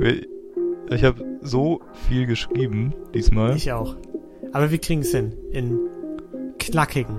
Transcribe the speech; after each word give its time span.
Ich 0.00 1.04
habe 1.04 1.22
so 1.42 1.82
viel 2.08 2.26
geschrieben 2.26 2.94
diesmal. 3.14 3.54
Ich 3.56 3.70
auch. 3.72 3.96
Aber 4.52 4.70
wir 4.70 4.78
kriegen 4.78 5.02
es 5.02 5.10
hin. 5.10 5.34
In 5.52 5.78
knackigen. 6.58 7.18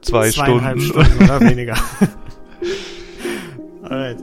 Zwei 0.00 0.32
Stunden. 0.32 0.80
Stunden 0.80 1.24
oder 1.24 1.40
weniger. 1.40 1.74
Alright. 3.82 4.16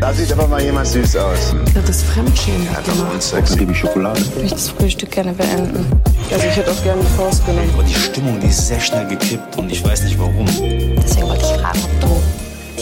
Da 0.00 0.12
sieht 0.14 0.32
aber 0.32 0.48
mal 0.48 0.62
jemand 0.62 0.86
süß 0.86 1.16
aus. 1.16 1.54
Ja, 1.74 1.82
das 1.86 2.02
Fremdschämen 2.02 2.70
hat 2.70 2.86
gemacht. 2.86 3.22
Sex. 3.22 3.54
gebe 3.56 3.72
ich 3.72 3.78
Schokolade. 3.78 4.20
Ich 4.20 4.34
möchte 4.36 4.54
das 4.54 4.70
Frühstück 4.70 5.10
gerne 5.10 5.34
beenden. 5.34 5.84
Also 6.32 6.46
ich 6.46 6.56
hätte 6.56 6.70
auch 6.70 6.82
gerne 6.82 7.02
die 7.02 7.08
Faust 7.18 7.44
genommen. 7.44 7.68
Aber 7.74 7.82
die 7.82 7.92
Stimmung, 7.94 8.40
die 8.40 8.46
ist 8.46 8.68
sehr 8.68 8.80
schnell 8.80 9.06
gekippt 9.06 9.58
und 9.58 9.70
ich 9.70 9.84
weiß 9.84 10.04
nicht 10.04 10.18
warum. 10.18 10.46
Deswegen 10.46 11.28
wollte 11.28 11.44
ich 11.44 11.60
fragen, 11.60 11.78
ob 11.84 12.00
du 12.00 12.08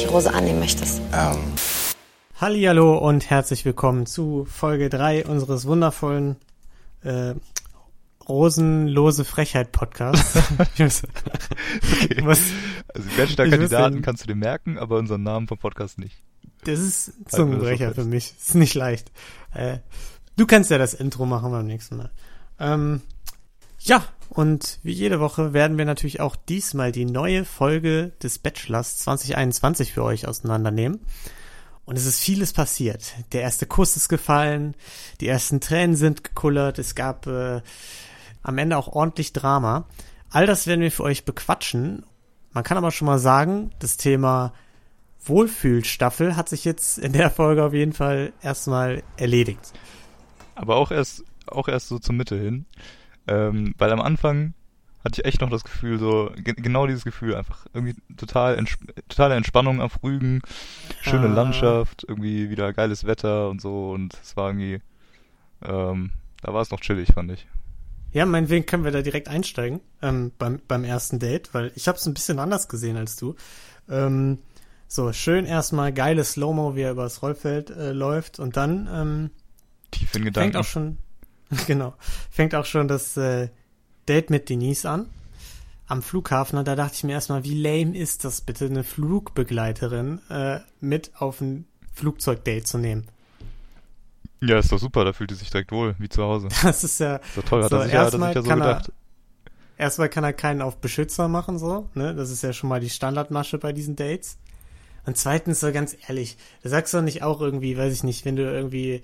die 0.00 0.05
Rose 0.07 0.32
annehmen 0.32 0.61
möchtest. 0.61 1.00
Ähm, 1.12 1.36
Hallihallo 2.41 2.96
und 2.98 3.30
herzlich 3.30 3.64
willkommen 3.64 4.07
zu 4.07 4.45
Folge 4.48 4.88
3 4.88 5.27
unseres 5.27 5.66
wundervollen 5.66 6.37
äh, 7.02 7.34
Rosenlose 8.29 9.24
Frechheit 9.24 9.73
Podcasts. 9.73 10.38
Okay. 10.79 12.23
Was, 12.23 12.41
Also 12.95 13.09
Ich 13.09 13.16
Bachelor-Kandidaten 13.16 13.95
wüsste- 13.96 14.02
kannst 14.05 14.23
du 14.23 14.27
dir 14.29 14.37
merken, 14.37 14.79
aber 14.79 14.98
unseren 14.98 15.23
Namen 15.23 15.48
vom 15.48 15.59
Podcast 15.59 15.98
nicht. 15.98 16.16
das 16.65 16.79
ist 16.79 17.06
so 17.30 17.38
Zungenbrecher 17.38 17.93
für 17.95 18.05
mich. 18.05 18.34
Ist 18.38 18.55
nicht 18.55 18.74
leicht. 18.74 19.10
Äh, 19.52 19.79
du 20.37 20.46
kannst 20.46 20.70
ja 20.70 20.79
das 20.79 20.95
Intro 20.95 21.27
machen 21.27 21.51
beim 21.51 21.66
nächsten 21.66 21.96
Mal. 21.96 22.10
Ähm, 22.60 23.01
ja, 23.80 24.05
und 24.29 24.79
wie 24.82 24.93
jede 24.93 25.18
Woche 25.20 25.52
werden 25.52 25.77
wir 25.79 25.84
natürlich 25.84 26.20
auch 26.20 26.37
diesmal 26.37 26.93
die 26.93 27.05
neue 27.05 27.45
Folge 27.45 28.12
des 28.23 28.38
Bachelors 28.38 28.98
2021 28.98 29.93
für 29.93 30.05
euch 30.05 30.29
auseinandernehmen. 30.29 31.01
Und 31.88 31.97
es 31.97 32.05
ist 32.05 32.20
vieles 32.20 32.52
passiert. 32.52 33.15
Der 33.33 33.41
erste 33.41 33.65
Kuss 33.65 33.96
ist 33.96 34.10
gefallen, 34.10 34.74
die 35.23 35.27
ersten 35.27 35.59
Tränen 35.59 35.96
sind 35.96 36.23
gekullert, 36.23 36.79
es 36.79 36.95
gab 36.95 37.26
äh, 37.26 37.62
am 38.43 38.59
Ende 38.59 38.76
auch 38.76 38.88
ordentlich 38.88 39.32
Drama. 39.32 39.87
All 40.29 40.45
das 40.45 40.66
werden 40.66 40.82
wir 40.82 40.93
für 40.93 41.04
euch 41.04 41.24
bequatschen. 41.24 42.04
Man 42.52 42.62
kann 42.62 42.77
aber 42.77 42.90
schon 42.90 43.07
mal 43.07 43.18
sagen, 43.18 43.71
das 43.79 43.96
Thema 43.96 44.52
Wohlfühlstaffel 45.24 46.37
hat 46.37 46.51
sich 46.51 46.66
jetzt 46.66 46.99
in 46.99 47.15
der 47.15 47.30
Folge 47.30 47.65
auf 47.65 47.73
jeden 47.73 47.95
Fall 47.95 48.34
erstmal 48.43 49.02
erledigt. 49.16 49.73
Aber 50.57 50.77
auch 50.77 50.90
erst, 50.90 51.24
auch 51.46 51.68
erst 51.68 51.88
so 51.88 51.99
zur 51.99 52.15
Mitte 52.15 52.38
hin. 52.38 52.66
Ähm, 53.27 53.74
weil 53.79 53.93
am 53.93 54.02
Anfang 54.02 54.52
hatte 55.09 55.20
ich 55.23 55.26
echt 55.26 55.40
noch 55.40 55.51
das 55.51 55.64
Gefühl, 55.64 55.98
so, 55.98 56.30
ge 56.37 56.54
genau 56.54 56.87
dieses 56.87 57.04
Gefühl, 57.04 57.34
einfach 57.34 57.66
irgendwie 57.73 57.96
total 58.16 58.56
ents 58.59 58.76
totale 59.09 59.34
Entspannung 59.34 59.80
auf 59.80 60.02
Rügen, 60.02 60.42
schöne 61.00 61.26
Ah. 61.28 61.34
Landschaft, 61.34 62.04
irgendwie 62.06 62.50
wieder 62.50 62.73
geiles 62.73 63.04
Wetter 63.04 63.48
und 63.48 63.60
so 63.60 63.90
und 63.90 64.15
es 64.22 64.37
war 64.37 64.50
irgendwie, 64.50 64.81
ähm, 65.65 66.10
da 66.42 66.53
war 66.53 66.60
es 66.62 66.70
noch 66.70 66.81
chillig, 66.81 67.12
fand 67.15 67.32
ich. 67.32 67.47
Ja, 68.12 68.25
meinetwegen 68.26 68.65
können 68.66 68.84
wir 68.84 68.91
da 68.91 69.03
direkt 69.03 69.28
einsteigen 69.28 69.81
ähm, 70.03 70.32
beim, 70.38 70.60
beim 70.66 70.84
ersten 70.84 71.19
Date, 71.19 71.53
weil 71.53 71.72
ich 71.75 71.88
habe 71.88 71.98
es 71.98 72.06
ein 72.06 72.15
bisschen 72.15 72.38
anders 72.38 72.69
gesehen 72.69 72.97
als 72.97 73.16
du. 73.16 73.34
Ähm, 73.88 74.38
so, 74.87 75.12
schön 75.12 75.44
erstmal 75.44 75.93
geiles 75.93 76.32
Slow-Mo, 76.32 76.75
wie 76.75 76.82
er 76.82 76.93
übers 76.93 77.20
Rollfeld 77.22 77.70
äh, 77.70 77.93
läuft 77.93 78.38
und 78.38 78.56
dann 78.56 78.88
ähm, 78.93 79.31
Tief 79.91 80.15
in 80.15 80.25
fängt 80.34 80.54
Gedanken. 80.54 80.56
auch 80.56 80.65
schon, 80.65 80.98
genau, 81.66 81.94
fängt 82.31 82.54
auch 82.54 82.65
schon 82.65 82.88
das 82.88 83.16
äh, 83.19 83.48
Date 84.09 84.31
mit 84.31 84.48
Denise 84.48 84.87
an 84.87 85.06
am 85.87 86.03
Flughafen 86.03 86.59
und 86.59 86.69
da 86.69 86.76
dachte 86.76 86.94
ich 86.97 87.04
mir 87.04 87.12
erstmal, 87.12 87.44
wie 87.44 87.60
lame 87.62 87.97
ist 87.97 88.25
das 88.25 88.42
bitte, 88.42 88.66
eine 88.66 88.84
Flugbegleiterin 88.84 90.20
äh, 90.28 90.59
mit 90.81 91.12
auf 91.19 91.41
ein 91.41 91.66
Flugzeugdate 91.94 92.65
zu 92.65 92.76
nehmen. 92.78 93.06
Ja, 94.42 94.59
ist 94.59 94.70
doch 94.70 94.78
super, 94.78 95.04
da 95.04 95.12
fühlt 95.12 95.31
sie 95.31 95.37
sich 95.37 95.50
direkt 95.50 95.72
wohl, 95.72 95.97
wie 95.98 96.09
zu 96.09 96.22
Hause. 96.22 96.48
Das 96.62 96.84
ist 96.84 97.00
ja, 97.00 97.20
doch 97.34 97.42
toll, 97.44 97.62
hat 97.65 97.70
So, 97.70 97.76
er 97.76 97.84
sich 97.84 97.92
ja, 97.92 98.04
hat 98.04 98.12
er 98.12 98.19
sich 98.20 98.34
ja 98.34 98.42
so 98.42 98.48
kann 98.48 98.60
er- 98.60 98.66
gedacht. 98.75 98.92
Erstmal 99.78 100.09
kann 100.09 100.25
er 100.25 100.33
keinen 100.33 100.60
auf 100.60 100.78
Beschützer 100.78 101.28
machen, 101.28 101.56
so, 101.59 101.88
ne? 101.94 102.12
Das 102.15 102.31
ist 102.31 102.43
ja 102.43 102.53
schon 102.53 102.69
mal 102.69 102.81
die 102.81 102.91
Standardmasche 102.91 103.59
bei 103.59 103.72
diesen 103.72 103.94
Dates. 103.94 104.37
Und 105.06 105.16
zweitens, 105.16 105.60
so 105.60 105.71
ganz 105.72 105.97
ehrlich, 106.09 106.37
da 106.65 106.69
sagst 106.69 106.93
du 106.93 106.99
doch 106.99 107.04
nicht 107.04 107.22
auch 107.22 107.41
irgendwie, 107.41 107.78
weiß 107.78 107.93
ich 107.94 108.03
nicht, 108.03 108.25
wenn 108.25 108.34
du 108.37 108.43
irgendwie 108.43 109.03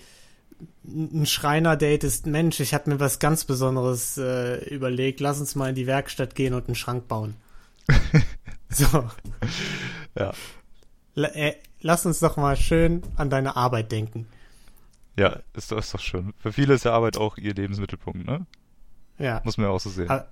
ein 0.84 1.26
Schreiner 1.26 1.76
datest, 1.76 2.26
Mensch, 2.26 2.60
ich 2.60 2.74
habe 2.74 2.90
mir 2.90 3.00
was 3.00 3.18
ganz 3.18 3.44
Besonderes 3.44 4.16
äh, 4.18 4.64
überlegt, 4.68 5.20
lass 5.20 5.40
uns 5.40 5.54
mal 5.54 5.68
in 5.70 5.74
die 5.74 5.86
Werkstatt 5.86 6.34
gehen 6.34 6.54
und 6.54 6.66
einen 6.68 6.74
Schrank 6.74 7.08
bauen. 7.08 7.34
so, 8.68 9.08
Ja. 10.18 10.32
la, 11.14 11.28
äh, 11.28 11.54
lass 11.80 12.06
uns 12.06 12.20
doch 12.20 12.36
mal 12.36 12.56
schön 12.56 13.02
an 13.16 13.30
deine 13.30 13.56
Arbeit 13.56 13.92
denken. 13.92 14.26
Ja, 15.18 15.40
ist 15.54 15.70
doch, 15.72 15.78
ist 15.78 15.94
doch 15.94 16.00
schön. 16.00 16.34
Für 16.38 16.52
viele 16.52 16.74
ist 16.74 16.84
ja 16.84 16.92
Arbeit 16.92 17.16
auch 17.16 17.36
ihr 17.38 17.54
Lebensmittelpunkt, 17.54 18.26
ne? 18.26 18.46
Ja. 19.18 19.40
Muss 19.44 19.56
man 19.56 19.66
ja 19.66 19.72
auch 19.72 19.80
so 19.80 19.90
sehen. 19.90 20.10
Aber- 20.10 20.28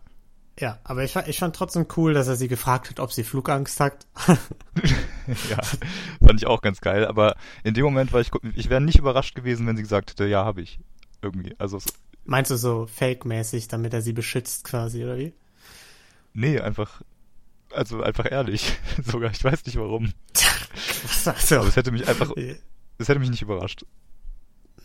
Ja, 0.58 0.78
aber 0.84 1.04
ich, 1.04 1.14
ich 1.16 1.38
fand 1.38 1.54
trotzdem 1.56 1.86
cool, 1.96 2.14
dass 2.14 2.28
er 2.28 2.36
sie 2.36 2.48
gefragt 2.48 2.90
hat, 2.90 3.00
ob 3.00 3.12
sie 3.12 3.22
Flugangst 3.24 3.78
hat. 3.80 4.06
ja, 5.50 5.60
fand 6.24 6.40
ich 6.40 6.46
auch 6.46 6.62
ganz 6.62 6.80
geil. 6.80 7.06
Aber 7.06 7.36
in 7.64 7.74
dem 7.74 7.84
Moment 7.84 8.12
war 8.12 8.20
ich, 8.20 8.30
ich 8.54 8.70
wäre 8.70 8.80
nicht 8.80 8.98
überrascht 8.98 9.34
gewesen, 9.34 9.66
wenn 9.66 9.76
sie 9.76 9.82
gesagt 9.82 10.10
hätte, 10.10 10.26
ja, 10.26 10.44
habe 10.44 10.62
ich. 10.62 10.78
Irgendwie. 11.20 11.54
Also, 11.58 11.78
Meinst 12.24 12.50
du 12.50 12.56
so 12.56 12.86
fake-mäßig, 12.86 13.68
damit 13.68 13.92
er 13.94 14.02
sie 14.02 14.12
beschützt 14.12 14.64
quasi, 14.64 15.04
oder 15.04 15.18
wie? 15.18 15.32
nee, 16.34 16.58
einfach, 16.58 17.02
also 17.72 18.02
einfach 18.02 18.30
ehrlich. 18.30 18.78
Sogar, 19.04 19.30
ich 19.30 19.42
weiß 19.42 19.64
nicht 19.66 19.76
warum. 19.76 20.12
Was 21.02 21.24
sagst 21.24 21.50
du? 21.50 21.56
Aber 21.56 21.68
es 21.68 21.76
hätte 21.76 21.92
mich 21.92 22.06
einfach, 22.08 22.32
es 22.36 23.08
hätte 23.08 23.18
mich 23.18 23.30
nicht 23.30 23.42
überrascht. 23.42 23.84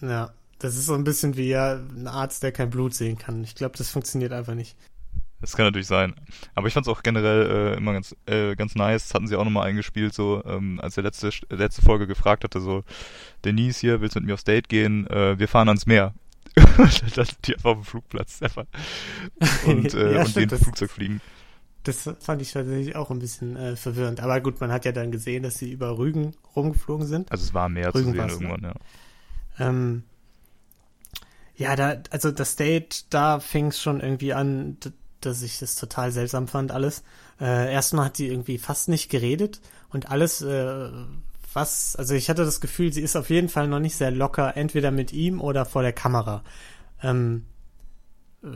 Ja, 0.02 0.34
das 0.60 0.76
ist 0.76 0.86
so 0.88 0.94
ein 0.94 1.04
bisschen 1.04 1.38
wie 1.38 1.50
ja 1.50 1.76
ein 1.76 2.08
Arzt, 2.08 2.44
der 2.44 2.52
kein 2.52 2.70
Blut 2.70 2.94
sehen 2.94 3.18
kann. 3.18 3.44
Ich 3.44 3.56
glaube, 3.56 3.78
das 3.78 3.90
funktioniert 3.90 4.34
einfach 4.34 4.56
nicht. 4.56 4.76
Das 5.40 5.56
kann 5.56 5.66
natürlich 5.66 5.88
sein. 5.88 6.16
Aber 6.56 6.68
ich 6.68 6.74
fand 6.74 6.88
es 6.88 6.92
auch 6.92 7.04
generell 7.04 7.74
äh, 7.74 7.78
immer 7.78 7.94
ganz, 7.94 8.16
äh, 8.26 8.56
ganz 8.56 8.74
nice. 8.76 9.08
Das 9.08 9.14
hatten 9.14 9.28
sie 9.28 9.36
auch 9.36 9.44
nochmal 9.44 9.68
eingespielt, 9.68 10.14
so, 10.14 10.44
ähm, 10.46 10.80
als 10.82 10.96
der 10.96 11.04
letzte, 11.04 11.30
letzte 11.50 11.82
Folge 11.84 12.08
gefragt 12.08 12.44
hatte, 12.44 12.60
so, 12.60 12.84
Denise 13.46 13.80
hier, 13.80 14.02
willst 14.02 14.16
du 14.16 14.20
mit 14.20 14.28
mir 14.28 14.34
aufs 14.34 14.44
Date 14.46 14.68
gehen? 14.68 15.06
Äh, 15.08 15.38
wir 15.38 15.48
fahren 15.48 15.68
ans 15.68 15.86
Meer. 15.86 16.14
Und 16.78 17.18
dann 17.18 17.28
die 17.46 17.54
einfach 17.54 17.70
auf 17.70 17.78
dem 17.78 17.84
Flugplatz 17.86 18.42
einfach. 18.42 18.66
Und, 19.68 19.94
äh, 19.94 20.14
Ja, 20.16 20.20
und 20.22 20.30
stimmt, 20.30 20.44
ins 20.44 20.60
das- 20.60 20.64
Flugzeug 20.64 20.90
fliegen. 20.92 21.22
Das 21.84 22.10
fand 22.20 22.42
ich 22.42 22.52
tatsächlich 22.52 22.96
auch 22.98 23.12
ein 23.12 23.20
bisschen 23.20 23.56
äh, 23.56 23.76
verwirrend. 23.78 24.20
Aber 24.20 24.42
gut, 24.42 24.60
man 24.60 24.74
hat 24.74 24.84
ja 24.84 24.92
dann 24.92 25.10
gesehen, 25.10 25.44
dass 25.44 25.58
sie 25.58 25.72
über 25.72 25.98
Rügen 25.98 26.34
rumgeflogen 26.54 27.08
sind. 27.08 27.32
Also 27.32 27.46
es 27.46 27.54
war 27.54 27.70
mehr 27.70 27.94
zu 27.94 28.00
Rügen 28.00 28.12
sehen 28.12 28.18
war's, 28.20 28.40
ne? 28.40 28.48
irgendwann, 28.50 28.72
ja. 29.58 29.68
Ähm, 29.70 30.04
ja, 31.56 31.76
da, 31.78 31.96
also 32.12 32.32
das 32.32 32.58
Date, 32.58 33.06
da 33.14 33.40
fing 33.40 33.68
es 33.68 33.82
schon 33.82 34.02
irgendwie 34.02 34.34
an, 34.34 34.78
dass 35.28 35.42
ich 35.42 35.60
das 35.60 35.76
total 35.76 36.12
seltsam 36.12 36.48
fand, 36.48 36.72
alles. 36.72 37.04
Äh, 37.40 37.72
erstmal 37.72 38.06
hat 38.06 38.18
die 38.18 38.28
irgendwie 38.28 38.58
fast 38.58 38.90
nicht 38.90 39.10
geredet 39.10 39.62
und 39.90 40.10
alles, 40.10 40.42
äh, 40.42 40.90
was, 41.54 41.96
also 41.96 42.14
ich 42.16 42.30
hatte 42.30 42.46
das 42.46 42.62
Gefühl, 42.62 42.92
sie 42.92 43.02
ist 43.02 43.16
auf 43.16 43.30
jeden 43.30 43.50
Fall 43.50 43.68
noch 43.68 43.80
nicht 43.80 43.96
sehr 43.96 44.12
locker, 44.12 44.58
entweder 44.58 44.92
mit 44.92 45.14
ihm 45.14 45.42
oder 45.42 45.66
vor 45.66 45.82
der 45.82 45.94
Kamera. 45.94 46.44
Ähm, 47.02 47.46
äh, 48.44 48.48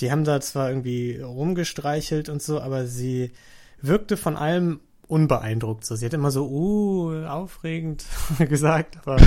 die 0.00 0.10
haben 0.10 0.24
da 0.24 0.40
zwar 0.40 0.68
irgendwie 0.68 1.20
rumgestreichelt 1.20 2.28
und 2.28 2.42
so, 2.42 2.60
aber 2.60 2.86
sie 2.86 3.32
wirkte 3.80 4.16
von 4.16 4.36
allem 4.36 4.80
unbeeindruckt. 5.08 5.84
So, 5.84 5.94
sie 5.94 6.06
hat 6.06 6.14
immer 6.14 6.30
so, 6.30 6.48
uh, 6.48 7.26
aufregend 7.26 8.04
gesagt, 8.38 8.98
aber 9.02 9.20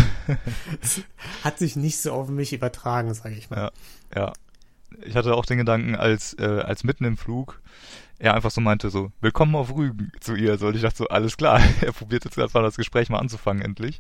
es 0.81 1.01
hat 1.43 1.59
sich 1.59 1.75
nicht 1.75 1.99
so 1.99 2.11
auf 2.11 2.27
mich 2.29 2.53
übertragen, 2.53 3.13
sage 3.13 3.35
ich 3.35 3.49
mal. 3.49 3.71
Ja. 4.15 4.21
Ja. 4.21 4.33
Ich 5.03 5.15
hatte 5.15 5.35
auch 5.35 5.45
den 5.45 5.57
Gedanken, 5.57 5.95
als, 5.95 6.33
äh, 6.39 6.43
als 6.45 6.83
mitten 6.83 7.05
im 7.05 7.17
Flug 7.17 7.61
er 8.17 8.33
einfach 8.33 8.51
so 8.51 8.61
meinte, 8.61 8.89
so, 8.89 9.11
willkommen 9.19 9.55
auf 9.55 9.75
Rügen 9.75 10.11
zu 10.21 10.35
ihr. 10.35 10.57
So, 10.57 10.67
und 10.67 10.75
ich 10.75 10.81
dachte 10.81 10.97
so, 10.97 11.07
alles 11.07 11.37
klar, 11.37 11.59
er 11.81 11.91
probiert 11.91 12.25
jetzt 12.25 12.39
einfach 12.39 12.61
das 12.61 12.77
Gespräch 12.77 13.09
mal 13.09 13.19
anzufangen, 13.19 13.61
endlich. 13.63 13.99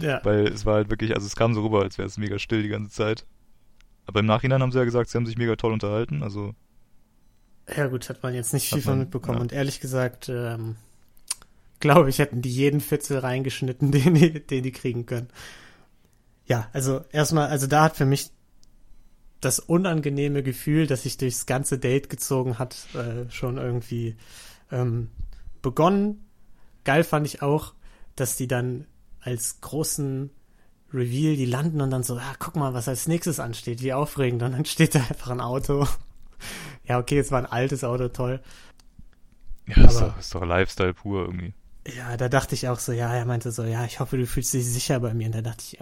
Ja, 0.00 0.20
Weil 0.24 0.46
es 0.46 0.64
war 0.64 0.74
halt 0.74 0.90
wirklich, 0.90 1.14
also 1.14 1.26
es 1.26 1.36
kam 1.36 1.54
so 1.54 1.62
rüber, 1.62 1.82
als 1.82 1.98
wäre 1.98 2.06
es 2.06 2.18
mega 2.18 2.38
still 2.38 2.62
die 2.62 2.68
ganze 2.68 2.90
Zeit. 2.90 3.26
Aber 4.06 4.20
im 4.20 4.26
Nachhinein 4.26 4.62
haben 4.62 4.72
sie 4.72 4.78
ja 4.78 4.84
gesagt, 4.84 5.10
sie 5.10 5.18
haben 5.18 5.26
sich 5.26 5.36
mega 5.36 5.56
toll 5.56 5.72
unterhalten. 5.72 6.22
Also, 6.22 6.54
ja 7.76 7.86
gut, 7.86 8.08
hat 8.08 8.22
man 8.22 8.34
jetzt 8.34 8.52
nicht 8.52 8.68
viel 8.68 8.82
von 8.82 8.98
mitbekommen. 8.98 9.38
ja. 9.38 9.42
Und 9.42 9.52
ehrlich 9.52 9.80
gesagt, 9.80 10.28
ähm, 10.28 10.76
glaube 11.80 12.10
ich, 12.10 12.18
hätten 12.18 12.42
die 12.42 12.50
jeden 12.50 12.80
Fitzel 12.80 13.18
reingeschnitten, 13.18 13.90
den 13.92 14.14
die, 14.14 14.44
den 14.44 14.62
die 14.62 14.72
kriegen 14.72 15.06
können. 15.06 15.28
Ja, 16.46 16.68
also 16.72 17.04
erstmal, 17.12 17.48
also 17.48 17.66
da 17.66 17.84
hat 17.84 17.96
für 17.96 18.06
mich 18.06 18.30
das 19.42 19.58
unangenehme 19.58 20.42
Gefühl, 20.42 20.86
das 20.86 21.02
sich 21.02 21.18
durchs 21.18 21.44
ganze 21.46 21.78
Date 21.78 22.08
gezogen 22.08 22.58
hat, 22.58 22.76
äh, 22.94 23.30
schon 23.30 23.58
irgendwie 23.58 24.16
ähm, 24.70 25.10
begonnen. 25.60 26.24
Geil 26.84 27.04
fand 27.04 27.26
ich 27.26 27.42
auch, 27.42 27.74
dass 28.16 28.36
die 28.36 28.48
dann 28.48 28.86
als 29.20 29.60
großen 29.60 30.30
Reveal, 30.94 31.36
die 31.36 31.44
landen 31.44 31.80
und 31.80 31.90
dann 31.90 32.02
so, 32.02 32.16
ah, 32.16 32.34
guck 32.38 32.56
mal, 32.56 32.72
was 32.72 32.88
als 32.88 33.08
nächstes 33.08 33.40
ansteht, 33.40 33.82
wie 33.82 33.92
aufregend. 33.92 34.42
Und 34.42 34.52
dann 34.52 34.64
steht 34.64 34.94
da 34.94 35.00
einfach 35.00 35.30
ein 35.30 35.40
Auto. 35.40 35.86
ja, 36.86 36.98
okay, 36.98 37.18
es 37.18 37.30
war 37.30 37.38
ein 37.40 37.46
altes 37.46 37.82
Auto, 37.84 38.08
toll. 38.08 38.40
ja, 39.66 39.84
ist 39.84 39.96
Aber- 39.96 40.08
doch, 40.08 40.18
ist 40.18 40.34
doch 40.34 40.44
Lifestyle 40.44 40.94
pur 40.94 41.22
irgendwie. 41.26 41.54
Ja, 41.96 42.16
da 42.16 42.28
dachte 42.28 42.54
ich 42.54 42.68
auch 42.68 42.78
so, 42.78 42.92
ja, 42.92 43.12
er 43.12 43.24
meinte 43.24 43.50
so, 43.50 43.64
ja, 43.64 43.84
ich 43.84 43.98
hoffe, 43.98 44.16
du 44.16 44.24
fühlst 44.24 44.54
dich 44.54 44.64
sicher 44.64 45.00
bei 45.00 45.14
mir. 45.14 45.26
Und 45.26 45.34
da 45.34 45.42
dachte 45.42 45.64
ich, 45.66 45.80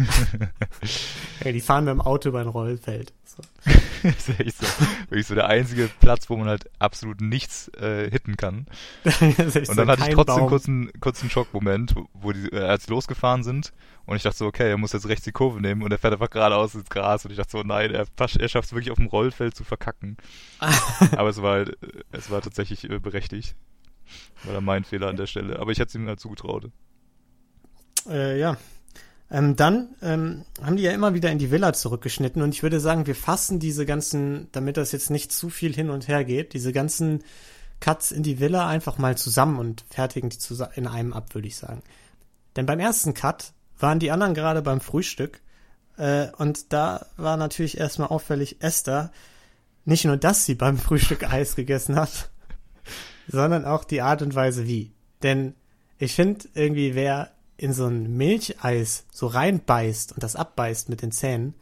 ja, 1.44 1.52
die 1.52 1.60
fahren 1.60 1.84
mit 1.84 1.92
dem 1.92 2.00
Auto 2.00 2.30
über 2.30 2.40
ein 2.40 2.48
Rollfeld. 2.48 3.12
So. 3.24 3.42
das 4.02 4.28
ist 4.28 4.40
echt 4.40 4.58
so, 4.58 4.66
wirklich 5.08 5.26
so 5.26 5.34
der 5.34 5.46
einzige 5.46 5.88
Platz, 6.00 6.28
wo 6.30 6.36
man 6.36 6.48
halt 6.48 6.70
absolut 6.78 7.20
nichts 7.20 7.68
äh, 7.74 8.10
hitten 8.10 8.36
kann. 8.36 8.66
Und 9.04 9.76
dann 9.76 9.88
hatte 9.88 10.08
ich 10.08 10.14
trotzdem 10.14 10.36
einen 10.36 10.48
kurzen, 10.48 10.90
kurzen 11.00 11.30
Schockmoment, 11.30 11.94
wo 12.14 12.32
die, 12.32 12.48
äh, 12.52 12.60
als 12.60 12.88
losgefahren 12.88 13.42
sind 13.42 13.72
und 14.06 14.16
ich 14.16 14.24
dachte 14.24 14.38
so, 14.38 14.46
okay, 14.46 14.68
er 14.68 14.76
muss 14.76 14.92
jetzt 14.92 15.06
rechts 15.08 15.24
die 15.24 15.30
Kurve 15.30 15.60
nehmen 15.60 15.82
und 15.82 15.92
er 15.92 15.98
fährt 15.98 16.12
einfach 16.12 16.30
geradeaus 16.30 16.74
ins 16.74 16.90
Gras 16.90 17.24
und 17.24 17.30
ich 17.30 17.36
dachte 17.36 17.52
so, 17.52 17.62
nein, 17.62 17.92
er, 17.92 18.06
er 18.18 18.48
schafft 18.48 18.66
es 18.66 18.72
wirklich 18.72 18.90
auf 18.90 18.98
dem 18.98 19.06
Rollfeld 19.06 19.54
zu 19.54 19.62
verkacken. 19.62 20.16
Aber 21.16 21.28
es 21.28 21.40
war 21.40 21.52
halt, 21.52 21.80
äh, 21.82 22.02
es 22.10 22.28
war 22.28 22.40
tatsächlich 22.42 22.90
äh, 22.90 22.98
berechtigt. 22.98 23.54
War 24.44 24.54
dann 24.54 24.64
mein 24.64 24.82
Fehler 24.82 25.08
an 25.08 25.16
der 25.16 25.26
Stelle. 25.26 25.60
Aber 25.60 25.70
ich 25.70 25.78
hätte 25.78 25.90
es 25.90 25.94
ihm 25.94 26.08
halt 26.08 26.18
zugetraut. 26.18 26.70
Äh, 28.08 28.38
ja. 28.40 28.56
Ähm, 29.30 29.54
dann 29.54 29.94
ähm, 30.02 30.44
haben 30.60 30.76
die 30.76 30.82
ja 30.82 30.92
immer 30.92 31.14
wieder 31.14 31.30
in 31.30 31.38
die 31.38 31.50
Villa 31.50 31.72
zurückgeschnitten 31.72 32.42
und 32.42 32.52
ich 32.52 32.62
würde 32.62 32.80
sagen, 32.80 33.06
wir 33.06 33.14
fassen 33.14 33.60
diese 33.60 33.86
ganzen, 33.86 34.48
damit 34.52 34.76
das 34.76 34.90
jetzt 34.90 35.10
nicht 35.10 35.32
zu 35.32 35.50
viel 35.50 35.72
hin 35.72 35.90
und 35.90 36.08
her 36.08 36.24
geht, 36.24 36.52
diese 36.52 36.72
ganzen 36.72 37.22
Cuts 37.78 38.10
in 38.10 38.24
die 38.24 38.40
Villa 38.40 38.66
einfach 38.66 38.98
mal 38.98 39.16
zusammen 39.16 39.58
und 39.58 39.84
fertigen 39.88 40.30
die 40.30 40.38
zusammen 40.38 40.72
in 40.74 40.86
einem 40.88 41.12
ab, 41.12 41.34
würde 41.34 41.46
ich 41.46 41.56
sagen. 41.56 41.82
Denn 42.56 42.66
beim 42.66 42.80
ersten 42.80 43.14
Cut 43.14 43.52
waren 43.78 44.00
die 44.00 44.10
anderen 44.10 44.34
gerade 44.34 44.62
beim 44.62 44.80
Frühstück 44.80 45.40
äh, 45.96 46.28
und 46.36 46.72
da 46.72 47.06
war 47.16 47.36
natürlich 47.36 47.78
erstmal 47.78 48.08
auffällig 48.08 48.60
Esther, 48.60 49.12
nicht 49.84 50.04
nur, 50.04 50.16
dass 50.16 50.44
sie 50.44 50.56
beim 50.56 50.76
Frühstück 50.76 51.22
Eis 51.32 51.54
gegessen 51.54 51.94
hat, 51.94 52.30
sondern 53.28 53.64
auch 53.64 53.84
die 53.84 54.02
Art 54.02 54.22
und 54.22 54.34
Weise 54.34 54.66
wie. 54.66 54.92
Denn 55.22 55.54
ich 55.98 56.14
finde 56.14 56.48
irgendwie, 56.54 56.94
wer 56.94 57.30
in 57.60 57.74
so 57.74 57.86
ein 57.86 58.16
Milcheis 58.16 59.04
so 59.12 59.26
reinbeißt 59.26 60.12
und 60.12 60.22
das 60.22 60.34
abbeißt 60.34 60.88
mit 60.88 61.02
den 61.02 61.12
Zähnen, 61.12 61.52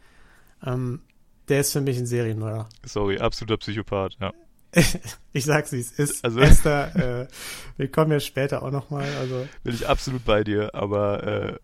ähm, 0.65 1.01
der 1.49 1.59
ist 1.59 1.73
für 1.73 1.81
mich 1.81 1.97
ein 1.97 2.05
Serienmörder. 2.05 2.69
Sorry, 2.85 3.19
absoluter 3.19 3.57
Psychopath, 3.57 4.15
ja. 4.21 4.31
ich 5.33 5.43
sag's 5.43 5.73
wie 5.73 5.79
es 5.79 5.91
ist. 5.91 6.23
Also- 6.23 6.39
Esther, 6.39 6.95
äh, 6.95 7.27
wir 7.75 7.91
kommen 7.91 8.11
ja 8.11 8.21
später 8.21 8.63
auch 8.63 8.71
nochmal. 8.71 9.09
Also 9.19 9.45
Bin 9.63 9.73
ich 9.73 9.89
absolut 9.89 10.23
bei 10.23 10.45
dir, 10.45 10.73
aber 10.73 11.23
äh, 11.23 11.57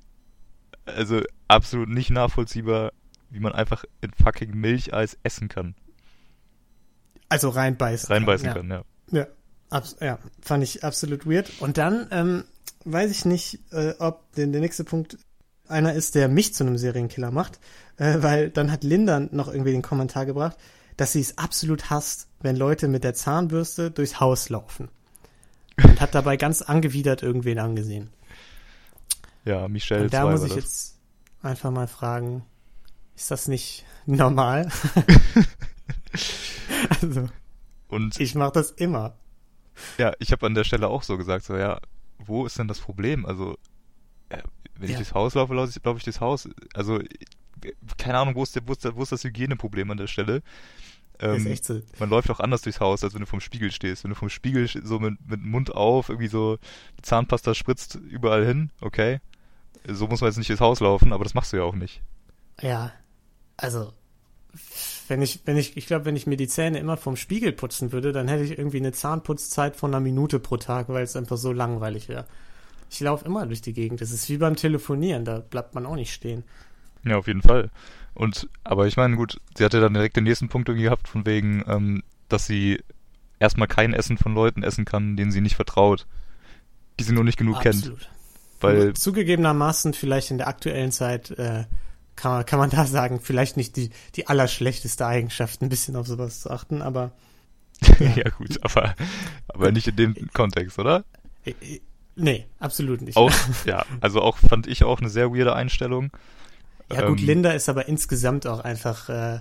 also 0.85 1.21
absolut 1.47 1.87
nicht 1.87 2.09
nachvollziehbar, 2.09 2.91
wie 3.29 3.39
man 3.39 3.53
einfach 3.53 3.85
in 4.01 4.11
fucking 4.11 4.51
Milcheis 4.53 5.17
essen 5.23 5.47
kann. 5.47 5.75
also 7.29 7.49
reinbeißen. 7.49 8.11
Reinbeißen 8.11 8.47
ja. 8.47 8.53
kann, 8.53 8.69
ja. 8.69 8.83
Ja, 9.11 9.27
abs 9.69 9.95
ja, 10.01 10.19
fand 10.41 10.63
ich 10.63 10.83
absolut 10.83 11.25
weird. 11.25 11.49
Und 11.59 11.77
dann 11.77 12.07
ähm, 12.11 12.43
weiß 12.85 13.11
ich 13.11 13.25
nicht, 13.25 13.59
äh, 13.71 13.93
ob 13.99 14.31
der, 14.33 14.47
der 14.47 14.61
nächste 14.61 14.83
Punkt 14.83 15.17
einer 15.67 15.93
ist, 15.93 16.15
der 16.15 16.27
mich 16.27 16.53
zu 16.53 16.63
einem 16.63 16.77
Serienkiller 16.77 17.31
macht, 17.31 17.59
äh, 17.97 18.17
weil 18.19 18.49
dann 18.49 18.71
hat 18.71 18.83
Linda 18.83 19.19
noch 19.19 19.47
irgendwie 19.47 19.71
den 19.71 19.81
Kommentar 19.81 20.25
gebracht, 20.25 20.57
dass 20.97 21.11
sie 21.11 21.19
es 21.19 21.37
absolut 21.37 21.89
hasst, 21.89 22.27
wenn 22.41 22.55
Leute 22.55 22.87
mit 22.87 23.03
der 23.03 23.13
Zahnbürste 23.13 23.91
durchs 23.91 24.19
Haus 24.19 24.49
laufen. 24.49 24.89
Und 25.83 25.99
hat 25.99 26.15
dabei 26.15 26.37
ganz 26.37 26.61
angewidert 26.61 27.21
irgendwen 27.21 27.59
angesehen. 27.59 28.09
Ja, 29.43 29.67
Michelle 29.67 30.03
Und 30.03 30.13
da 30.13 30.21
2 30.21 30.31
muss 30.31 30.43
ich 30.43 30.53
das. 30.53 30.63
jetzt 30.63 30.99
einfach 31.41 31.71
mal 31.71 31.87
fragen, 31.87 32.45
ist 33.15 33.31
das 33.31 33.47
nicht 33.47 33.85
normal? 34.05 34.69
also, 37.01 37.27
Und 37.89 38.19
ich 38.19 38.35
mache 38.35 38.53
das 38.53 38.71
immer. 38.71 39.17
ja, 39.97 40.13
ich 40.19 40.31
habe 40.31 40.45
an 40.45 40.53
der 40.53 40.63
Stelle 40.63 40.87
auch 40.87 41.03
so 41.03 41.17
gesagt, 41.17 41.45
so 41.45 41.57
ja, 41.57 41.79
wo 42.19 42.45
ist 42.45 42.57
denn 42.59 42.67
das 42.67 42.79
Problem? 42.79 43.25
Also, 43.25 43.57
äh, 44.29 44.43
wenn 44.75 44.89
ich 44.89 44.93
Ja. 44.93 44.97
durchs 44.97 45.13
Haus 45.13 45.35
laufe, 45.35 45.53
laufe 45.55 45.71
ich, 45.77 45.83
laufe 45.85 45.97
ich 45.99 46.03
durchs 46.05 46.21
Haus. 46.21 46.49
Also, 46.73 47.01
keine 47.97 48.17
Ahnung, 48.19 48.35
wo 48.35 48.43
ist, 48.43 48.55
der, 48.55 48.67
wo, 48.67 48.73
ist 48.73 48.83
der, 48.83 48.95
wo 48.95 49.03
ist 49.03 49.11
das 49.11 49.23
Hygieneproblem 49.23 49.89
an 49.91 49.97
der 49.97 50.07
Stelle? 50.07 50.41
Das 51.29 51.41
ist 51.41 51.45
Ähm, 51.45 51.51
echt 51.51 51.65
so. 51.65 51.81
man 51.99 52.09
läuft 52.09 52.29
auch 52.31 52.39
anders 52.41 52.61
durchs 52.63 52.79
Haus, 52.81 53.03
als 53.03 53.13
wenn 53.13 53.21
du 53.21 53.27
vom 53.27 53.41
Spiegel 53.41 53.71
stehst. 53.71 54.03
Wenn 54.03 54.11
du 54.11 54.15
vom 54.15 54.29
Spiegel 54.29 54.67
so 54.67 54.99
mit, 54.99 55.15
mit 55.27 55.41
dem 55.41 55.49
Mund 55.49 55.73
auf, 55.75 56.09
irgendwie 56.09 56.27
so 56.29 56.57
die 56.99 57.03
Zahnpasta 57.03 57.53
spritzt 57.55 57.95
überall 57.95 58.45
hin, 58.45 58.71
okay. 58.81 59.21
So 59.87 60.07
muss 60.07 60.21
man 60.21 60.29
jetzt 60.29 60.37
nicht 60.37 60.49
durchs 60.49 60.61
Haus 60.61 60.79
laufen, 60.81 61.13
aber 61.13 61.23
das 61.25 61.33
machst 61.35 61.53
du 61.53 61.57
ja 61.57 61.63
auch 61.63 61.75
nicht. 61.75 62.01
Ja, 62.61 62.91
also 63.57 63.93
wenn 65.07 65.21
ich, 65.21 65.41
wenn 65.45 65.57
ich, 65.57 65.77
ich 65.77 65.87
glaube, 65.87 66.05
wenn 66.05 66.15
ich 66.15 66.27
mir 66.27 66.37
die 66.37 66.47
Zähne 66.47 66.79
immer 66.79 66.97
vom 66.97 67.15
Spiegel 67.15 67.51
putzen 67.51 67.91
würde, 67.91 68.11
dann 68.11 68.27
hätte 68.27 68.43
ich 68.43 68.57
irgendwie 68.57 68.77
eine 68.77 68.91
Zahnputzzeit 68.91 69.75
von 69.75 69.91
einer 69.91 70.01
Minute 70.01 70.39
pro 70.39 70.57
Tag, 70.57 70.89
weil 70.89 71.03
es 71.03 71.15
einfach 71.15 71.37
so 71.37 71.51
langweilig 71.51 72.09
wäre. 72.09 72.25
Ich 72.89 72.99
laufe 72.99 73.25
immer 73.25 73.45
durch 73.45 73.61
die 73.61 73.73
Gegend. 73.73 74.01
Das 74.01 74.11
ist 74.11 74.29
wie 74.29 74.37
beim 74.37 74.55
Telefonieren, 74.55 75.25
da 75.25 75.39
bleibt 75.39 75.75
man 75.75 75.85
auch 75.85 75.95
nicht 75.95 76.13
stehen. 76.13 76.43
Ja, 77.03 77.17
auf 77.17 77.27
jeden 77.27 77.41
Fall. 77.41 77.69
Und, 78.13 78.49
aber 78.63 78.87
ich 78.87 78.97
meine, 78.97 79.15
gut, 79.15 79.39
sie 79.57 79.65
hatte 79.65 79.81
dann 79.81 79.93
direkt 79.93 80.15
den 80.15 80.23
nächsten 80.23 80.47
Punkt 80.47 80.69
irgendwie 80.69 80.85
gehabt, 80.85 81.07
von 81.07 81.25
wegen, 81.25 81.63
ähm, 81.67 82.03
dass 82.29 82.45
sie 82.45 82.81
erstmal 83.39 83.67
kein 83.67 83.93
Essen 83.93 84.17
von 84.17 84.33
Leuten 84.33 84.63
essen 84.63 84.85
kann, 84.85 85.17
denen 85.17 85.31
sie 85.31 85.41
nicht 85.41 85.55
vertraut. 85.55 86.07
Die 86.99 87.03
sie 87.03 87.13
nur 87.13 87.25
nicht 87.25 87.37
genug 87.37 87.59
kennt. 87.59 87.75
Absolut. 87.75 88.09
Weil, 88.61 88.93
Zugegebenermaßen 88.93 89.93
vielleicht 89.93 90.31
in 90.31 90.37
der 90.37 90.47
aktuellen 90.47 90.91
Zeit 90.91 91.31
äh, 91.31 91.65
kann, 92.15 92.31
man, 92.31 92.45
kann 92.45 92.59
man 92.59 92.69
da 92.69 92.85
sagen, 92.85 93.19
vielleicht 93.21 93.57
nicht 93.57 93.75
die, 93.75 93.89
die 94.15 94.27
allerschlechteste 94.27 95.05
Eigenschaft, 95.05 95.61
ein 95.61 95.69
bisschen 95.69 95.95
auf 95.95 96.07
sowas 96.07 96.41
zu 96.41 96.51
achten, 96.51 96.81
aber 96.81 97.11
ja. 97.99 98.29
gut, 98.29 98.59
aber, 98.63 98.95
aber 99.47 99.71
nicht 99.71 99.87
in 99.87 99.95
dem 99.95 100.15
Kontext, 100.33 100.79
oder? 100.79 101.03
äh, 101.45 101.51
äh, 101.61 101.81
nee, 102.15 102.45
absolut 102.59 103.01
nicht. 103.01 103.17
Auch, 103.17 103.31
ja, 103.65 103.85
also 104.01 104.21
auch 104.21 104.37
fand 104.37 104.67
ich 104.67 104.83
auch 104.83 104.99
eine 104.99 105.09
sehr 105.09 105.31
weirde 105.33 105.55
Einstellung. 105.55 106.11
Ja 106.91 107.07
gut, 107.07 107.19
Ähm, 107.19 107.25
Linda 107.25 107.51
ist 107.51 107.69
aber 107.69 107.87
insgesamt 107.87 108.45
auch 108.47 108.59
einfach, 108.59 109.09
äh, 109.09 109.39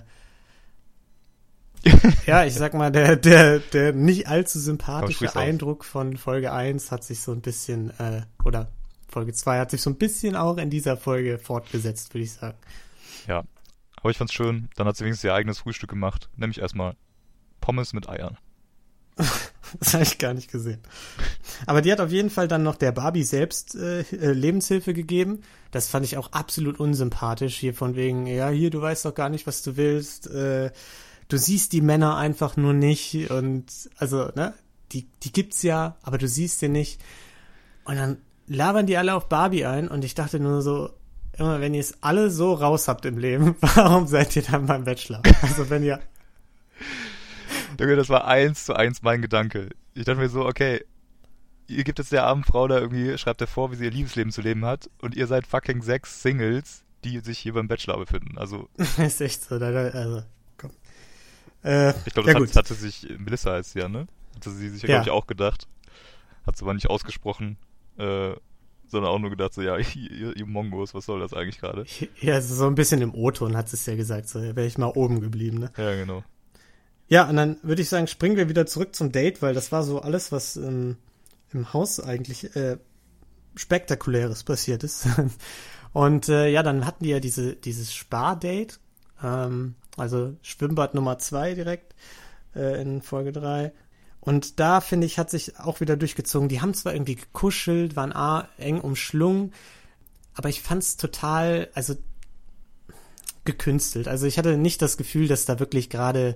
ja, 2.25 2.45
ich 2.45 2.55
sag 2.55 2.73
mal, 2.73 2.91
der, 2.91 3.15
der, 3.15 3.59
der 3.59 3.93
nicht 3.93 4.27
allzu 4.27 4.59
sympathische. 4.59 5.35
Eindruck 5.35 5.85
von 5.85 6.17
Folge 6.17 6.51
1 6.51 6.91
hat 6.91 7.03
sich 7.03 7.21
so 7.21 7.31
ein 7.31 7.41
bisschen, 7.41 7.91
äh, 7.99 8.23
oder 8.43 8.69
Folge 9.15 9.31
2 9.31 9.59
hat 9.59 9.71
sich 9.71 9.81
so 9.81 9.89
ein 9.89 9.95
bisschen 9.95 10.35
auch 10.35 10.57
in 10.57 10.69
dieser 10.69 10.97
Folge 10.97 11.39
fortgesetzt, 11.39 12.13
würde 12.13 12.25
ich 12.25 12.33
sagen. 12.33 12.57
Ja, 13.27 13.45
aber 13.95 14.09
ich 14.09 14.17
fand's 14.17 14.33
schön. 14.33 14.67
Dann 14.75 14.87
hat 14.87 14.97
sie 14.97 15.05
wenigstens 15.05 15.23
ihr 15.23 15.33
eigenes 15.33 15.59
Frühstück 15.59 15.89
gemacht. 15.89 16.27
Nämlich 16.35 16.59
erstmal 16.59 16.97
Pommes 17.61 17.93
mit 17.93 18.09
Eiern. 18.09 18.37
Das 19.79 19.93
habe 19.93 20.03
ich 20.03 20.19
gar 20.19 20.35
nicht 20.35 20.51
gesehen. 20.51 20.79
Aber 21.65 21.81
die 21.81 21.91
hat 21.91 21.99
auf 21.99 22.11
jeden 22.11 22.29
Fall 22.29 22.47
dann 22.47 22.61
noch 22.61 22.75
der 22.75 22.91
Barbie 22.91 23.23
selbst 23.23 23.73
äh, 23.73 24.01
äh, 24.01 24.31
Lebenshilfe 24.31 24.93
gegeben. 24.93 25.41
Das 25.71 25.89
fand 25.89 26.05
ich 26.05 26.17
auch 26.17 26.33
absolut 26.33 26.79
unsympathisch. 26.79 27.55
Hier 27.55 27.73
von 27.73 27.95
wegen, 27.95 28.27
ja, 28.27 28.49
hier, 28.49 28.69
du 28.69 28.79
weißt 28.79 29.05
doch 29.05 29.15
gar 29.15 29.29
nicht, 29.29 29.47
was 29.47 29.63
du 29.63 29.75
willst. 29.75 30.27
Äh, 30.27 30.71
du 31.29 31.37
siehst 31.37 31.73
die 31.73 31.81
Männer 31.81 32.15
einfach 32.15 32.57
nur 32.57 32.73
nicht. 32.73 33.31
Und 33.31 33.65
also, 33.97 34.29
ne, 34.35 34.53
die, 34.91 35.07
die 35.23 35.33
gibt's 35.33 35.63
ja, 35.63 35.97
aber 36.03 36.19
du 36.19 36.27
siehst 36.27 36.59
sie 36.59 36.69
nicht. 36.69 37.01
Und 37.85 37.95
dann 37.95 38.17
labern 38.47 38.85
die 38.85 38.97
alle 38.97 39.15
auf 39.15 39.29
Barbie 39.29 39.65
ein. 39.65 39.87
Und 39.87 40.03
ich 40.03 40.15
dachte 40.15 40.39
nur 40.39 40.61
so, 40.61 40.91
immer, 41.37 41.61
wenn 41.61 41.73
ihr 41.73 41.81
es 41.81 42.01
alle 42.03 42.29
so 42.31 42.53
raus 42.53 42.87
habt 42.87 43.05
im 43.05 43.17
Leben, 43.17 43.55
warum 43.61 44.07
seid 44.07 44.35
ihr 44.35 44.43
dann 44.43 44.65
beim 44.65 44.83
Bachelor? 44.83 45.21
Also 45.41 45.69
wenn 45.69 45.83
ihr 45.83 45.99
Junge, 47.79 47.95
das 47.95 48.09
war 48.09 48.25
eins 48.25 48.65
zu 48.65 48.73
eins 48.73 49.01
mein 49.01 49.21
Gedanke. 49.21 49.69
Ich 49.93 50.05
dachte 50.05 50.19
mir 50.19 50.29
so, 50.29 50.45
okay, 50.45 50.83
ihr 51.67 51.83
gebt 51.83 51.99
jetzt 51.99 52.11
der 52.11 52.25
armen 52.25 52.43
Frau 52.43 52.67
da 52.67 52.79
irgendwie, 52.79 53.17
schreibt 53.17 53.41
ihr 53.41 53.47
vor, 53.47 53.71
wie 53.71 53.75
sie 53.75 53.85
ihr 53.85 53.91
Liebesleben 53.91 54.31
zu 54.31 54.41
leben 54.41 54.65
hat 54.65 54.89
und 55.01 55.15
ihr 55.15 55.27
seid 55.27 55.47
fucking 55.47 55.81
sechs 55.81 56.21
Singles, 56.21 56.83
die 57.03 57.19
sich 57.19 57.37
hier 57.39 57.53
beim 57.53 57.67
Bachelor 57.67 57.97
befinden. 57.97 58.37
Also, 58.37 58.69
ist 58.97 59.21
echt 59.21 59.43
so, 59.43 59.59
da, 59.59 59.67
also, 59.67 60.23
komm. 60.57 60.71
Äh, 61.63 61.93
ich 62.05 62.13
glaube, 62.13 62.29
ja 62.29 62.33
das 62.33 62.41
gut. 62.41 62.49
hat, 62.55 62.65
hatte 62.65 62.73
sich, 62.75 63.07
Melissa 63.17 63.53
heißt 63.53 63.71
sie 63.73 63.79
ja, 63.79 63.89
ne? 63.89 64.07
Hatte 64.35 64.51
sie 64.51 64.69
sich 64.69 64.83
ja, 64.83 64.89
Ja. 64.89 64.95
glaube 65.01 65.09
ich, 65.09 65.11
auch 65.11 65.27
gedacht. 65.27 65.67
Hat 66.45 66.55
sie 66.57 66.63
aber 66.63 66.73
nicht 66.75 66.89
ausgesprochen, 66.89 67.57
äh, 67.97 68.33
sondern 68.87 69.11
auch 69.11 69.19
nur 69.19 69.29
gedacht, 69.29 69.53
so, 69.53 69.61
ja, 69.61 69.77
ihr, 69.95 70.35
ihr 70.35 70.45
Mongos, 70.45 70.93
was 70.93 71.05
soll 71.05 71.19
das 71.19 71.33
eigentlich 71.33 71.59
gerade? 71.59 71.85
Ja, 72.21 72.35
also 72.35 72.55
so 72.55 72.67
ein 72.67 72.75
bisschen 72.75 73.01
im 73.01 73.13
O-Ton 73.13 73.55
hat 73.55 73.71
es 73.71 73.85
ja 73.85 73.95
gesagt, 73.95 74.29
so 74.29 74.41
wäre 74.41 74.65
ich 74.65 74.77
mal 74.77 74.87
oben 74.87 75.21
geblieben, 75.21 75.59
ne? 75.59 75.71
Ja, 75.77 75.95
genau. 75.95 76.23
Ja, 77.07 77.29
und 77.29 77.35
dann 77.35 77.57
würde 77.61 77.81
ich 77.81 77.89
sagen, 77.89 78.07
springen 78.07 78.37
wir 78.37 78.49
wieder 78.49 78.65
zurück 78.65 78.95
zum 78.95 79.11
Date, 79.11 79.41
weil 79.41 79.53
das 79.53 79.71
war 79.71 79.83
so 79.83 80.01
alles, 80.01 80.31
was 80.31 80.55
ähm, 80.55 80.97
im 81.51 81.71
Haus 81.71 81.99
eigentlich 81.99 82.55
äh, 82.55 82.77
spektakuläres 83.55 84.43
passiert 84.43 84.83
ist. 84.83 85.07
und 85.93 86.29
äh, 86.29 86.49
ja, 86.49 86.63
dann 86.63 86.85
hatten 86.85 87.03
die 87.03 87.11
ja 87.11 87.19
diese 87.19 87.55
dieses 87.55 87.93
Spar-Date, 87.93 88.79
ähm, 89.23 89.75
also 89.97 90.35
Schwimmbad 90.41 90.95
Nummer 90.95 91.19
zwei 91.19 91.53
direkt 91.53 91.95
äh, 92.55 92.81
in 92.81 93.01
Folge 93.01 93.31
drei. 93.31 93.71
Und 94.25 94.59
da 94.59 94.81
finde 94.81 95.05
ich, 95.05 95.19
hat 95.19 95.29
sich 95.29 95.59
auch 95.59 95.79
wieder 95.79 95.95
durchgezogen. 95.95 96.49
Die 96.49 96.59
haben 96.59 96.73
zwar 96.73 96.93
irgendwie 96.93 97.15
gekuschelt, 97.15 97.95
waren 97.95 98.11
A, 98.11 98.49
eng 98.57 98.81
umschlungen, 98.81 99.53
aber 100.33 100.49
ich 100.49 100.61
fand's 100.61 100.97
total, 100.97 101.69
also 101.75 101.95
gekünstelt. 103.45 104.07
Also 104.07 104.25
ich 104.25 104.39
hatte 104.39 104.57
nicht 104.57 104.81
das 104.81 104.97
Gefühl, 104.97 105.27
dass 105.27 105.45
da 105.45 105.59
wirklich 105.59 105.91
gerade 105.91 106.35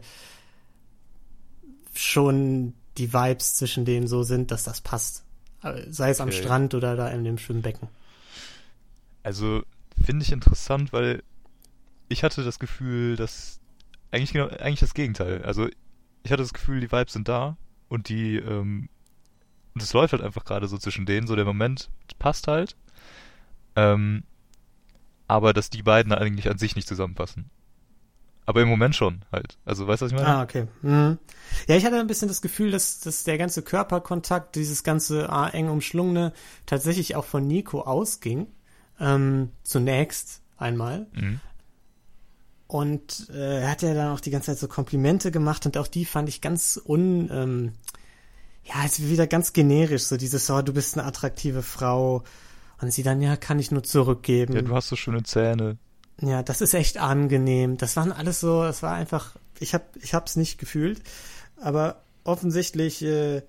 schon 1.95 2.73
die 2.99 3.11
Vibes 3.11 3.55
zwischen 3.55 3.85
denen 3.85 4.07
so 4.07 4.21
sind, 4.21 4.51
dass 4.51 4.63
das 4.63 4.81
passt. 4.81 5.23
Sei 5.89 6.11
es 6.11 6.21
am 6.21 6.29
Okay. 6.29 6.37
Strand 6.37 6.75
oder 6.75 6.95
da 6.95 7.09
in 7.09 7.23
dem 7.23 7.39
Schwimmbecken. 7.39 7.89
Also 9.23 9.63
finde 10.01 10.23
ich 10.23 10.31
interessant, 10.31 10.93
weil 10.93 11.23
ich 12.07 12.23
hatte 12.23 12.43
das 12.43 12.59
Gefühl, 12.59 13.15
dass 13.15 13.59
eigentlich 14.11 14.31
genau 14.31 14.47
eigentlich 14.47 14.79
das 14.79 14.93
Gegenteil. 14.93 15.41
Also 15.43 15.67
ich 16.23 16.31
hatte 16.31 16.43
das 16.43 16.53
Gefühl, 16.53 16.79
die 16.81 16.91
Vibes 16.91 17.13
sind 17.13 17.27
da 17.27 17.57
und 17.89 18.09
die 18.09 18.37
ähm, 18.37 18.89
und 19.73 19.83
es 19.83 19.93
läuft 19.93 20.13
halt 20.13 20.23
einfach 20.23 20.45
gerade 20.45 20.67
so 20.67 20.77
zwischen 20.77 21.05
denen, 21.05 21.27
so 21.27 21.35
der 21.35 21.45
Moment 21.45 21.89
passt 22.17 22.47
halt. 22.47 22.75
Ähm, 23.75 24.23
aber 25.27 25.53
dass 25.53 25.69
die 25.69 25.83
beiden 25.83 26.11
eigentlich 26.11 26.49
an 26.49 26.57
sich 26.57 26.75
nicht 26.75 26.87
zusammenpassen. 26.87 27.49
Aber 28.45 28.63
im 28.63 28.67
Moment 28.67 28.95
schon 28.95 29.23
halt. 29.31 29.59
Also 29.63 29.87
weißt 29.87 30.01
du, 30.01 30.05
was 30.05 30.11
ich 30.11 30.17
meine? 30.17 30.27
Ah, 30.27 30.41
okay. 30.41 30.67
Mhm. 30.81 31.19
Ja, 31.67 31.75
ich 31.75 31.85
hatte 31.85 31.99
ein 31.99 32.07
bisschen 32.07 32.27
das 32.27 32.41
Gefühl, 32.41 32.71
dass, 32.71 32.99
dass 32.99 33.23
der 33.23 33.37
ganze 33.37 33.61
Körperkontakt, 33.61 34.55
dieses 34.55 34.83
ganze 34.83 35.29
ah, 35.29 35.47
eng 35.49 35.69
umschlungene, 35.69 36.33
tatsächlich 36.65 37.15
auch 37.15 37.25
von 37.25 37.45
Nico 37.45 37.81
ausging. 37.81 38.47
Ähm, 38.99 39.51
zunächst 39.61 40.41
einmal. 40.57 41.05
Mhm. 41.13 41.39
Und 42.69 43.31
äh, 43.33 43.61
er 43.61 43.71
hat 43.71 43.81
ja 43.81 43.95
dann 43.95 44.11
auch 44.11 44.19
die 44.19 44.29
ganze 44.29 44.51
Zeit 44.51 44.59
so 44.59 44.67
Komplimente 44.67 45.31
gemacht 45.31 45.65
und 45.65 45.75
auch 45.75 45.87
die 45.87 46.05
fand 46.05 46.29
ich 46.29 46.39
ganz 46.39 46.79
un, 46.85 47.27
ähm, 47.31 47.73
ja, 48.63 48.85
ist 48.85 49.01
wieder 49.01 49.25
ganz 49.25 49.53
generisch, 49.53 50.03
so 50.03 50.17
dieses, 50.17 50.47
oh, 50.51 50.61
du 50.61 50.71
bist 50.71 50.95
eine 50.95 51.07
attraktive 51.07 51.63
Frau. 51.63 52.23
Und 52.79 52.93
sie 52.93 53.01
dann, 53.01 53.23
ja, 53.23 53.37
kann 53.37 53.57
ich 53.57 53.71
nur 53.71 53.81
zurückgeben. 53.81 54.53
Ja, 54.53 54.61
du 54.61 54.75
hast 54.75 54.89
so 54.89 54.95
schöne 54.95 55.23
Zähne. 55.23 55.79
Ja, 56.21 56.43
das 56.43 56.61
ist 56.61 56.75
echt 56.75 56.99
angenehm. 56.99 57.77
Das 57.77 57.95
waren 57.95 58.11
alles 58.11 58.39
so, 58.39 58.61
das 58.61 58.83
war 58.83 58.93
einfach, 58.93 59.35
ich 59.59 59.73
hab, 59.73 59.95
ich 59.95 60.13
hab's 60.13 60.35
nicht 60.35 60.59
gefühlt, 60.59 61.01
aber 61.59 62.03
offensichtlich 62.23 63.01
äh, 63.01 63.41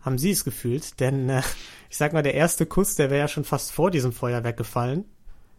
haben 0.00 0.18
sie 0.18 0.32
es 0.32 0.42
gefühlt, 0.42 0.98
denn 0.98 1.30
äh, 1.30 1.42
ich 1.88 1.98
sag 1.98 2.12
mal, 2.14 2.24
der 2.24 2.34
erste 2.34 2.66
Kuss, 2.66 2.96
der 2.96 3.10
wäre 3.10 3.20
ja 3.20 3.28
schon 3.28 3.44
fast 3.44 3.70
vor 3.70 3.92
diesem 3.92 4.12
Feuerwerk 4.12 4.56
gefallen. 4.56 5.04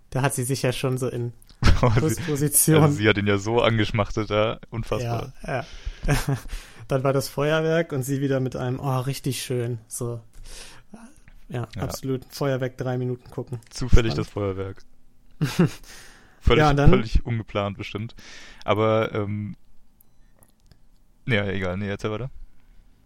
Da 0.09 0.21
hat 0.21 0.33
sie 0.35 0.43
sich 0.43 0.61
ja 0.61 0.73
schon 0.73 0.97
so 0.97 1.07
in 1.07 1.31
Kussposition. 1.99 2.81
also 2.83 2.95
sie 2.95 3.07
hat 3.07 3.17
ihn 3.17 3.27
ja 3.27 3.37
so 3.37 3.61
angeschmachtet, 3.61 4.29
ja, 4.29 4.59
unfassbar. 4.69 5.33
ja, 5.45 5.65
ja. 6.07 6.15
Dann 6.87 7.03
war 7.03 7.13
das 7.13 7.29
Feuerwerk 7.29 7.91
und 7.93 8.03
sie 8.03 8.19
wieder 8.21 8.39
mit 8.39 8.55
einem, 8.55 8.79
oh, 8.79 8.99
richtig 8.99 9.41
schön, 9.41 9.79
so. 9.87 10.19
Ja, 11.49 11.67
Ja. 11.75 11.81
absolut. 11.83 12.25
Feuerwerk 12.29 12.77
drei 12.77 12.97
Minuten 12.97 13.29
gucken. 13.31 13.59
Zufällig 13.69 14.11
Spannend. 14.13 14.27
das 14.27 14.33
Feuerwerk. 14.33 14.83
völlig, 16.41 16.59
Ja, 16.61 16.73
dann- 16.73 16.89
völlig 16.89 17.25
ungeplant 17.25 17.77
bestimmt. 17.77 18.15
Aber, 18.65 19.13
ähm, 19.13 19.55
ja, 21.25 21.45
egal, 21.47 21.77
nee, 21.77 21.87
erzähl 21.87 22.11
weiter. 22.11 22.29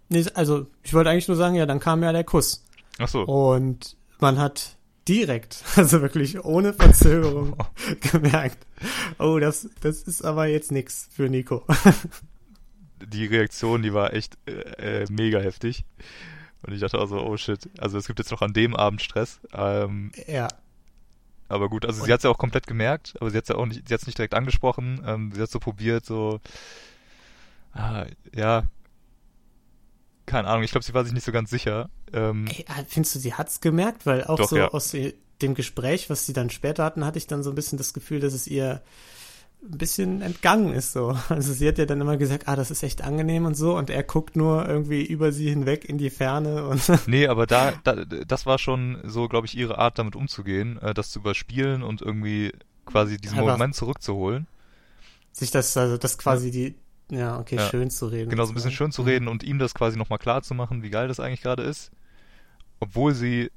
Nee, 0.09 0.25
also, 0.33 0.67
ich 0.83 0.93
wollte 0.93 1.09
eigentlich 1.09 1.27
nur 1.27 1.37
sagen, 1.37 1.55
ja, 1.55 1.65
dann 1.65 1.79
kam 1.79 2.01
ja 2.01 2.11
der 2.13 2.23
Kuss. 2.23 2.63
Ach 2.97 3.07
so. 3.07 3.23
Und 3.23 3.95
man 4.19 4.39
hat 4.39 4.76
direkt, 5.07 5.63
also 5.75 6.01
wirklich 6.01 6.43
ohne 6.43 6.73
Verzögerung 6.73 7.55
gemerkt, 8.11 8.65
oh, 9.19 9.39
das, 9.39 9.69
das 9.81 10.03
ist 10.03 10.23
aber 10.23 10.47
jetzt 10.47 10.71
nix 10.71 11.09
für 11.11 11.29
Nico. 11.29 11.65
Die 13.05 13.25
Reaktion, 13.25 13.81
die 13.83 13.93
war 13.93 14.13
echt 14.13 14.37
äh, 14.47 15.01
äh, 15.03 15.05
mega 15.09 15.39
heftig. 15.39 15.85
Und 16.63 16.73
ich 16.73 16.79
dachte 16.81 16.99
auch 16.99 17.05
so, 17.07 17.21
oh 17.21 17.37
shit. 17.37 17.69
Also 17.77 17.97
es 17.97 18.07
gibt 18.07 18.19
jetzt 18.19 18.31
noch 18.31 18.41
an 18.41 18.53
dem 18.53 18.75
Abend 18.75 19.01
Stress. 19.01 19.39
Ähm, 19.53 20.11
ja, 20.27 20.47
aber 21.49 21.69
gut, 21.69 21.85
also 21.85 22.01
Und- 22.01 22.07
sie 22.07 22.11
hat 22.13 22.19
es 22.19 22.23
ja 22.23 22.29
auch 22.29 22.37
komplett 22.37 22.67
gemerkt, 22.67 23.13
aber 23.19 23.29
sie 23.29 23.37
hat 23.37 23.43
es 23.43 23.49
ja 23.49 23.55
auch 23.55 23.65
nicht, 23.65 23.87
sie 23.87 23.93
hat 23.93 24.01
es 24.01 24.07
nicht 24.07 24.17
direkt 24.17 24.33
angesprochen. 24.33 25.01
Ähm, 25.05 25.31
sie 25.33 25.41
hat 25.41 25.49
so 25.49 25.59
probiert, 25.59 26.05
so, 26.05 26.41
ah, 27.73 28.05
ja, 28.35 28.63
keine 30.25 30.47
Ahnung, 30.49 30.63
ich 30.63 30.71
glaube, 30.71 30.83
sie 30.83 30.93
war 30.93 31.03
sich 31.05 31.13
nicht 31.13 31.23
so 31.25 31.31
ganz 31.31 31.49
sicher. 31.49 31.89
Ähm, 32.13 32.45
Ey, 32.47 32.61
äh, 32.67 32.83
findest 32.87 33.15
du, 33.15 33.19
sie 33.19 33.33
hat's 33.33 33.61
gemerkt? 33.61 34.05
Weil 34.05 34.23
auch 34.23 34.37
Doch, 34.37 34.49
so 34.49 34.57
ja. 34.57 34.67
aus 34.69 34.95
dem 35.41 35.53
Gespräch, 35.55 36.09
was 36.09 36.25
sie 36.25 36.33
dann 36.33 36.49
später 36.49 36.83
hatten, 36.83 37.05
hatte 37.05 37.17
ich 37.17 37.27
dann 37.27 37.43
so 37.43 37.49
ein 37.51 37.55
bisschen 37.55 37.77
das 37.77 37.93
Gefühl, 37.93 38.19
dass 38.19 38.33
es 38.33 38.47
ihr 38.47 38.81
ein 39.63 39.77
bisschen 39.77 40.21
entgangen 40.21 40.71
ist 40.73 40.93
so. 40.93 41.17
Also 41.29 41.51
sie 41.53 41.67
hat 41.67 41.77
ja 41.79 41.85
dann 41.85 41.99
immer 41.99 42.17
gesagt, 42.17 42.47
ah, 42.47 42.55
das 42.55 42.71
ist 42.71 42.83
echt 42.83 43.03
angenehm 43.03 43.45
und 43.45 43.55
so 43.55 43.75
und 43.77 43.89
er 43.89 44.03
guckt 44.03 44.35
nur 44.35 44.67
irgendwie 44.67 45.03
über 45.03 45.31
sie 45.31 45.49
hinweg 45.49 45.83
in 45.85 45.97
die 45.97 46.09
Ferne 46.11 46.67
und 46.67 46.81
Nee, 47.07 47.27
aber 47.27 47.47
da, 47.47 47.73
da 47.83 47.95
das 48.05 48.45
war 48.45 48.59
schon 48.59 48.99
so, 49.03 49.27
glaube 49.27 49.47
ich, 49.47 49.57
ihre 49.57 49.77
Art, 49.79 49.97
damit 49.99 50.15
umzugehen, 50.15 50.79
äh, 50.81 50.93
das 50.93 51.09
zu 51.11 51.19
überspielen 51.19 51.81
und 51.83 52.01
irgendwie 52.03 52.51
quasi 52.85 53.17
diesen 53.17 53.39
Aber- 53.39 53.53
Moment 53.53 53.75
zurückzuholen. 53.75 54.47
sich 55.33 55.51
das, 55.51 55.75
also 55.75 55.97
das 55.97 56.17
quasi 56.19 56.51
die, 56.51 56.75
ja, 57.09 57.39
okay, 57.39 57.55
Ja. 57.55 57.67
schön 57.69 57.89
zu 57.89 58.07
reden. 58.07 58.29
Genau, 58.29 58.45
so 58.45 58.51
ein 58.51 58.55
bisschen 58.55 58.71
schön 58.71 58.91
zu 58.91 59.01
reden 59.01 59.27
und 59.27 59.43
ihm 59.43 59.57
das 59.59 59.73
quasi 59.73 59.97
nochmal 59.97 60.19
klar 60.19 60.43
zu 60.43 60.53
machen, 60.53 60.83
wie 60.83 60.89
geil 60.91 61.07
das 61.07 61.19
eigentlich 61.19 61.41
gerade 61.41 61.63
ist. 61.63 61.91
Obwohl 62.79 63.13
sie 63.13 63.51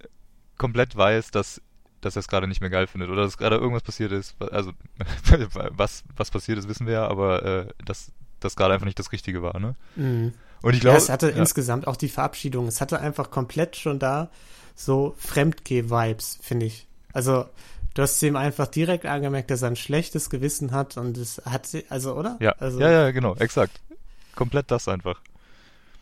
komplett 0.56 0.96
weiß, 0.96 1.30
dass, 1.30 1.60
dass 2.00 2.16
er 2.16 2.20
es 2.20 2.28
gerade 2.28 2.46
nicht 2.46 2.60
mehr 2.60 2.70
geil 2.70 2.86
findet 2.86 3.10
oder 3.10 3.22
dass 3.22 3.36
gerade 3.38 3.56
irgendwas 3.56 3.82
passiert 3.82 4.12
ist. 4.12 4.34
Also, 4.40 4.72
was, 5.76 6.04
was 6.16 6.30
passiert 6.30 6.58
ist, 6.58 6.68
wissen 6.68 6.86
wir 6.86 6.94
ja, 6.94 7.08
aber 7.08 7.42
äh, 7.44 7.66
dass 7.84 8.12
das 8.40 8.56
gerade 8.56 8.74
einfach 8.74 8.86
nicht 8.86 8.98
das 8.98 9.12
Richtige 9.12 9.42
war, 9.42 9.58
ne? 9.60 9.74
Mhm. 9.96 10.32
Und 10.62 10.72
ich 10.74 10.78
Ja, 10.82 10.90
glaube. 10.90 10.98
es 10.98 11.08
hatte 11.08 11.30
ja, 11.30 11.36
insgesamt 11.36 11.86
auch 11.86 11.96
die 11.96 12.08
Verabschiedung. 12.08 12.66
Es 12.66 12.80
hatte 12.80 13.00
einfach 13.00 13.30
komplett 13.30 13.76
schon 13.76 13.98
da 13.98 14.30
so 14.74 15.14
Fremdgeh-Vibes, 15.18 16.38
finde 16.42 16.66
ich. 16.66 16.86
Also, 17.12 17.46
du 17.94 18.02
hast 18.02 18.22
ihm 18.22 18.36
einfach 18.36 18.66
direkt 18.66 19.04
angemerkt, 19.06 19.50
dass 19.50 19.62
er 19.62 19.68
ein 19.68 19.76
schlechtes 19.76 20.30
Gewissen 20.30 20.72
hat 20.72 20.96
und 20.96 21.16
es 21.18 21.42
hat 21.44 21.66
sie, 21.66 21.84
also, 21.90 22.14
oder? 22.14 22.36
ja, 22.40 22.52
also, 22.58 22.80
ja, 22.80 22.90
ja, 22.90 23.10
genau, 23.10 23.34
exakt. 23.36 23.80
Komplett 24.34 24.70
das 24.70 24.88
einfach. 24.88 25.20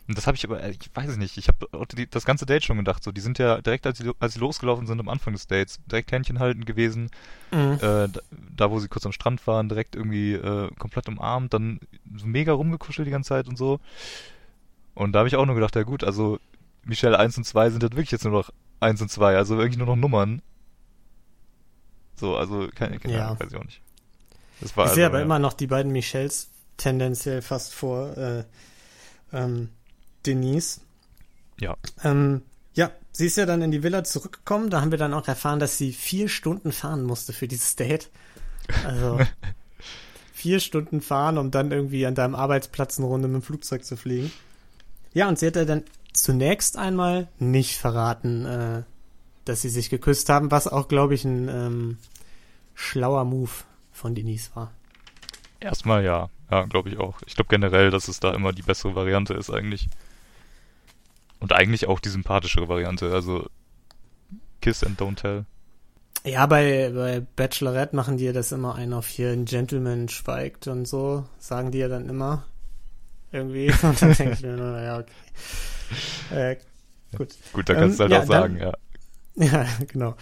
Und 0.09 0.17
das 0.17 0.27
habe 0.27 0.37
ich 0.37 0.45
aber, 0.45 0.63
äh, 0.63 0.71
ich 0.71 0.91
weiß 0.95 1.11
es 1.11 1.17
nicht, 1.19 1.37
ich 1.37 1.49
habe 1.49 1.69
das 2.11 2.25
ganze 2.25 2.47
Date 2.47 2.65
schon 2.65 2.79
gedacht, 2.79 3.05
so, 3.05 3.13
die 3.13 3.21
sind 3.21 3.39
ja 3.39 3.61
direkt, 3.61 3.87
als 3.87 3.99
sie, 3.99 4.11
als 4.19 4.35
sie 4.35 4.41
losgelaufen 4.41 4.87
sind 4.87 4.99
am 5.01 5.09
Anfang 5.11 5.35
des 5.35 5.47
Dates, 5.47 5.81
direkt 5.87 6.11
Händchen 6.13 6.39
halten 6.39 6.65
gewesen, 6.65 7.11
Mhm. 7.53 7.75
äh, 7.75 7.79
da, 8.09 8.21
da, 8.31 8.71
wo 8.71 8.79
sie 8.81 8.89
kurz 8.89 9.05
am 9.07 9.13
Strand 9.13 9.47
waren, 9.47 9.69
direkt 9.69 9.95
irgendwie 9.97 10.33
äh, 10.33 10.71
komplett 10.79 11.09
umarmt, 11.09 11.53
dann 11.55 11.81
so 12.17 12.27
mega 12.27 12.53
rumgekuschelt 12.53 13.07
die 13.07 13.13
ganze 13.13 13.29
Zeit 13.29 13.49
und 13.49 13.57
so. 13.59 13.81
Und 14.95 15.13
da 15.13 15.21
habe 15.21 15.29
ich 15.29 15.37
auch 15.37 15.47
nur 15.47 15.55
gedacht, 15.55 15.77
ja 15.77 15.83
gut, 15.83 16.03
also 16.05 16.39
Michelle 16.85 17.19
1 17.19 17.37
und 17.39 17.45
2 17.45 17.71
sind 17.71 17.83
halt 17.83 17.93
wirklich 17.95 18.11
jetzt 18.11 18.25
nur 18.25 18.33
noch 18.33 18.51
1 18.81 19.01
und 19.03 19.11
2, 19.11 19.37
also 19.37 19.59
wirklich 19.59 19.77
nur 19.79 19.87
noch 19.87 19.97
Nummern. 19.97 20.43
So, 22.17 22.37
also 22.37 22.69
keine, 22.75 22.99
keine 22.99 23.15
Ja. 23.15 23.27
Ahnung, 23.27 23.41
weiß 23.41 23.51
ich 23.53 23.57
auch 23.59 23.65
nicht. 23.65 23.81
Das 24.61 24.77
war 24.77 24.85
ich 24.85 24.91
also, 24.91 24.95
sehe 24.97 25.07
aber 25.07 25.19
ja. 25.19 25.25
immer 25.25 25.39
noch 25.39 25.53
die 25.53 25.67
beiden 25.67 25.93
Michelles 25.93 26.51
tendenziell 26.77 27.43
fast 27.43 27.75
vor 27.75 28.17
äh, 28.17 28.45
ähm, 29.33 29.69
Denise. 30.29 30.81
Ja. 31.59 31.77
Ähm, 32.05 32.43
ja, 32.75 32.93
sie 33.13 33.27
ist 33.27 33.37
ja 33.37 33.47
dann 33.47 33.63
in 33.63 33.71
die 33.71 33.83
Villa 33.83 34.05
zurückgekommen. 34.05 34.71
Da 34.71 34.81
haben 34.81 34.91
wir 34.91 34.99
dann 34.99 35.15
auch 35.15 35.27
erfahren, 35.27 35.59
dass 35.59 35.79
sie 35.79 35.93
vier 35.93 36.29
Stunden 36.29 36.71
fahren 36.71 37.03
musste 37.03 37.33
für 37.33 37.49
dieses 37.49 37.75
Date. 37.75 38.11
Also 38.85 39.19
vier 40.33 40.61
Stunden 40.61 41.01
fahren, 41.01 41.39
um 41.39 41.51
dann 41.51 41.73
irgendwie 41.73 42.07
an 42.07 42.15
deinem 42.15 42.35
Arbeitsplatz 42.35 42.99
eine 42.99 43.09
Runde 43.09 43.27
mit 43.27 43.43
dem 43.43 43.45
Flugzeug 43.45 43.85
zu 43.85 43.97
fliegen. 43.97 44.31
Ja, 45.15 45.29
und 45.29 45.39
sie 45.39 45.47
hat 45.47 45.57
ja 45.57 45.65
dann 45.65 45.83
zunächst 46.13 46.77
einmal 46.77 47.29
nicht 47.39 47.79
verraten, 47.79 48.45
äh, 48.45 48.83
dass 49.45 49.63
sie 49.63 49.71
sich 49.71 49.91
geküsst 49.91 50.29
haben, 50.29 50.51
was 50.51 50.69
auch, 50.69 50.89
glaube 50.89 51.15
ich, 51.15 51.25
ein 51.25 51.49
ähm, 51.49 51.99
schlauer 52.75 53.25
Move 53.25 53.51
von 53.91 54.15
Denise 54.15 54.51
war. 54.55 54.71
Erstmal 55.59 56.05
ja. 56.05 56.29
Ja, 56.51 56.65
glaube 56.65 56.89
ich 56.89 56.99
auch. 56.99 57.21
Ich 57.27 57.35
glaube 57.35 57.49
generell, 57.49 57.91
dass 57.91 58.09
es 58.09 58.21
da 58.21 58.33
immer 58.33 58.53
die 58.53 58.63
bessere 58.63 58.95
Variante 58.95 59.35
ist 59.35 59.51
eigentlich. 59.51 59.89
Und 61.41 61.53
eigentlich 61.53 61.87
auch 61.87 62.01
die 62.01 62.09
sympathischere 62.09 62.69
Variante. 62.69 63.13
Also 63.13 63.47
Kiss 64.61 64.83
and 64.85 65.01
Don't 65.01 65.17
Tell. 65.17 65.45
Ja, 66.25 66.47
bei, 66.47 66.91
bei 66.93 67.21
Bachelorette 67.37 67.95
machen 67.95 68.17
die 68.17 68.25
ja 68.25 68.33
das 68.33 68.51
immer 68.53 68.75
ein 68.75 68.93
auf 68.93 69.07
hier, 69.07 69.31
ein 69.31 69.45
Gentleman 69.45 70.09
schweigt 70.09 70.67
und 70.67 70.87
so, 70.87 71.25
sagen 71.39 71.71
die 71.71 71.79
ja 71.79 71.89
dann 71.89 72.09
immer. 72.09 72.45
Irgendwie. 73.31 73.71
Und 73.83 74.01
dann 74.03 74.15
denke 74.15 74.33
ich 74.35 74.43
mir 74.43 74.57
nur, 74.57 74.81
ja, 74.81 74.99
okay. 74.99 75.13
Äh, 76.35 76.57
gut. 77.17 77.35
Gut, 77.53 77.69
da 77.69 77.75
kannst 77.75 78.01
Ähm, 78.01 78.09
du 78.09 78.13
halt 78.13 78.13
ja, 78.13 78.21
auch 78.23 78.27
sagen, 78.27 78.59
dann- 78.59 78.73
ja. 79.39 79.53
Ja, 79.65 79.67
genau. 79.87 80.17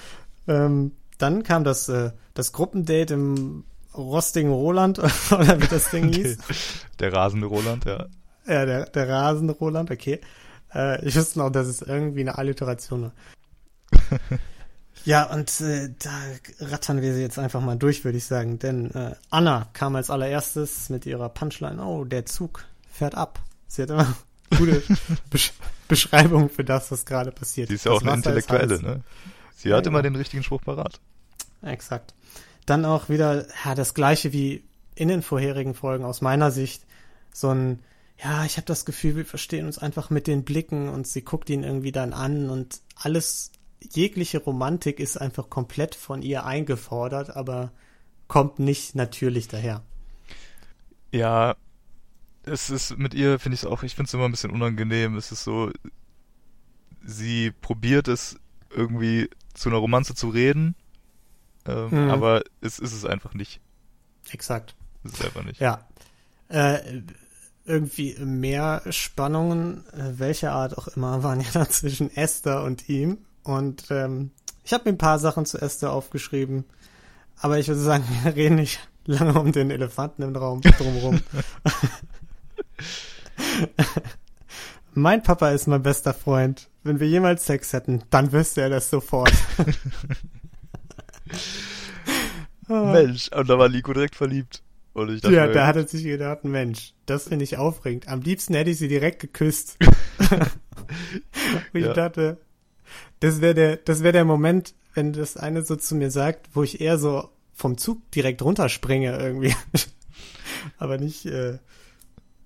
Ähm, 0.48 0.92
dann 1.18 1.42
kam 1.42 1.64
das, 1.64 1.88
äh, 1.88 2.10
das 2.34 2.52
Gruppendate 2.52 3.14
im 3.14 3.64
rostigen 3.94 4.50
Roland, 4.52 4.98
oder 5.30 5.60
wie 5.62 5.66
das 5.68 5.90
Ding 5.90 6.12
hieß. 6.12 6.36
Der 6.98 7.12
rasende 7.12 7.46
Roland, 7.46 7.84
ja. 7.86 8.06
Ja, 8.46 8.66
der, 8.66 8.86
der 8.86 9.08
rasende 9.08 9.54
Roland, 9.54 9.90
okay. 9.90 10.20
Äh, 10.76 11.04
ich 11.06 11.16
wusste 11.16 11.38
noch, 11.38 11.50
dass 11.50 11.66
es 11.66 11.80
irgendwie 11.80 12.20
eine 12.20 12.36
Alliteration 12.36 13.02
war. 13.02 13.12
ja, 15.04 15.24
und 15.32 15.60
äh, 15.60 15.90
da 15.98 16.10
rattern 16.60 17.00
wir 17.00 17.14
sie 17.14 17.22
jetzt 17.22 17.38
einfach 17.38 17.62
mal 17.62 17.76
durch, 17.76 18.04
würde 18.04 18.18
ich 18.18 18.26
sagen. 18.26 18.58
Denn 18.58 18.90
äh, 18.92 19.14
Anna 19.30 19.68
kam 19.72 19.96
als 19.96 20.10
allererstes 20.10 20.90
mit 20.90 21.06
ihrer 21.06 21.28
Punchline, 21.30 21.82
oh, 21.82 22.04
der 22.04 22.26
Zug 22.26 22.64
fährt 22.92 23.14
ab. 23.14 23.40
Sie 23.66 23.82
hat 23.82 23.90
immer 23.90 24.14
gute 24.56 24.82
Besch 25.30 25.52
Beschreibung 25.88 26.50
für 26.50 26.64
das, 26.64 26.90
was 26.90 27.04
gerade 27.04 27.30
passiert. 27.30 27.70
Die 27.70 27.74
ist 27.74 27.84
ja 27.84 27.92
auch 27.92 28.02
Das 28.02 28.12
eine 28.12 28.18
Wasser 28.18 28.30
Intellektuelle, 28.30 28.82
ne? 28.82 29.04
Sie 29.54 29.68
Ja, 29.68 29.76
hat 29.76 29.86
immer 29.86 30.02
genau. 30.02 30.14
den 30.14 30.16
richtigen 30.16 30.42
Spruch 30.42 30.60
parat. 30.60 31.00
Exakt. 31.62 32.12
Dann 32.66 32.84
auch 32.84 33.08
wieder 33.08 33.46
ja, 33.64 33.76
das 33.76 33.94
gleiche 33.94 34.32
wie 34.32 34.64
in 34.96 35.06
den 35.06 35.22
vorherigen 35.22 35.74
Folgen 35.74 36.04
aus 36.04 36.22
meiner 36.22 36.50
Sicht. 36.50 36.82
So 37.32 37.50
ein, 37.50 37.78
ja, 38.22 38.44
ich 38.44 38.56
habe 38.56 38.66
das 38.66 38.84
Gefühl, 38.84 39.16
wir 39.16 39.26
verstehen 39.26 39.66
uns 39.66 39.78
einfach 39.78 40.10
mit 40.10 40.26
den 40.26 40.44
Blicken 40.44 40.88
und 40.88 41.06
sie 41.06 41.22
guckt 41.22 41.50
ihn 41.50 41.62
irgendwie 41.62 41.92
dann 41.92 42.12
an 42.12 42.48
und 42.50 42.80
alles, 42.96 43.52
jegliche 43.92 44.38
Romantik 44.38 45.00
ist 45.00 45.18
einfach 45.18 45.50
komplett 45.50 45.94
von 45.94 46.22
ihr 46.22 46.44
eingefordert, 46.46 47.36
aber 47.36 47.72
kommt 48.26 48.58
nicht 48.58 48.94
natürlich 48.94 49.48
daher. 49.48 49.82
Ja, 51.12 51.56
es 52.44 52.70
ist 52.70 52.96
mit 52.98 53.14
ihr, 53.14 53.38
finde 53.38 53.54
ich 53.54 53.62
es 53.62 53.66
auch, 53.66 53.82
ich 53.82 53.94
finde 53.94 54.08
es 54.08 54.14
immer 54.14 54.24
ein 54.24 54.30
bisschen 54.30 54.50
unangenehm. 54.50 55.16
Es 55.16 55.30
ist 55.32 55.44
so, 55.44 55.70
sie 57.04 57.50
probiert 57.50 58.08
es 58.08 58.38
irgendwie 58.70 59.28
zu 59.54 59.68
einer 59.68 59.78
Romanze 59.78 60.14
zu 60.14 60.28
reden, 60.28 60.74
ähm, 61.66 61.88
Mhm. 61.90 62.10
aber 62.10 62.42
es 62.60 62.78
ist 62.78 62.92
es 62.92 63.04
einfach 63.04 63.34
nicht. 63.34 63.60
Exakt. 64.30 64.74
Es 65.04 65.12
ist 65.14 65.24
einfach 65.24 65.44
nicht. 65.44 65.60
Ja. 65.60 65.86
Äh, 66.48 67.02
irgendwie 67.66 68.16
mehr 68.18 68.82
Spannungen, 68.90 69.84
äh, 69.92 70.18
welcher 70.18 70.52
Art 70.52 70.78
auch 70.78 70.88
immer, 70.88 71.22
waren 71.22 71.40
ja 71.40 71.48
dann 71.52 71.70
zwischen 71.70 72.14
Esther 72.16 72.62
und 72.64 72.88
ihm. 72.88 73.18
Und 73.42 73.84
ähm, 73.90 74.30
ich 74.64 74.72
habe 74.72 74.84
mir 74.84 74.94
ein 74.94 74.98
paar 74.98 75.18
Sachen 75.18 75.46
zu 75.46 75.58
Esther 75.58 75.92
aufgeschrieben. 75.92 76.64
Aber 77.38 77.58
ich 77.58 77.68
würde 77.68 77.80
sagen, 77.80 78.04
wir 78.24 78.34
reden 78.34 78.56
nicht 78.56 78.80
lange 79.04 79.38
um 79.38 79.52
den 79.52 79.70
Elefanten 79.70 80.22
im 80.22 80.34
Raum 80.34 80.60
drumherum. 80.62 81.20
mein 84.94 85.22
Papa 85.22 85.50
ist 85.50 85.68
mein 85.68 85.82
bester 85.82 86.14
Freund. 86.14 86.68
Wenn 86.82 86.98
wir 87.00 87.08
jemals 87.08 87.46
Sex 87.46 87.72
hätten, 87.72 88.02
dann 88.10 88.32
wüsste 88.32 88.62
er 88.62 88.70
das 88.70 88.90
sofort. 88.90 89.32
Mensch, 92.68 93.28
und 93.28 93.48
da 93.48 93.58
war 93.58 93.68
Nico 93.68 93.92
direkt 93.92 94.16
verliebt. 94.16 94.62
Ich 94.96 95.20
dachte, 95.20 95.34
Ja, 95.34 95.46
da 95.48 95.66
hat 95.66 95.76
er 95.76 95.86
sich 95.86 96.04
gedacht, 96.04 96.44
Mensch, 96.44 96.94
das 97.06 97.28
finde 97.28 97.44
ich 97.44 97.56
aufregend. 97.58 98.08
Am 98.08 98.20
liebsten 98.22 98.54
hätte 98.54 98.70
ich 98.70 98.78
sie 98.78 98.88
direkt 98.88 99.20
geküsst. 99.20 99.76
Und 101.72 101.80
ich 101.80 101.84
Ja. 101.84 101.92
dachte, 101.92 102.38
das 103.20 103.40
wäre 103.40 103.54
der, 103.54 103.76
das 103.78 104.02
wäre 104.02 104.12
der 104.12 104.24
Moment, 104.24 104.74
wenn 104.94 105.12
das 105.12 105.36
eine 105.36 105.62
so 105.64 105.76
zu 105.76 105.94
mir 105.94 106.10
sagt, 106.10 106.48
wo 106.54 106.62
ich 106.62 106.80
eher 106.80 106.98
so 106.98 107.28
vom 107.54 107.78
Zug 107.78 108.10
direkt 108.12 108.42
runterspringe 108.42 109.18
irgendwie. 109.18 109.54
Aber 110.78 110.98
nicht, 110.98 111.26
äh, 111.26 111.58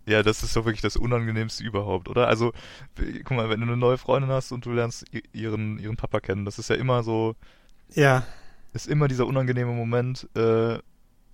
Ja, 0.07 0.23
das 0.23 0.43
ist 0.43 0.57
doch 0.57 0.65
wirklich 0.65 0.81
das 0.81 0.97
Unangenehmste 0.97 1.63
überhaupt, 1.63 2.09
oder? 2.09 2.27
Also, 2.29 2.53
guck 2.97 3.31
mal, 3.33 3.49
wenn 3.51 3.61
du 3.61 3.67
eine 3.67 3.77
neue 3.77 3.99
Freundin 3.99 4.31
hast 4.31 4.51
und 4.53 4.65
du 4.67 4.73
lernst 4.73 5.05
ihren, 5.33 5.79
ihren 5.79 5.97
Papa 5.97 6.21
kennen, 6.21 6.45
das 6.45 6.59
ist 6.59 6.71
ja 6.71 6.77
immer 6.77 7.03
so, 7.03 7.37
ja, 7.95 8.27
ist 8.73 8.89
immer 8.89 9.09
dieser 9.09 9.27
unangenehme 9.27 9.73
Moment, 9.73 10.29
äh, 10.37 10.79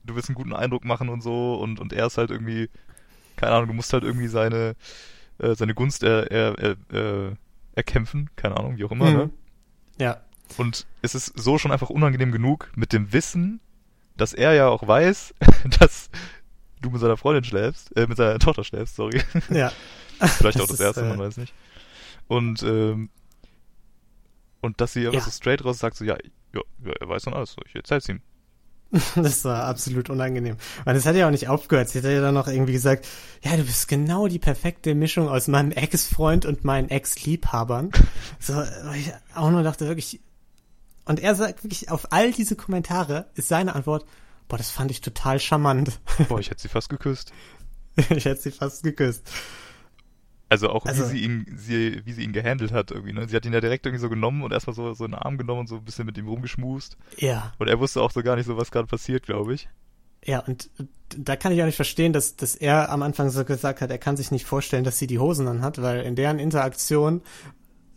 du 0.06 0.14
willst 0.14 0.28
einen 0.28 0.34
guten 0.36 0.52
Eindruck 0.54 0.84
machen 0.84 1.08
und 1.08 1.22
so 1.22 1.54
und, 1.56 1.80
und 1.80 1.92
er 1.92 2.06
ist 2.06 2.18
halt 2.18 2.30
irgendwie, 2.30 2.70
keine 3.36 3.52
Ahnung, 3.52 3.68
du 3.68 3.74
musst 3.74 3.92
halt 3.92 4.04
irgendwie 4.04 4.28
seine, 4.28 4.74
äh, 5.38 5.54
seine 5.54 5.74
Gunst 5.74 6.02
er, 6.02 6.30
er, 6.30 6.58
er, 6.58 7.28
äh, 7.30 7.34
erkämpfen, 7.74 8.30
keine 8.36 8.56
Ahnung, 8.56 8.78
wie 8.78 8.84
auch 8.84 8.92
immer, 8.92 9.10
Mhm. 9.10 9.16
ne? 9.16 9.30
ja, 9.98 10.20
Und 10.58 10.86
es 11.02 11.14
ist 11.14 11.32
so 11.38 11.58
schon 11.58 11.72
einfach 11.72 11.90
unangenehm 11.90 12.32
genug 12.32 12.70
mit 12.76 12.92
dem 12.92 13.12
Wissen, 13.12 13.60
dass 14.16 14.32
er 14.32 14.54
ja 14.54 14.68
auch 14.68 14.86
weiß, 14.86 15.34
dass 15.80 16.08
du 16.80 16.90
mit 16.90 17.00
seiner 17.00 17.16
Freundin 17.16 17.44
schläfst, 17.44 17.94
äh, 17.96 18.06
mit 18.06 18.16
seiner 18.16 18.38
Tochter 18.38 18.64
schläfst, 18.64 18.96
sorry. 18.96 19.20
ja. 19.50 19.72
Vielleicht 20.20 20.58
auch 20.60 20.66
Das 20.66 20.76
ist, 20.76 20.80
erste, 20.80 21.02
äh, 21.02 21.08
man 21.10 21.18
weiß 21.18 21.36
nicht. 21.36 21.52
Und, 22.28 22.62
ähm, 22.62 23.10
und 24.62 24.80
dass 24.80 24.92
sie 24.94 25.00
einfach 25.06 25.18
Ja. 25.18 25.24
so 25.24 25.30
straight 25.30 25.64
raus 25.64 25.78
sagt, 25.78 25.96
so, 25.96 26.04
ja, 26.04 26.16
ja, 26.54 26.60
ja, 26.84 26.92
er 27.00 27.08
weiß 27.08 27.24
dann 27.24 27.34
alles, 27.34 27.52
so, 27.52 27.60
ich 27.66 27.74
erzähl's 27.74 28.08
ihm. 28.08 28.20
Das 29.16 29.44
war 29.44 29.64
absolut 29.64 30.10
unangenehm. 30.10 30.56
Und 30.84 30.94
es 30.94 31.06
hat 31.06 31.16
ja 31.16 31.26
auch 31.26 31.30
nicht 31.30 31.48
aufgehört. 31.48 31.88
Sie 31.88 31.98
hat 31.98 32.04
ja 32.04 32.20
dann 32.20 32.34
noch 32.34 32.48
irgendwie 32.48 32.72
gesagt, 32.72 33.06
ja, 33.42 33.56
du 33.56 33.64
bist 33.64 33.88
genau 33.88 34.28
die 34.28 34.38
perfekte 34.38 34.94
Mischung 34.94 35.28
aus 35.28 35.48
meinem 35.48 35.72
Ex-Freund 35.72 36.46
und 36.46 36.64
meinen 36.64 36.88
Ex-Liebhabern. 36.88 37.90
So, 38.38 38.62
ich 38.94 39.12
auch 39.34 39.50
nur 39.50 39.62
dachte 39.62 39.86
wirklich, 39.86 40.20
und 41.04 41.20
er 41.20 41.34
sagt 41.34 41.64
wirklich, 41.64 41.90
auf 41.90 42.12
all 42.12 42.32
diese 42.32 42.54
Kommentare 42.54 43.26
ist 43.34 43.48
seine 43.48 43.74
Antwort, 43.74 44.04
boah, 44.48 44.56
das 44.56 44.70
fand 44.70 44.90
ich 44.90 45.00
total 45.00 45.40
charmant. 45.40 45.98
Boah, 46.28 46.38
ich 46.38 46.50
hätte 46.50 46.60
sie 46.60 46.68
fast 46.68 46.88
geküsst. 46.88 47.32
ich 48.10 48.24
hätte 48.24 48.40
sie 48.40 48.50
fast 48.50 48.82
geküsst. 48.82 49.22
Also 50.48 50.70
auch 50.70 50.86
Also- 50.86 51.04
wie 51.04 51.08
sie 51.08 51.18
ihn, 51.24 51.46
sie, 51.56 52.02
wie 52.04 52.12
sie 52.12 52.22
ihn 52.22 52.32
gehandelt 52.32 52.72
hat 52.72 52.90
irgendwie, 52.92 53.12
ne? 53.12 53.28
Sie 53.28 53.34
hat 53.34 53.44
ihn 53.46 53.52
ja 53.52 53.60
direkt 53.60 53.84
irgendwie 53.86 54.00
so 54.02 54.08
genommen 54.08 54.42
und 54.42 54.52
erstmal 54.52 54.74
so, 54.76 54.94
so 54.94 55.04
in 55.04 55.10
den 55.12 55.18
Arm 55.18 55.38
genommen 55.38 55.60
und 55.60 55.66
so 55.68 55.76
ein 55.76 55.84
bisschen 55.84 56.06
mit 56.06 56.16
ihm 56.18 56.28
rumgeschmust. 56.28 56.96
Ja, 57.18 57.52
Und 57.58 57.68
er 57.68 57.80
wusste 57.80 58.00
auch 58.00 58.10
so 58.12 58.22
gar 58.22 58.36
nicht 58.36 58.46
so, 58.46 58.56
was 58.56 58.70
gerade 58.70 58.86
passiert, 58.86 59.24
glaube 59.24 59.54
ich. 59.54 59.68
ja, 60.24 60.40
und 60.40 60.70
da 61.16 61.36
kann 61.36 61.52
ich 61.52 61.60
auch 61.62 61.66
nicht 61.66 61.76
verstehen, 61.76 62.12
dass, 62.12 62.34
dass 62.36 62.54
er 62.56 62.90
am 62.90 63.02
Anfang 63.02 63.30
so 63.30 63.44
gesagt 63.44 63.80
hat, 63.80 63.90
er 63.90 63.98
kann 63.98 64.16
sich 64.16 64.30
nicht 64.32 64.44
vorstellen, 64.46 64.82
dass 64.84 64.98
sie 64.98 65.06
die 65.06 65.18
Hosen 65.20 65.46
anhat, 65.48 65.80
weil 65.82 66.02
in 66.02 66.14
deren 66.16 66.38
Interaktion 66.40 67.22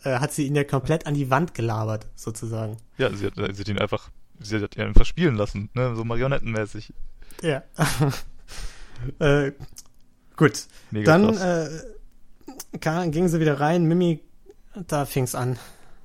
äh, 0.04 0.20
hat 0.20 0.32
sie 0.32 0.46
ihn 0.48 0.56
ja 0.56 0.64
komplett 0.64 1.06
an 1.08 1.14
die 1.16 1.30
Wand 1.30 1.54
gelabert, 1.56 2.08
sozusagen. 2.16 2.78
Ja, 2.98 3.12
sie 3.16 3.26
hat, 3.28 3.34
sie 3.36 3.44
hat 3.62 3.68
ihn 3.68 3.80
einfach, 3.80 4.10
sie 4.40 4.60
hat 4.60 4.76
ihn 4.76 4.84
einfach 4.84 5.06
spielen 5.06 5.36
lassen, 5.36 5.70
ne? 5.74 5.96
So 5.96 6.04
marionettenmäßig. 6.06 6.94
Ja. 7.42 7.64
äh, 9.20 9.52
gut. 10.38 10.68
Mega 10.92 11.12
Dann 11.18 11.36
krass. 11.36 11.42
äh, 11.42 11.84
kam, 12.80 13.12
ging 13.12 13.28
sie 13.28 13.40
wieder 13.40 13.60
rein. 13.60 13.86
Mimi, 13.86 14.20
da 14.88 15.06
fing's 15.06 15.36
an. 15.36 15.58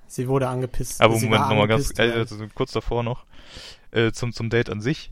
Sie 0.07 0.29
wurde 0.29 0.49
angepisst. 0.49 1.01
Aber 1.01 1.17
sie 1.17 1.27
Moment, 1.27 1.49
nochmal 1.49 1.69
ganz, 1.69 1.99
äh, 1.99 2.11
also 2.13 2.47
kurz 2.55 2.73
davor 2.73 3.03
noch, 3.03 3.25
äh, 3.91 4.13
zum, 4.13 4.33
zum 4.33 4.51
Date 4.51 4.71
an 4.71 4.81
sich. 4.81 5.11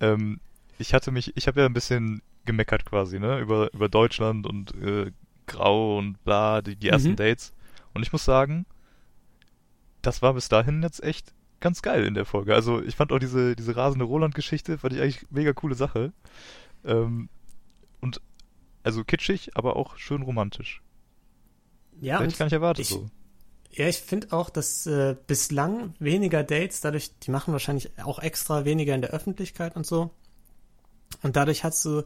Ähm, 0.00 0.40
ich 0.78 0.94
hatte 0.94 1.10
mich, 1.10 1.36
ich 1.36 1.46
habe 1.46 1.60
ja 1.60 1.66
ein 1.66 1.74
bisschen 1.74 2.22
gemeckert 2.46 2.86
quasi, 2.86 3.18
ne, 3.18 3.38
über, 3.38 3.72
über 3.74 3.88
Deutschland 3.88 4.46
und 4.46 4.74
äh, 4.82 5.12
Grau 5.46 5.98
und 5.98 6.22
bla, 6.24 6.62
die, 6.62 6.76
die 6.76 6.88
ersten 6.88 7.10
Mhm. 7.10 7.16
Dates. 7.16 7.52
Und 7.92 8.02
ich 8.02 8.12
muss 8.12 8.24
sagen, 8.24 8.66
das 10.00 10.22
war 10.22 10.32
bis 10.34 10.48
dahin 10.48 10.82
jetzt 10.82 11.02
echt 11.02 11.34
ganz 11.60 11.82
geil 11.82 12.04
in 12.04 12.14
der 12.14 12.24
Folge. 12.24 12.54
Also 12.54 12.80
ich 12.82 12.96
fand 12.96 13.12
auch 13.12 13.18
diese, 13.18 13.54
diese 13.54 13.76
rasende 13.76 14.04
Roland-Geschichte, 14.06 14.78
fand 14.78 14.94
ich 14.94 15.02
eigentlich 15.02 15.26
mega 15.30 15.52
coole 15.52 15.74
Sache. 15.74 16.12
Ähm, 16.84 17.28
also 18.82 19.04
kitschig, 19.04 19.50
aber 19.54 19.76
auch 19.76 19.96
schön 19.96 20.22
romantisch. 20.22 20.82
ja, 22.00 22.22
ich 22.24 22.38
gar 22.38 22.46
nicht 22.46 22.52
erwartet 22.52 22.84
ich- 22.84 22.90
so. 22.90 23.08
Ja, 23.72 23.86
ich 23.86 23.98
finde 23.98 24.32
auch, 24.32 24.50
dass 24.50 24.84
äh, 24.86 25.14
bislang 25.28 25.94
weniger 26.00 26.42
Dates, 26.42 26.80
dadurch, 26.80 27.16
die 27.20 27.30
machen 27.30 27.52
wahrscheinlich 27.52 27.90
auch 28.02 28.18
extra 28.18 28.64
weniger 28.64 28.96
in 28.96 29.00
der 29.00 29.10
Öffentlichkeit 29.10 29.76
und 29.76 29.86
so. 29.86 30.10
Und 31.22 31.36
dadurch 31.36 31.62
hast 31.62 31.84
du, 31.84 32.02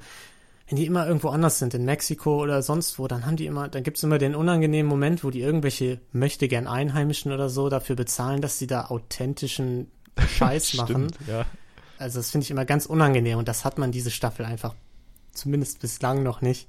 wenn 0.68 0.76
die 0.76 0.84
immer 0.84 1.06
irgendwo 1.06 1.28
anders 1.30 1.58
sind, 1.58 1.72
in 1.72 1.86
Mexiko 1.86 2.42
oder 2.42 2.62
sonst 2.62 2.98
wo, 2.98 3.08
dann 3.08 3.24
haben 3.24 3.36
die 3.36 3.46
immer, 3.46 3.68
dann 3.68 3.82
gibt's 3.82 4.02
immer 4.02 4.18
den 4.18 4.34
unangenehmen 4.34 4.88
Moment, 4.88 5.24
wo 5.24 5.30
die 5.30 5.40
irgendwelche 5.40 6.00
möchte 6.12 6.48
gern 6.48 6.66
Einheimischen 6.66 7.32
oder 7.32 7.48
so 7.48 7.70
dafür 7.70 7.96
bezahlen, 7.96 8.42
dass 8.42 8.58
sie 8.58 8.66
da 8.66 8.86
authentischen 8.86 9.90
Scheiß 10.18 10.74
machen. 10.74 11.08
Stimmt, 11.08 11.18
ja. 11.26 11.46
Also 11.96 12.18
das 12.18 12.30
finde 12.30 12.44
ich 12.44 12.50
immer 12.50 12.66
ganz 12.66 12.84
unangenehm 12.84 13.38
und 13.38 13.48
das 13.48 13.64
hat 13.64 13.78
man 13.78 13.90
diese 13.90 14.10
Staffel 14.10 14.44
einfach 14.44 14.74
zumindest 15.34 15.80
bislang 15.80 16.22
noch 16.22 16.40
nicht. 16.40 16.68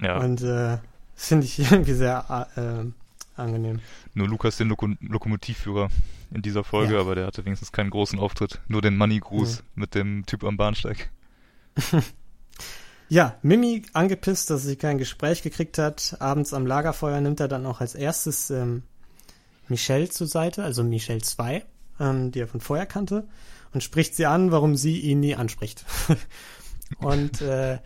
Ja. 0.00 0.18
Und 0.18 0.42
äh, 0.42 0.78
finde 1.14 1.46
ich 1.46 1.58
irgendwie 1.58 1.94
sehr 1.94 2.48
äh, 2.56 3.40
angenehm. 3.40 3.80
Nur 4.14 4.28
Lukas 4.28 4.56
den 4.56 4.68
Loko 4.68 4.88
Lokomotivführer 5.00 5.88
in 6.32 6.42
dieser 6.42 6.64
Folge, 6.64 6.94
Ja. 6.94 7.00
aber 7.00 7.14
der 7.14 7.26
hatte 7.26 7.44
wenigstens 7.44 7.72
keinen 7.72 7.90
großen 7.90 8.18
Auftritt. 8.18 8.60
Nur 8.68 8.82
den 8.82 8.96
Money-Gruß 8.96 9.58
Mhm. 9.60 9.64
mit 9.80 9.94
dem 9.94 10.26
Typ 10.26 10.44
am 10.44 10.56
Bahnsteig. 10.56 11.10
Ja, 13.10 13.36
Mimi 13.42 13.82
angepisst, 13.92 14.48
dass 14.48 14.62
sie 14.62 14.76
kein 14.76 14.96
Gespräch 14.96 15.42
gekriegt 15.42 15.76
hat. 15.76 16.16
Abends 16.20 16.54
am 16.54 16.66
Lagerfeuer 16.66 17.20
nimmt 17.20 17.38
er 17.38 17.48
dann 17.48 17.66
auch 17.66 17.80
als 17.82 17.94
erstes 17.94 18.48
ähm, 18.50 18.82
Michelle 19.68 20.08
zur 20.08 20.26
Seite, 20.26 20.64
also 20.64 20.82
Michelle 20.82 21.20
2, 21.20 21.64
ähm, 22.00 22.32
die 22.32 22.40
er 22.40 22.48
von 22.48 22.60
vorher 22.60 22.86
kannte, 22.86 23.28
und 23.74 23.82
spricht 23.82 24.16
sie 24.16 24.24
an, 24.26 24.50
warum 24.52 24.74
sie 24.74 25.00
ihn 25.00 25.20
nie 25.20 25.34
anspricht. 25.34 25.84
und 26.98 27.40
äh, 27.40 27.78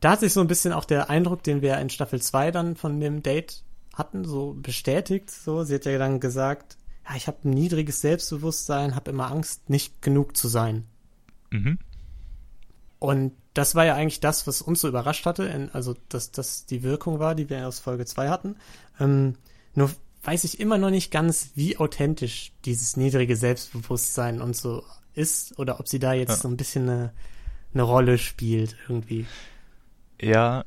da 0.00 0.10
hat 0.10 0.20
sich 0.20 0.32
so 0.32 0.40
ein 0.40 0.46
bisschen 0.46 0.72
auch 0.72 0.84
der 0.84 1.10
Eindruck, 1.10 1.42
den 1.42 1.62
wir 1.62 1.78
in 1.78 1.90
Staffel 1.90 2.20
2 2.22 2.50
dann 2.50 2.76
von 2.76 3.00
dem 3.00 3.22
Date 3.22 3.64
hatten, 3.94 4.24
so 4.24 4.54
bestätigt. 4.54 5.30
So, 5.30 5.64
sie 5.64 5.74
hat 5.74 5.84
ja 5.86 5.98
dann 5.98 6.20
gesagt, 6.20 6.76
ja, 7.08 7.16
ich 7.16 7.26
habe 7.26 7.38
ein 7.44 7.50
niedriges 7.50 8.00
Selbstbewusstsein, 8.00 8.94
habe 8.94 9.10
immer 9.10 9.30
Angst, 9.30 9.68
nicht 9.70 10.00
genug 10.02 10.36
zu 10.36 10.48
sein. 10.48 10.84
Mhm. 11.50 11.78
Und 13.00 13.32
das 13.54 13.74
war 13.74 13.84
ja 13.84 13.94
eigentlich 13.94 14.20
das, 14.20 14.46
was 14.46 14.62
uns 14.62 14.80
so 14.80 14.88
überrascht 14.88 15.26
hatte, 15.26 15.70
also 15.72 15.94
dass 16.08 16.30
das 16.30 16.66
die 16.66 16.82
Wirkung 16.82 17.18
war, 17.18 17.34
die 17.34 17.48
wir 17.50 17.66
aus 17.66 17.80
Folge 17.80 18.06
2 18.06 18.28
hatten. 18.28 18.56
Ähm, 19.00 19.34
nur 19.74 19.90
weiß 20.22 20.44
ich 20.44 20.60
immer 20.60 20.78
noch 20.78 20.90
nicht 20.90 21.10
ganz, 21.10 21.50
wie 21.54 21.76
authentisch 21.76 22.52
dieses 22.64 22.96
niedrige 22.96 23.36
Selbstbewusstsein 23.36 24.40
und 24.40 24.56
so 24.56 24.84
ist 25.14 25.58
oder 25.58 25.80
ob 25.80 25.88
sie 25.88 25.98
da 25.98 26.12
jetzt 26.12 26.30
Ja. 26.30 26.36
so 26.36 26.48
ein 26.48 26.56
bisschen 26.56 26.88
eine, 26.88 27.12
eine 27.74 27.82
Rolle 27.82 28.18
spielt 28.18 28.76
irgendwie. 28.88 29.26
Ja, 30.20 30.64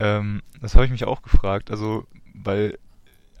ähm, 0.00 0.42
das 0.60 0.74
habe 0.74 0.84
ich 0.84 0.90
mich 0.90 1.04
auch 1.04 1.22
gefragt. 1.22 1.70
Also, 1.70 2.06
weil 2.34 2.78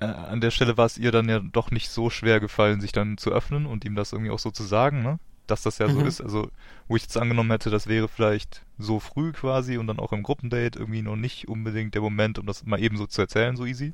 äh, 0.00 0.06
an 0.06 0.40
der 0.40 0.50
Stelle 0.50 0.76
war 0.76 0.86
es 0.86 0.98
ihr 0.98 1.12
dann 1.12 1.28
ja 1.28 1.40
doch 1.40 1.70
nicht 1.70 1.90
so 1.90 2.10
schwer 2.10 2.40
gefallen, 2.40 2.80
sich 2.80 2.92
dann 2.92 3.18
zu 3.18 3.32
öffnen 3.32 3.66
und 3.66 3.84
ihm 3.84 3.94
das 3.96 4.12
irgendwie 4.12 4.30
auch 4.30 4.38
so 4.38 4.50
zu 4.50 4.62
sagen, 4.64 5.02
ne? 5.02 5.18
dass 5.46 5.62
das 5.62 5.78
ja 5.78 5.90
so 5.90 6.00
Mhm. 6.00 6.06
ist. 6.06 6.20
Also, 6.22 6.50
wo 6.88 6.96
ich 6.96 7.02
jetzt 7.02 7.16
angenommen 7.18 7.50
hätte, 7.50 7.70
das 7.70 7.86
wäre 7.86 8.08
vielleicht 8.08 8.62
so 8.78 9.00
früh 9.00 9.32
quasi 9.32 9.76
und 9.76 9.86
dann 9.86 9.98
auch 9.98 10.12
im 10.12 10.22
Gruppendate 10.22 10.78
irgendwie 10.78 11.02
noch 11.02 11.16
nicht 11.16 11.48
unbedingt 11.48 11.94
der 11.94 12.02
Moment, 12.02 12.38
um 12.38 12.46
das 12.46 12.64
mal 12.64 12.80
eben 12.82 12.96
so 12.96 13.06
zu 13.06 13.20
erzählen, 13.22 13.56
so 13.56 13.66
easy. 13.66 13.92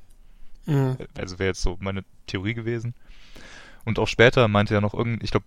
Mhm. 0.67 0.97
Also 1.19 1.39
wäre 1.39 1.49
jetzt 1.49 1.63
so 1.63 1.77
meine 1.81 2.05
Theorie 2.27 2.55
gewesen. 2.55 2.95
Und 3.85 3.99
auch 3.99 4.09
später 4.09 4.47
meinte 4.49 4.75
er 4.75 4.81
noch 4.81 4.95
irgend, 4.95 5.23
ich 5.25 5.31
glaube, 5.31 5.47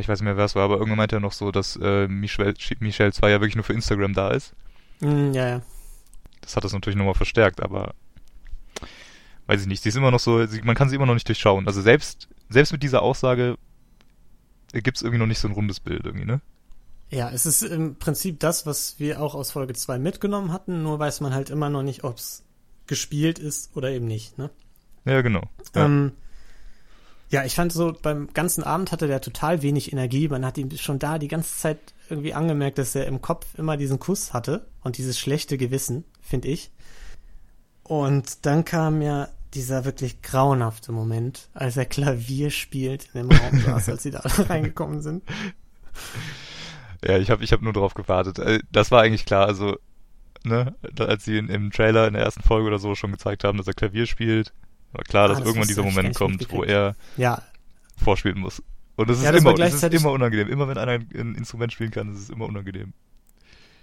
ich 0.00 0.08
weiß 0.08 0.20
nicht 0.20 0.24
mehr, 0.24 0.36
wer 0.36 0.44
es 0.44 0.54
war, 0.54 0.64
aber 0.64 0.74
irgendwann 0.74 0.98
meinte 0.98 1.16
er 1.16 1.20
noch 1.20 1.32
so, 1.32 1.50
dass 1.52 1.76
äh, 1.76 2.08
Michelle, 2.08 2.54
Michelle 2.80 3.12
2 3.12 3.30
ja 3.30 3.40
wirklich 3.40 3.56
nur 3.56 3.64
für 3.64 3.74
Instagram 3.74 4.14
da 4.14 4.30
ist. 4.30 4.54
Mhm, 5.00 5.32
ja, 5.32 5.48
ja. 5.48 5.62
Das 6.40 6.56
hat 6.56 6.64
das 6.64 6.72
natürlich 6.72 6.96
nochmal 6.96 7.14
verstärkt, 7.14 7.62
aber 7.62 7.94
weiß 9.46 9.60
ich 9.60 9.66
nicht. 9.66 9.82
Sie 9.82 9.90
ist 9.90 9.96
immer 9.96 10.10
noch 10.10 10.20
so, 10.20 10.46
sie, 10.46 10.62
man 10.62 10.74
kann 10.74 10.88
sie 10.88 10.96
immer 10.96 11.06
noch 11.06 11.14
nicht 11.14 11.28
durchschauen. 11.28 11.66
Also 11.66 11.82
selbst, 11.82 12.28
selbst 12.48 12.72
mit 12.72 12.82
dieser 12.82 13.02
Aussage 13.02 13.56
gibt 14.72 14.96
es 14.96 15.02
irgendwie 15.02 15.18
noch 15.18 15.26
nicht 15.26 15.38
so 15.38 15.48
ein 15.48 15.54
rundes 15.54 15.80
Bild 15.80 16.04
irgendwie, 16.04 16.24
ne? 16.24 16.40
Ja, 17.10 17.30
es 17.30 17.44
ist 17.44 17.62
im 17.62 17.96
Prinzip 17.96 18.40
das, 18.40 18.64
was 18.64 18.98
wir 18.98 19.20
auch 19.20 19.34
aus 19.34 19.50
Folge 19.50 19.74
2 19.74 19.98
mitgenommen 19.98 20.50
hatten, 20.50 20.82
nur 20.82 20.98
weiß 20.98 21.20
man 21.20 21.34
halt 21.34 21.50
immer 21.50 21.68
noch 21.68 21.82
nicht, 21.82 22.04
ob 22.04 22.16
es 22.16 22.44
gespielt 22.86 23.38
ist 23.38 23.76
oder 23.76 23.90
eben 23.90 24.06
nicht, 24.06 24.38
ne? 24.38 24.50
Ja, 25.04 25.20
genau. 25.20 25.42
Ja. 25.74 25.84
Ähm, 25.84 26.12
ja, 27.32 27.46
ich 27.46 27.54
fand 27.54 27.72
so, 27.72 27.94
beim 28.00 28.28
ganzen 28.34 28.62
Abend 28.62 28.92
hatte 28.92 29.06
der 29.06 29.22
total 29.22 29.62
wenig 29.62 29.90
Energie. 29.90 30.28
Man 30.28 30.44
hat 30.44 30.58
ihm 30.58 30.70
schon 30.76 30.98
da 30.98 31.18
die 31.18 31.28
ganze 31.28 31.56
Zeit 31.56 31.78
irgendwie 32.10 32.34
angemerkt, 32.34 32.76
dass 32.76 32.94
er 32.94 33.06
im 33.06 33.22
Kopf 33.22 33.46
immer 33.56 33.78
diesen 33.78 33.98
Kuss 33.98 34.34
hatte 34.34 34.66
und 34.82 34.98
dieses 34.98 35.18
schlechte 35.18 35.56
Gewissen, 35.56 36.04
finde 36.20 36.48
ich. 36.48 36.70
Und 37.84 38.44
dann 38.44 38.66
kam 38.66 39.00
ja 39.00 39.28
dieser 39.54 39.86
wirklich 39.86 40.20
grauenhafte 40.20 40.92
Moment, 40.92 41.48
als 41.54 41.78
er 41.78 41.86
Klavier 41.86 42.50
spielt 42.50 43.08
in 43.14 43.28
dem 43.28 43.38
Raum 43.38 43.60
saß, 43.64 43.88
als 43.88 44.02
sie 44.02 44.10
da 44.10 44.20
reingekommen 44.24 45.00
sind. 45.00 45.24
Ja, 47.02 47.16
ich 47.16 47.30
habe 47.30 47.42
ich 47.42 47.52
hab 47.52 47.62
nur 47.62 47.72
drauf 47.72 47.94
gewartet. 47.94 48.40
Äh, 48.40 48.60
Das 48.72 48.90
war 48.90 49.00
eigentlich 49.00 49.24
klar, 49.24 49.46
also, 49.46 49.78
ne, 50.44 50.74
als 50.98 51.24
sie 51.24 51.38
in, 51.38 51.48
im 51.48 51.70
Trailer 51.70 52.06
in 52.08 52.12
der 52.12 52.24
ersten 52.24 52.42
Folge 52.42 52.68
oder 52.68 52.78
so 52.78 52.94
schon 52.94 53.10
gezeigt 53.10 53.42
haben, 53.42 53.56
dass 53.56 53.66
er 53.66 53.74
Klavier 53.74 54.04
spielt, 54.04 54.52
war 54.92 55.04
klar, 55.04 55.28
Ah, 55.28 55.28
dass 55.28 55.38
das 55.38 55.46
irgendwann 55.46 55.68
dieser 55.68 55.82
Moment 55.82 56.14
kommt, 56.14 56.50
wo 56.50 56.62
er 56.64 56.96
Ja, 57.16 57.42
vorspielen 57.96 58.38
muss. 58.38 58.62
Und 58.96 59.08
das 59.10 59.18
ist 59.18 59.24
Ja, 59.24 59.32
das 59.32 59.40
immer, 59.40 59.54
das 59.54 59.74
ist 59.74 59.82
immer 59.94 60.12
unangenehm. 60.12 60.48
Immer 60.48 60.68
wenn 60.68 60.78
einer 60.78 60.92
ein, 60.92 61.34
Instrument 61.34 61.72
spielen 61.72 61.90
kann, 61.90 62.12
ist 62.12 62.20
es 62.20 62.30
immer 62.30 62.46
unangenehm. 62.46 62.92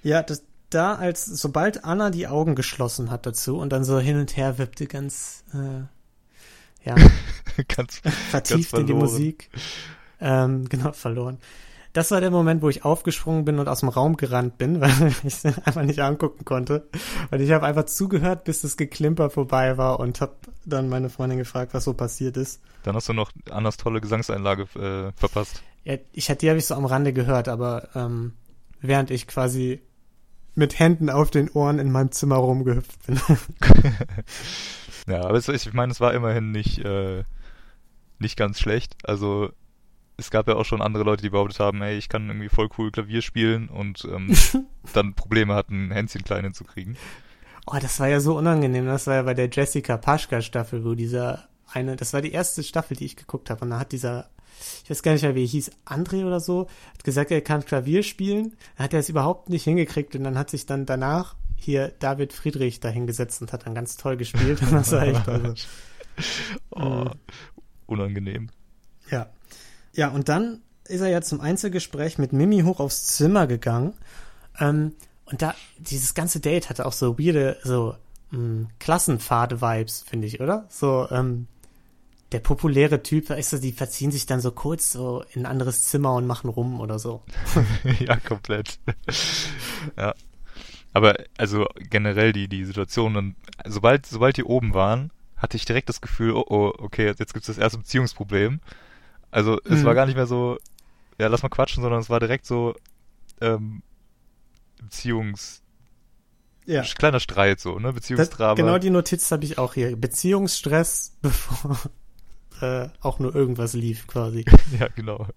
Ja, 0.03 0.23
das, 0.23 0.43
da 0.69 0.95
als 0.95 1.25
sobald 1.25 1.83
Anna 1.83 2.09
die 2.09 2.27
Augen 2.27 2.55
geschlossen 2.55 3.11
hat 3.11 3.25
dazu 3.25 3.57
und 3.57 3.71
dann 3.71 3.83
so 3.83 3.99
hin 3.99 4.19
und 4.19 4.37
her 4.37 4.57
wippte, 4.57 4.87
ganz 4.87 5.43
äh, 5.53 5.83
ja 6.87 6.95
Ganz, 7.67 8.01
vertieft 8.29 8.77
in 8.77 8.87
die. 8.87 8.93
Musik, 8.93 9.49
ähm, 10.21 10.69
genau 10.69 10.93
verloren. 10.93 11.39
Das 11.93 12.11
war 12.11 12.21
der 12.21 12.31
Moment, 12.31 12.61
wo 12.61 12.69
ich 12.69 12.85
aufgesprungen 12.85 13.45
bin 13.45 13.59
und 13.59 13.67
aus 13.67 13.79
dem 13.79 13.89
Raum 13.89 14.17
gerannt 14.17 14.57
bin, 14.57 14.81
weil 14.81 14.91
ich 15.07 15.23
es 15.23 15.45
einfach 15.45 15.83
nicht 15.83 15.99
angucken 15.99 16.45
konnte. 16.45 16.87
Und 17.31 17.39
ich 17.39 17.51
habe 17.51 17.65
einfach 17.65 17.85
zugehört, 17.85 18.43
bis 18.43 18.61
das 18.61 18.77
Geklimper 18.77 19.29
vorbei 19.29 19.77
war 19.77 19.99
und 19.99 20.21
habe 20.21 20.35
dann 20.65 20.89
meine 20.89 21.09
Freundin 21.09 21.39
gefragt, 21.39 21.73
was 21.73 21.83
so 21.83 21.93
passiert 21.93 22.37
ist. 22.37 22.61
dann 22.83 22.95
hast 22.95 23.09
du 23.09 23.13
noch 23.13 23.31
Annas 23.49 23.77
tolle 23.77 24.01
Gesangseinlage 24.01 24.63
äh, 24.75 25.11
verpasst. 25.19 25.63
Ja, 25.83 25.95
ich 26.11 26.29
hatte 26.29 26.39
die 26.39 26.49
habe 26.49 26.59
ich 26.59 26.65
so 26.65 26.75
am 26.75 26.85
Rande 26.85 27.13
gehört, 27.13 27.47
aber 27.47 27.89
ähm, 27.95 28.33
während 28.81 29.11
ich 29.11 29.27
quasi 29.27 29.81
mit 30.55 30.77
Händen 30.77 31.09
auf 31.09 31.31
den 31.31 31.49
Ohren 31.49 31.79
in 31.79 31.91
meinem 31.91 32.11
Zimmer 32.11 32.35
rumgehüpft 32.35 33.07
bin. 33.07 33.19
Ja, 35.09 35.23
aber 35.23 35.37
es, 35.37 35.47
ich 35.47 35.73
meine, 35.73 35.91
es 35.91 35.99
war 35.99 36.13
immerhin 36.13 36.51
nicht, 36.51 36.79
äh, 36.85 37.23
nicht 38.19 38.37
ganz 38.37 38.59
schlecht. 38.59 38.95
Also 39.03 39.49
es 40.19 40.29
gab 40.29 40.47
ja 40.47 40.55
auch 40.55 40.65
schon 40.65 40.81
andere 40.81 41.03
Leute, 41.03 41.21
die 41.21 41.29
behauptet 41.29 41.59
haben, 41.59 41.81
hey, 41.81 41.97
ich 41.97 42.09
kann 42.09 42.27
irgendwie 42.27 42.49
voll 42.49 42.69
cool 42.77 42.91
Klavier 42.91 43.21
spielen 43.21 43.69
und 43.69 44.05
ähm, 44.05 44.35
dann 44.93 45.13
Probleme 45.13 45.55
hatten, 45.55 45.91
Hänschen 45.91 46.23
klein 46.23 46.43
hinzukriegen. 46.43 46.97
Oh, 47.65 47.77
das 47.81 47.99
war 47.99 48.07
ja 48.07 48.19
so 48.19 48.37
unangenehm. 48.37 48.85
Das 48.85 49.07
war 49.07 49.15
ja 49.15 49.21
bei 49.23 49.33
der 49.33 49.49
Jessica 49.49 49.97
Paschka 49.97 50.41
Staffel, 50.41 50.83
wo 50.83 50.95
dieser 50.95 51.47
eine, 51.71 51.95
das 51.95 52.13
war 52.13 52.21
die 52.21 52.31
erste 52.31 52.63
Staffel, 52.63 52.97
die 52.97 53.05
ich 53.05 53.15
geguckt 53.15 53.49
habe. 53.49 53.61
Und 53.61 53.71
da 53.71 53.79
hat 53.79 53.91
dieser, 53.91 54.29
ich 54.83 54.89
weiß 54.89 55.03
gar 55.03 55.13
nicht 55.13 55.21
mehr, 55.21 55.35
wie 55.35 55.43
er 55.43 55.47
hieß, 55.47 55.71
André 55.85 56.25
oder 56.25 56.39
so, 56.39 56.67
hat 56.93 57.03
gesagt, 57.03 57.31
er 57.31 57.41
kann 57.41 57.65
Klavier 57.65 58.03
spielen. 58.03 58.53
Dann 58.77 58.85
hat 58.85 58.93
er 58.93 58.99
es 58.99 59.09
überhaupt 59.09 59.49
nicht 59.49 59.63
hingekriegt 59.63 60.15
und 60.15 60.23
dann 60.23 60.37
hat 60.37 60.49
sich 60.49 60.65
dann 60.65 60.85
danach 60.85 61.35
hier 61.55 61.89
David 61.99 62.33
Friedrich 62.33 62.79
da 62.79 62.89
hingesetzt 62.89 63.41
und 63.41 63.53
hat 63.53 63.65
dann 63.65 63.75
ganz 63.75 63.97
toll 63.97 64.17
gespielt. 64.17 64.61
Und 64.61 64.71
das 64.71 64.91
war 64.91 65.03
echt 65.03 65.27
also, 65.27 65.53
Oh, 66.71 67.09
unangenehm. 67.85 68.49
Ja. 69.09 69.29
Ja, 69.99 70.07
und 70.07 70.29
dann 70.29 70.61
ist 70.87 71.01
er 71.01 71.09
ja 71.09 71.21
zum 71.21 71.41
Einzelgespräch 71.41 72.17
mit 72.19 72.31
Mimi 72.31 72.61
hoch 72.61 72.79
aufs 72.79 73.17
Zimmer 73.17 73.47
gegangen. 73.47 73.91
Ähm, 74.57 74.93
und 75.25 75.41
da, 75.41 75.53
dieses 75.77 76.13
ganze 76.13 76.39
Date 76.39 76.69
hatte 76.69 76.85
auch 76.85 76.93
so 76.93 77.19
weirde, 77.19 77.57
so 77.65 77.95
mh, 78.31 78.69
Klassenfahrt-Vibes, 78.79 80.05
finde 80.07 80.27
ich, 80.27 80.39
oder? 80.39 80.65
So, 80.69 81.05
ähm, 81.11 81.47
der 82.31 82.39
populäre 82.39 83.03
Typ, 83.03 83.29
weißt 83.29 83.51
du, 83.51 83.57
die 83.57 83.73
verziehen 83.73 84.09
sich 84.09 84.25
dann 84.25 84.39
so 84.39 84.51
kurz 84.51 84.93
so 84.93 85.25
in 85.33 85.41
ein 85.41 85.51
anderes 85.51 85.83
Zimmer 85.83 86.13
und 86.13 86.25
machen 86.25 86.49
rum 86.49 86.79
oder 86.79 86.97
so. 86.97 87.21
ja, 87.99 88.15
komplett. 88.15 88.79
ja. 89.97 90.13
Aber 90.93 91.17
also 91.37 91.67
generell 91.89 92.31
die, 92.31 92.47
die 92.47 92.63
Situation, 92.63 93.35
sobald, 93.67 94.05
sobald 94.05 94.37
die 94.37 94.45
oben 94.45 94.73
waren, 94.73 95.11
hatte 95.35 95.57
ich 95.57 95.65
direkt 95.65 95.89
das 95.89 95.99
Gefühl, 95.99 96.31
oh, 96.31 96.45
oh 96.47 96.73
okay, 96.77 97.05
jetzt, 97.05 97.19
jetzt 97.19 97.33
gibt's 97.33 97.47
das 97.47 97.57
erste 97.57 97.79
Beziehungsproblem. 97.79 98.61
Also 99.31 99.59
es 99.65 99.79
Mhm. 99.81 99.83
war 99.85 99.95
gar 99.95 100.05
nicht 100.05 100.15
mehr 100.15 100.27
so, 100.27 100.57
ja, 101.19 101.27
lass 101.27 101.43
mal 101.43 101.49
quatschen, 101.49 101.83
sondern 101.83 102.01
es 102.01 102.09
war 102.09 102.19
direkt 102.19 102.45
so, 102.45 102.75
ähm, 103.41 103.81
Beziehungs, 104.81 105.61
Ja. 106.65 106.83
kleiner 106.83 107.19
Streit 107.19 107.59
so, 107.59 107.79
ne, 107.79 107.93
Beziehungsdrama. 107.93 108.53
genau 108.55 108.77
die 108.77 108.89
Notiz 108.89 109.31
habe 109.31 109.43
ich 109.43 109.57
auch 109.57 109.73
hier. 109.73 109.95
Beziehungsstress, 109.95 111.15
bevor 111.21 111.77
äh, 112.61 112.89
auch 113.01 113.19
nur 113.19 113.35
irgendwas 113.35 113.73
lief, 113.73 114.07
quasi. 114.07 114.45
ja, 114.79 114.87
genau. 114.95 115.27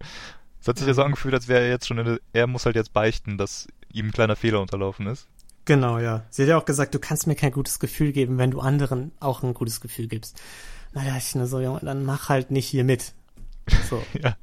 Es 0.60 0.68
hat 0.68 0.78
sich 0.78 0.86
ja 0.86 0.94
so 0.94 1.02
angefühlt, 1.02 1.34
als 1.34 1.48
wäre 1.48 1.62
er 1.64 1.70
jetzt 1.70 1.86
schon, 1.88 1.98
in 1.98 2.04
der, 2.04 2.20
er 2.32 2.46
muss 2.46 2.66
halt 2.66 2.76
jetzt 2.76 2.92
beichten, 2.92 3.36
dass 3.36 3.66
ihm 3.92 4.06
ein 4.06 4.12
kleiner 4.12 4.36
Fehler 4.36 4.60
unterlaufen 4.60 5.06
ist. 5.06 5.26
Genau, 5.64 5.98
ja. 5.98 6.24
Sie 6.30 6.42
hat 6.42 6.48
ja 6.48 6.58
auch 6.58 6.64
gesagt, 6.64 6.94
du 6.94 6.98
kannst 6.98 7.26
mir 7.26 7.34
kein 7.36 7.52
gutes 7.52 7.78
Gefühl 7.78 8.12
geben, 8.12 8.38
wenn 8.38 8.50
du 8.50 8.60
anderen 8.60 9.12
auch 9.20 9.42
ein 9.42 9.54
gutes 9.54 9.80
Gefühl 9.80 10.08
gibst. 10.08 10.40
Na, 10.92 11.02
da 11.02 11.08
dachte 11.10 11.22
ich 11.28 11.34
nur 11.36 11.46
so, 11.46 11.60
Junge, 11.60 11.80
dann 11.80 12.04
mach 12.04 12.28
halt 12.28 12.50
nicht 12.50 12.66
hier 12.68 12.84
mit. 12.84 13.12
So. 13.88 14.02
Ja. 14.22 14.36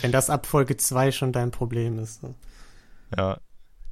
Wenn 0.00 0.10
das 0.10 0.28
ab 0.28 0.46
Folge 0.46 0.76
2 0.76 1.12
schon 1.12 1.32
dein 1.32 1.52
Problem 1.52 2.00
ist. 2.00 2.20
So. 2.20 2.34
Ja. 3.16 3.38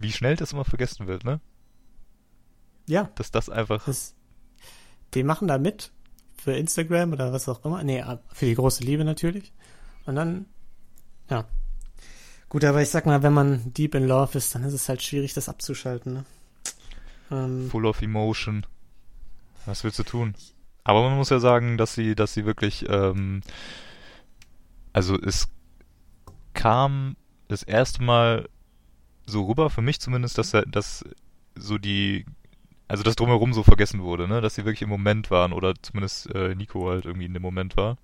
Wie 0.01 0.11
schnell 0.11 0.35
das 0.35 0.53
immer 0.53 0.64
vergessen 0.64 1.07
wird, 1.07 1.25
ne? 1.25 1.40
Ja, 2.87 3.09
Dass 3.14 3.31
das 3.31 3.49
einfach 3.49 3.85
das, 3.85 4.16
die 5.14 5.23
machen 5.23 5.46
da 5.46 5.59
mit 5.59 5.92
für 6.37 6.53
Instagram 6.53 7.12
oder 7.12 7.33
was 7.33 7.49
auch 7.49 7.64
immer. 7.64 7.85
Nee, 7.85 8.05
für 8.33 8.46
die 8.46 8.55
große 8.55 8.83
Liebe 8.83 9.05
natürlich. 9.05 9.53
Und 10.07 10.16
dann, 10.16 10.46
ja. 11.29 11.44
Gut, 12.49 12.64
aber 12.64 12.83
ich 12.83 12.88
sag 12.88 13.07
mal, 13.07 13.23
wenn 13.23 13.33
man 13.33 13.73
deep 13.75 13.94
in 13.94 14.09
love 14.09 14.37
ist, 14.37 14.55
dann 14.55 14.64
ist 14.64 14.73
es 14.73 14.88
halt 14.88 15.03
schwierig, 15.03 15.35
das 15.35 15.49
abzuschalten. 15.49 16.14
Ne? 16.14 16.25
Ähm, 17.31 17.70
full 17.70 17.87
of 17.87 18.03
emotion. 18.03 18.66
Was 19.66 19.85
willst 19.85 19.99
du 19.99 20.03
tun? 20.03 20.35
Aber 20.83 21.03
man 21.03 21.16
muss 21.16 21.31
ja 21.31 21.38
sagen, 21.38 21.77
dass 21.77 21.94
sie, 21.94 22.14
dass 22.14 22.35
sie 22.35 22.44
wirklich, 22.44 22.87
ähm, 22.88 23.42
also 24.92 25.18
es 25.20 25.48
kam 26.55 27.16
das 27.48 27.62
erste 27.62 28.03
Mal 28.03 28.48
so 29.26 29.44
rüber, 29.44 29.70
für 29.70 29.83
mich 29.83 30.00
zumindest, 30.00 30.38
dass 30.38 30.55
er, 30.55 30.66
dass 30.66 31.05
so 31.55 31.79
die, 31.79 32.26
also 32.88 33.03
das 33.03 33.16
drumherum 33.16 33.53
so 33.53 33.62
vergessen 33.62 34.03
wurde, 34.03 34.29
ne, 34.29 34.40
dass 34.40 34.55
sie 34.55 34.64
wirklich 34.64 34.83
im 34.83 34.88
Moment 34.88 35.31
waren 35.31 35.53
oder 35.53 35.74
zumindest 35.81 36.35
äh, 36.35 36.55
Nico 36.55 36.88
halt 36.90 37.05
irgendwie 37.05 37.26
in 37.26 37.35
dem 37.35 37.42
Moment 37.42 37.76
war 37.76 37.96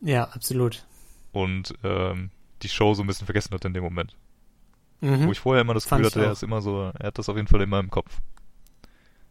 ja, 0.00 0.24
absolut. 0.28 0.84
und 1.32 1.74
ähm, 1.82 2.30
die 2.62 2.68
Show 2.68 2.94
so 2.94 3.02
ein 3.02 3.06
bisschen 3.06 3.26
vergessen 3.26 3.54
hat 3.54 3.64
in 3.64 3.74
dem 3.74 3.84
Moment. 3.84 4.16
Mhm. 5.00 5.26
Wo 5.26 5.32
ich 5.32 5.40
vorher 5.40 5.62
immer 5.62 5.74
das 5.74 5.88
Gefühl 5.88 6.04
hatte, 6.04 6.24
er 6.24 6.32
ist 6.32 6.42
immer 6.42 6.60
so, 6.60 6.92
er 6.98 7.06
hat 7.06 7.18
das 7.18 7.28
auf 7.28 7.36
jeden 7.36 7.48
Fall 7.48 7.62
immer 7.62 7.80
im 7.80 7.90
Kopf. 7.90 8.20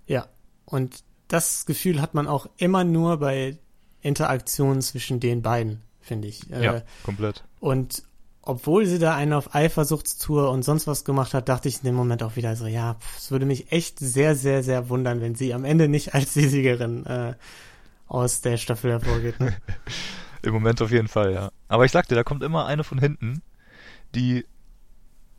Ja, 0.07 0.27
und 0.65 1.03
das 1.27 1.65
Gefühl 1.65 2.01
hat 2.01 2.15
man 2.15 2.27
auch 2.27 2.47
immer 2.57 2.83
nur 2.83 3.17
bei 3.17 3.57
Interaktionen 4.01 4.81
zwischen 4.81 5.19
den 5.19 5.43
beiden, 5.43 5.81
finde 6.01 6.27
ich. 6.27 6.51
Äh, 6.51 6.63
ja, 6.63 6.81
komplett. 7.03 7.43
Und 7.59 8.03
obwohl 8.41 8.85
sie 8.85 8.99
da 8.99 9.15
einen 9.15 9.33
auf 9.33 9.53
Eifersuchtstour 9.53 10.49
und 10.49 10.63
sonst 10.63 10.87
was 10.87 11.03
gemacht 11.05 11.33
hat, 11.33 11.49
dachte 11.49 11.67
ich 11.67 11.77
in 11.77 11.83
dem 11.83 11.95
Moment 11.95 12.23
auch 12.23 12.35
wieder 12.35 12.55
so, 12.55 12.65
ja, 12.65 12.95
pff, 12.95 13.17
es 13.17 13.31
würde 13.31 13.45
mich 13.45 13.71
echt 13.71 13.99
sehr, 13.99 14.35
sehr, 14.35 14.63
sehr 14.63 14.89
wundern, 14.89 15.21
wenn 15.21 15.35
sie 15.35 15.53
am 15.53 15.65
Ende 15.65 15.87
nicht 15.87 16.13
als 16.15 16.33
die 16.33 16.47
Siegerin 16.47 17.05
äh, 17.05 17.33
aus 18.07 18.41
der 18.41 18.57
Staffel 18.57 18.91
hervorgeht. 18.91 19.39
Ne? 19.39 19.55
Im 20.41 20.53
Moment 20.53 20.81
auf 20.81 20.89
jeden 20.91 21.09
Fall, 21.09 21.33
ja. 21.33 21.51
Aber 21.67 21.85
ich 21.85 21.91
sagte, 21.91 22.15
da 22.15 22.23
kommt 22.23 22.43
immer 22.43 22.65
eine 22.65 22.83
von 22.83 22.97
hinten, 22.97 23.41
die 24.15 24.45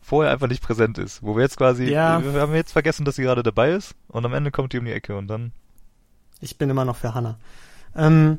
vorher 0.02 0.32
einfach 0.32 0.46
nicht 0.48 0.62
präsent 0.62 0.98
ist. 0.98 1.22
Wo 1.22 1.34
wir 1.36 1.42
jetzt 1.42 1.56
quasi, 1.56 1.84
Ja. 1.84 2.22
wir 2.22 2.40
haben 2.40 2.54
jetzt 2.54 2.72
vergessen, 2.72 3.04
dass 3.04 3.16
sie 3.16 3.22
gerade 3.22 3.42
dabei 3.42 3.72
ist 3.72 3.94
und 4.08 4.24
am 4.24 4.34
Ende 4.34 4.50
kommt 4.50 4.72
die 4.72 4.78
um 4.78 4.84
die 4.84 4.92
Ecke 4.92 5.16
und 5.16 5.26
dann, 5.26 5.52
Ich 6.40 6.58
bin 6.58 6.70
immer 6.70 6.84
noch 6.84 6.96
für 6.96 7.14
Hannah. 7.14 7.38
Ähm, 7.96 8.38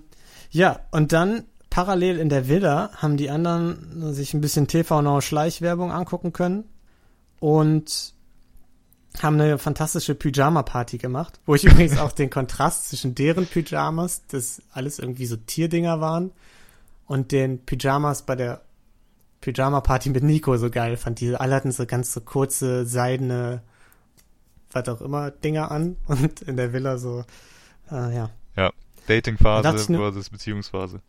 ja, 0.50 0.80
und 0.92 1.12
dann 1.14 1.44
parallel 1.72 2.20
in 2.20 2.30
der 2.30 2.48
Villa 2.48 2.92
haben 2.98 3.18
die 3.18 3.32
anderen 3.32 4.14
sich 4.14 4.36
ein 4.36 4.42
bisschen 4.42 4.68
TV 4.68 5.02
Now 5.02 5.22
Schleichwerbung 5.22 5.92
angucken 5.92 6.34
können 6.34 6.66
und 7.40 8.14
haben 9.22 9.40
eine 9.40 9.58
fantastische 9.58 10.14
Pyjama-Party 10.14 11.00
gemacht, 11.00 11.40
wo 11.46 11.56
ich 11.56 11.64
übrigens 11.66 11.98
auch 11.98 12.12
den 12.12 12.30
Kontrast 12.30 12.90
zwischen 12.90 13.16
deren 13.16 13.48
Pyjamas, 13.48 14.22
das 14.28 14.62
alles 14.72 15.00
irgendwie 15.00 15.26
so 15.26 15.38
Tierdinger 15.38 16.00
waren, 16.00 16.32
und 17.08 17.32
den 17.32 17.66
Pyjamas 17.66 18.22
bei 18.22 18.36
der 18.36 18.62
Pyjama-Party 19.42 20.12
mit 20.12 20.24
Nico 20.24 20.56
so 20.58 20.70
geil 20.70 20.98
fand. 20.98 21.20
Die 21.20 21.36
alle 21.36 21.56
hatten 21.56 21.72
so 21.72 21.86
ganz 21.86 22.14
so 22.14 22.22
kurze, 22.22 22.86
seidene, 22.86 23.62
was 24.72 24.88
auch 24.88 25.02
immer, 25.02 25.32
Dinger 25.32 25.72
an 25.72 25.98
und 26.08 26.42
in 26.42 26.58
der 26.58 26.74
Villa 26.74 26.98
so, 26.98 27.26
äh, 27.90 28.16
ja. 28.16 28.30
Ja, 28.56 28.72
Da 29.08 29.72
Datingphase 29.72 29.98
versus 29.98 30.30
Beziehungsphase. 30.30 31.02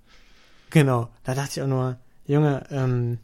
Genau, 0.73 1.11
da 1.23 1.35
dachte 1.35 1.51
ich 1.51 1.63
auch 1.63 1.69
nur, 1.69 1.99
Junge, 2.25 2.65
ähm, 2.71 3.19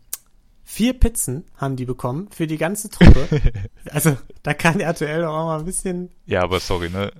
vier 0.64 0.92
Pizzen 0.92 1.46
haben 1.56 1.76
die 1.76 1.86
bekommen 1.86 2.28
für 2.30 2.46
die 2.46 2.58
ganze 2.58 2.90
Truppe. 2.90 3.26
also 3.90 4.18
da 4.42 4.52
kann 4.52 4.80
RTL 4.80 5.22
doch 5.22 5.32
auch 5.32 5.46
mal 5.46 5.58
ein 5.60 5.64
bisschen. 5.64 6.10
Ja, 6.26 6.42
aber 6.42 6.60
sorry, 6.60 6.90
ne? 6.90 7.10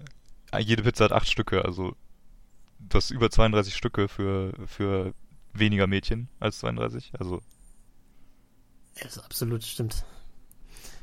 Jede 0.58 0.82
Pizza 0.82 1.04
hat 1.04 1.12
acht 1.12 1.30
Stücke, 1.30 1.64
also 1.64 1.94
du 2.78 2.96
hast 2.96 3.10
über 3.10 3.30
32 3.30 3.74
Stücke 3.74 4.06
für, 4.08 4.52
für 4.66 5.14
weniger 5.54 5.86
Mädchen 5.86 6.28
als 6.40 6.58
32. 6.58 7.12
Also, 7.18 7.40
das 9.02 9.18
absolut 9.18 9.64
stimmt. 9.64 10.04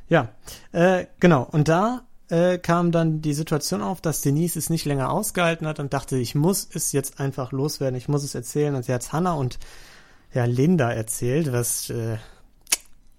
Ja, 0.07 0.29
äh, 0.71 1.07
genau. 1.19 1.43
Und 1.43 1.67
da 1.67 2.04
äh, 2.29 2.57
kam 2.57 2.91
dann 2.91 3.21
die 3.21 3.33
Situation 3.33 3.81
auf, 3.81 4.01
dass 4.01 4.21
Denise 4.21 4.57
es 4.57 4.69
nicht 4.69 4.85
länger 4.85 5.11
ausgehalten 5.11 5.67
hat 5.67 5.79
und 5.79 5.93
dachte, 5.93 6.17
ich 6.17 6.35
muss 6.35 6.67
es 6.73 6.91
jetzt 6.91 7.19
einfach 7.19 7.51
loswerden, 7.51 7.97
ich 7.97 8.07
muss 8.07 8.23
es 8.23 8.35
erzählen. 8.35 8.75
Und 8.75 8.83
sie 8.85 8.93
hat 8.93 9.13
Hannah 9.13 9.33
und 9.33 9.59
ja, 10.33 10.45
Linda 10.45 10.91
erzählt, 10.91 11.51
was 11.51 11.89
äh, 11.89 12.17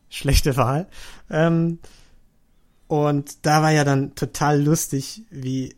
schlechte 0.09 0.57
Wahl. 0.57 0.87
Ähm, 1.31 1.79
und 2.89 3.47
da 3.47 3.63
war 3.63 3.71
ja 3.71 3.85
dann 3.85 4.15
total 4.15 4.63
lustig, 4.63 5.23
wie 5.31 5.77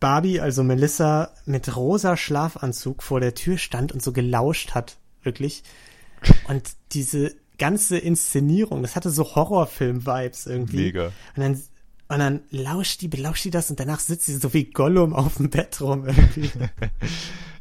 Barbie, 0.00 0.40
also 0.40 0.62
Melissa, 0.62 1.32
mit 1.44 1.74
rosa 1.76 2.16
Schlafanzug 2.16 3.02
vor 3.02 3.20
der 3.20 3.34
Tür 3.34 3.58
stand 3.58 3.92
und 3.92 4.02
so 4.02 4.12
gelauscht 4.12 4.74
hat, 4.74 4.96
wirklich. 5.22 5.62
Und 6.48 6.62
diese 6.92 7.34
ganze 7.58 7.98
Inszenierung, 7.98 8.82
das 8.82 8.96
hatte 8.96 9.10
so 9.10 9.24
Horrorfilm-Vibes 9.34 10.46
irgendwie. 10.46 10.76
mega. 10.76 11.06
Und 11.06 11.42
dann, 11.42 11.62
und 12.08 12.18
dann 12.18 12.40
lauscht 12.50 13.00
die, 13.02 13.08
belauscht 13.08 13.44
die 13.44 13.50
das 13.50 13.70
und 13.70 13.80
danach 13.80 14.00
sitzt 14.00 14.26
sie 14.26 14.36
so 14.36 14.52
wie 14.54 14.64
Gollum 14.64 15.12
auf 15.14 15.36
dem 15.36 15.50
Bett 15.50 15.80
rum 15.80 16.06
irgendwie. 16.06 16.50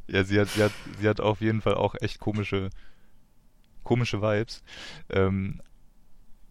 Ja, 0.08 0.24
sie 0.24 0.40
hat, 0.40 0.50
sie 0.50 0.62
hat, 0.64 0.72
sie 1.02 1.10
hat 1.10 1.20
auf 1.20 1.42
jeden 1.42 1.62
Fall 1.62 1.74
auch 1.74 1.96
echt 2.00 2.20
komische, 2.20 2.70
komische 3.84 4.22
Vibes. 4.22 4.64
Ähm, 5.10 5.62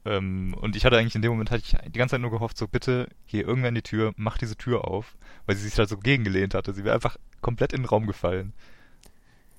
ähm, 0.05 0.55
und 0.61 0.75
ich 0.75 0.85
hatte 0.85 0.99
eigentlich 0.99 1.15
in 1.15 1.23
dem 1.23 1.31
Moment 1.31 1.53
hatte 1.53 1.63
ich 1.65 1.77
die 1.93 1.99
ganze 1.99 2.15
Zeit 2.15 2.21
nur 2.21 2.33
gehofft, 2.33 2.59
so 2.59 2.67
bitte 2.67 3.09
geh 3.29 3.43
irgendwer 3.43 3.69
in 3.69 3.77
die 3.77 3.83
Tür, 3.83 4.13
mach 4.17 4.39
diese 4.39 4.57
Tür 4.57 4.89
auf, 4.89 5.17
weil 5.47 5.55
sie 5.55 5.63
sich 5.63 5.75
da 5.75 5.87
so 5.87 5.97
gegengelehnt 5.99 6.53
hatte. 6.53 6.75
Sie 6.75 6.83
wäre 6.83 6.97
einfach 6.97 7.17
komplett 7.43 7.73
in 7.73 7.83
den 7.83 7.87
Raum 7.89 8.09
gefallen. 8.09 8.55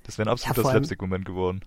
Das 0.02 0.18
wäre 0.18 0.28
ein 0.28 0.32
absoluter 0.32 0.60
allem- 0.68 0.70
Slapstick-Moment 0.84 1.24
geworden. 1.24 1.62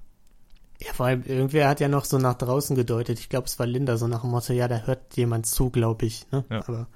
Ja, 0.82 0.94
vor 0.94 1.08
allem, 1.08 1.24
irgendwer 1.26 1.68
hat 1.68 1.80
ja 1.80 1.88
noch 1.88 2.06
so 2.06 2.18
nach 2.18 2.36
draußen 2.36 2.76
gedeutet. 2.76 3.20
Ich 3.20 3.30
glaube, 3.30 3.48
es 3.48 3.60
war 3.60 3.66
Linda, 3.66 3.98
so 3.98 4.08
nach 4.08 4.22
dem 4.22 4.32
Motto, 4.32 4.54
ja, 4.54 4.68
da 4.68 4.80
hört 4.80 5.16
jemand 5.18 5.46
zu, 5.46 5.70
glaube 5.70 6.06
ich. 6.06 6.26
Ne? 6.32 6.46
Ja. 6.50 6.64
Aber 6.68 6.88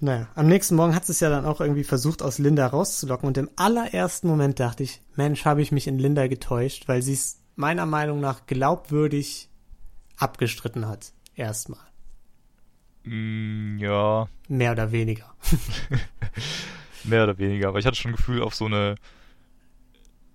naja, 0.00 0.28
am 0.34 0.46
nächsten 0.46 0.76
Morgen 0.76 0.94
hat 0.94 1.08
es 1.08 1.20
ja 1.20 1.30
dann 1.30 1.44
auch 1.44 1.60
irgendwie 1.60 1.84
versucht, 1.84 2.22
aus 2.22 2.38
Linda 2.38 2.66
rauszulocken. 2.66 3.26
Und 3.26 3.38
im 3.38 3.50
allerersten 3.56 4.28
Moment 4.28 4.60
dachte 4.60 4.82
ich, 4.82 5.00
Mensch, 5.16 5.44
habe 5.44 5.62
ich 5.62 5.72
mich 5.72 5.86
in 5.86 5.98
Linda 5.98 6.26
getäuscht, 6.28 6.86
weil 6.86 7.02
sie 7.02 7.14
es 7.14 7.40
meiner 7.56 7.86
Meinung 7.86 8.20
nach 8.20 8.46
glaubwürdig 8.46 9.48
abgestritten 10.16 10.86
hat. 10.86 11.12
Erstmal. 11.34 11.80
Mm, 13.04 13.78
ja, 13.78 14.28
Mehr 14.48 14.72
oder 14.72 14.92
weniger. 14.92 15.34
mehr 17.04 17.24
oder 17.24 17.38
weniger. 17.38 17.68
Aber 17.68 17.78
ich 17.78 17.86
hatte 17.86 17.96
schon 17.96 18.12
ein 18.12 18.16
Gefühl 18.16 18.42
auf 18.42 18.54
so 18.54 18.64
eine, 18.64 18.94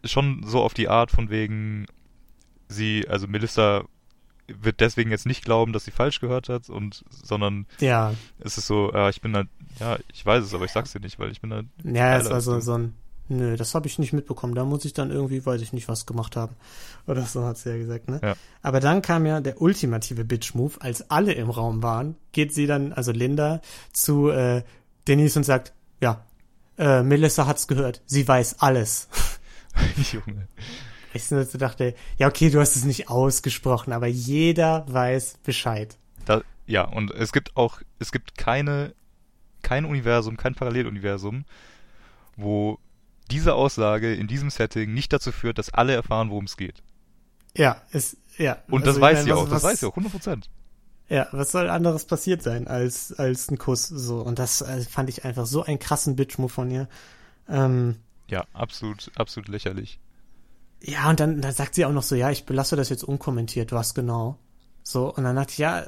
schon 0.04 0.44
so 0.46 0.62
auf 0.62 0.74
die 0.74 0.89
Art 0.89 1.12
von 1.12 1.30
wegen, 1.30 1.86
sie, 2.68 3.08
also 3.08 3.28
Melissa 3.28 3.84
wird 4.48 4.82
deswegen 4.82 5.10
jetzt 5.12 5.26
nicht 5.26 5.46
glauben, 5.46 5.72
dass 5.74 5.86
sie 5.86 5.92
falsch 5.92 6.20
gehört 6.20 6.50
hat 6.50 6.70
und, 6.70 7.04
sondern 7.10 7.66
Ja, 7.80 8.13
es 8.39 8.58
ist 8.58 8.68
so, 8.68 8.92
ja, 8.94 9.10
ich 9.10 9.22
bin 9.22 9.36
halt, 9.36 9.48
ja, 9.80 9.98
ich 10.12 10.26
weiß 10.26 10.44
es, 10.44 10.54
aber 10.54 10.66
ich 10.66 10.72
sag's 10.72 10.92
dir 10.92 11.00
nicht, 11.00 11.18
weil 11.20 11.32
ich 11.32 11.39
bin 11.42 11.54
halt, 11.54 11.68
Ja, 11.84 12.18
es 12.18 12.24
Alter, 12.26 12.32
war 12.32 12.42
so, 12.42 12.56
das- 12.56 12.66
so 12.66 12.74
ein, 12.78 12.94
nö, 13.30 13.56
das 13.56 13.74
habe 13.74 13.88
ich 13.88 14.00
nicht 14.00 14.12
mitbekommen. 14.12 14.54
Da 14.54 14.66
muss 14.66 14.84
ich 14.84 14.92
dann 14.94 15.12
irgendwie, 15.12 15.46
weiß 15.46 15.62
ich 15.62 15.72
nicht, 15.72 15.88
was 15.88 16.06
gemacht 16.06 16.36
haben. 16.36 16.56
Oder 17.08 17.24
so 17.24 17.46
hat 17.46 17.58
sie 17.58 17.70
ja 17.70 17.78
gesagt, 17.78 18.10
ne? 18.10 18.20
Ja. 18.22 18.36
Aber 18.62 18.82
dann 18.82 19.02
kam 19.02 19.26
ja 19.26 19.39
der 19.39 19.62
ultimative 19.62 20.26
Bitch-Move. 20.26 20.74
Als 20.82 21.10
alle 21.10 21.32
im 21.34 21.50
Raum 21.50 21.82
waren, 21.82 22.16
geht 22.34 22.54
sie 22.54 22.68
dann, 22.68 22.92
also 22.92 23.12
Linda, 23.13 23.62
zu 23.94 24.30
äh, 24.30 24.63
Denise 25.08 25.38
und 25.39 25.44
sagt, 25.46 25.74
ja, 26.02 26.26
äh, 26.78 27.02
Melissa 27.02 27.48
hat's 27.48 27.68
gehört. 27.70 28.02
Sie 28.06 28.28
weiß 28.28 28.60
alles. 28.60 29.08
Junge. 30.12 30.48
Ich 31.14 31.26
so 31.26 31.44
dachte, 31.58 31.94
ja, 32.18 32.28
okay, 32.28 32.50
du 32.50 32.60
hast 32.60 32.76
es 32.76 32.86
nicht 32.86 33.10
ausgesprochen, 33.10 33.94
aber 33.94 34.08
jeder 34.08 34.86
weiß 34.92 35.36
Bescheid. 35.44 35.96
Da, 36.26 36.42
ja, 36.66 36.84
und 36.86 37.12
es 37.12 37.32
gibt 37.34 37.56
auch, 37.56 37.82
es 38.00 38.12
gibt 38.12 38.38
keine, 38.38 38.94
kein 39.62 39.86
Universum, 39.86 40.38
kein 40.38 40.56
Paralleluniversum, 40.56 41.46
wo 42.36 42.80
diese 43.30 43.54
Aussage 43.54 44.14
in 44.14 44.28
diesem 44.28 44.50
Setting 44.50 44.94
nicht 44.94 45.14
dazu 45.14 45.32
führt, 45.32 45.58
dass 45.58 45.74
alle 45.74 45.94
erfahren, 45.94 46.30
worum 46.30 46.46
es 46.46 46.58
geht. 46.58 46.82
Ja, 47.56 47.82
ist, 47.92 48.18
ja. 48.38 48.58
Und 48.68 48.82
also 48.88 48.94
das 48.94 49.02
weiß 49.02 49.14
meine, 49.18 49.24
sie 49.26 49.32
was- 49.32 49.38
auch, 49.38 49.44
das 49.44 49.52
was- 49.52 49.64
weiß 49.64 49.80
sie 49.82 49.86
auch, 49.86 49.96
100 49.96 50.12
Prozent. 50.12 50.50
Ja, 51.10 51.28
was 51.32 51.52
soll 51.52 51.70
anderes 51.70 52.06
passiert 52.06 52.42
sein 52.42 52.68
als, 52.68 53.14
als 53.14 53.52
ein 53.52 53.58
Kuss, 53.60 53.88
so. 53.88 54.22
Und 54.22 54.40
das 54.40 54.62
äh, 54.62 54.82
fand 54.82 55.10
ich 55.10 55.26
einfach 55.26 55.46
so 55.46 55.62
einen 55.64 55.78
krassen 55.78 56.16
Bitch-Move 56.16 56.50
von 56.50 56.72
ihr. 56.72 56.88
Ähm, 57.48 57.98
Ja, 58.34 58.46
absolut, 58.54 59.12
absolut 59.15 59.48
lächerlich. 59.48 60.00
ja, 60.82 61.10
und 61.10 61.19
dann, 61.19 61.41
dann 61.41 61.54
sagt 61.54 61.76
sie 61.76 61.86
auch 61.86 61.91
noch 61.93 62.04
so, 62.04 62.15
ja, 62.15 62.30
ich 62.32 62.46
belasse 62.46 62.76
das 62.76 62.89
jetzt 62.89 63.04
unkommentiert, 63.04 63.72
was 63.72 63.93
genau. 63.93 64.38
So, 64.86 65.13
und 65.15 65.24
dann 65.24 65.38
dachte 65.38 65.52
ich, 65.54 65.58
ja, 65.60 65.84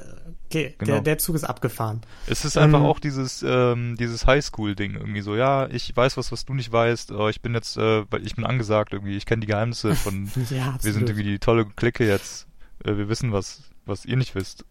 okay, 0.46 0.74
der, 0.80 0.86
Genau. 0.86 1.00
der 1.00 1.18
Zug 1.18 1.34
ist 1.36 1.44
abgefahren. 1.44 2.00
Es 2.26 2.46
ist 2.46 2.56
einfach 2.56 2.78
Ähm, 2.78 2.86
auch 2.86 2.98
dieses, 2.98 3.44
ähm, 3.46 3.94
dieses 3.98 4.26
Highschool-Ding 4.26 4.94
irgendwie 4.94 5.20
so, 5.20 5.36
ja, 5.36 5.66
ich 5.68 5.94
weiß 5.94 6.16
was, 6.16 6.32
was 6.32 6.46
du 6.46 6.54
nicht 6.54 6.72
weißt, 6.72 7.12
aber 7.12 7.28
ich 7.28 7.42
bin 7.42 7.52
jetzt, 7.52 7.76
äh, 7.76 8.10
weil 8.10 8.24
ich 8.24 8.36
bin 8.36 8.46
angesagt 8.46 8.94
irgendwie, 8.94 9.18
ich 9.18 9.26
kenne 9.26 9.40
die 9.40 9.48
Geheimnisse 9.48 9.94
von, 10.04 10.30
Ja, 10.48 10.78
wir 10.80 10.92
sind 10.94 11.10
irgendwie 11.10 11.24
die 11.24 11.38
tolle 11.38 11.66
Clique 11.66 12.06
jetzt, 12.06 12.46
äh, 12.84 12.96
wir 12.96 13.10
wissen 13.10 13.32
was, 13.32 13.64
was 13.84 14.06
ihr 14.06 14.16
nicht 14.16 14.34
wisst. 14.34 14.64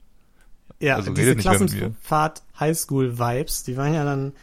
Ja, 0.80 0.96
Also 0.96 1.12
diese. 1.14 1.36
Klassenfahrt 1.36 2.42
Highschool-Vibes, 2.60 3.64
die 3.66 3.78
waren 3.78 3.94
ja 3.94 4.04
dann 4.06 4.34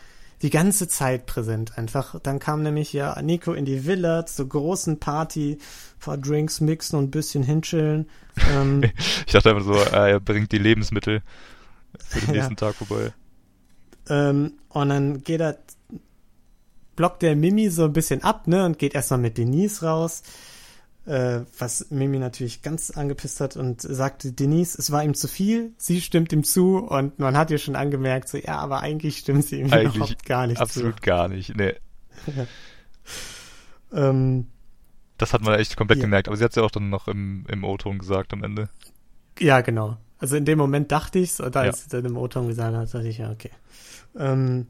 die 0.43 0.51
ganze 0.51 0.89
Zeit 0.89 1.27
präsent 1.27 1.79
einfach. 1.79 2.19
Dann 2.21 2.39
kam 2.39 2.63
nämlich 2.63 2.93
ja 2.93 3.21
Nico 3.23 3.53
in 3.53 3.65
die 3.65 3.87
Villa 3.87 4.27
zur 4.27 4.49
großen 4.49 4.99
Party, 4.99 5.59
paar 6.01 6.19
Drinks 6.19 6.61
mixen 6.61 6.99
und 6.99 7.05
ein 7.07 7.11
bisschen 7.11 7.43
hinchillen. 7.45 8.09
Ähm, 8.53 8.83
Ich 9.27 9.33
dachte 9.33 9.51
einfach 9.51 9.65
so, 9.65 9.75
äh, 9.75 10.11
er 10.13 10.21
bringt 10.21 10.51
die 10.53 10.59
Lebensmittel 10.59 11.23
für 12.09 12.21
den 12.21 12.29
Ja. 12.35 12.35
nächsten 12.35 12.57
Tag 12.57 12.75
vorbei. 12.75 13.13
ähm, 14.09 14.55
und 14.69 14.89
dann 14.89 15.23
geht 15.23 15.41
er, 15.41 15.59
blockt 16.97 17.23
der 17.23 17.37
Mimi 17.37 17.71
so 17.71 17.85
ein 17.85 17.93
bisschen 17.93 18.23
ab, 18.23 18.47
ne, 18.49 18.65
und 18.67 18.79
geht 18.79 18.95
erstmal 18.95 19.21
mit 19.21 19.39
Denise 19.39 19.83
raus. 19.85 20.23
Äh, 21.05 21.41
was 21.59 21.91
Mimi 21.91 22.19
natürlich 22.21 22.63
ganz 22.63 22.91
angepisst 22.93 23.41
hat 23.41 23.57
und 23.57 23.81
sagte, 23.83 24.31
Denise, 24.33 24.77
es 24.79 24.93
war 24.93 25.03
ihm 25.03 25.15
zu 25.15 25.27
viel, 25.27 25.73
sie 25.77 26.01
stimmt 26.01 26.33
ihm 26.33 26.45
zu 26.45 26.79
und 26.79 27.19
man 27.19 27.37
hat 27.37 27.51
ihr 27.51 27.59
schon 27.59 27.75
angemerkt, 27.75 28.29
so, 28.29 28.39
ja, 28.39 28.59
aber 28.59 28.81
eigentlich 28.81 29.19
stimmt 29.19 29.45
sie 29.45 29.61
ihm 29.61 29.67
Eigentlich 29.73 29.97
überhaupt 29.97 30.25
gar 30.25 30.47
nicht 30.47 30.61
Absolut 30.61 31.03
gar 31.03 31.27
nicht. 31.29 31.55
Zu. 31.57 31.75
Ähm, 33.93 34.47
das 35.19 35.35
hat 35.35 35.43
man 35.43 35.59
echt 35.59 35.77
komplett 35.77 35.99
Ja. 35.99 36.05
gemerkt, 36.05 36.29
aber 36.29 36.37
sie 36.37 36.45
hat 36.45 36.57
ja 36.57 36.63
auch 36.63 36.71
dann 36.71 36.89
noch 36.89 37.09
im, 37.09 37.45
im 37.49 37.65
O-Ton 37.65 37.99
gesagt 37.99 38.33
am 38.33 38.43
Ende. 38.43 38.69
Ja, 39.39 39.61
genau. 39.61 39.97
Also 40.19 40.37
in 40.37 40.45
dem 40.45 40.59
Moment 40.59 40.93
dachte 40.93 41.19
ich's, 41.19 41.41
und 41.41 41.57
als 41.57 41.79
Ja. 41.79 41.83
sie 41.85 41.89
dann 41.91 42.05
im 42.07 42.17
O-Ton 42.17 42.47
gesagt 42.49 42.75
hat, 42.75 42.95
dachte 42.95 43.09
ich, 43.09 43.19
ja, 43.19 43.31
okay. 43.31 43.51
Ähm, 44.17 44.67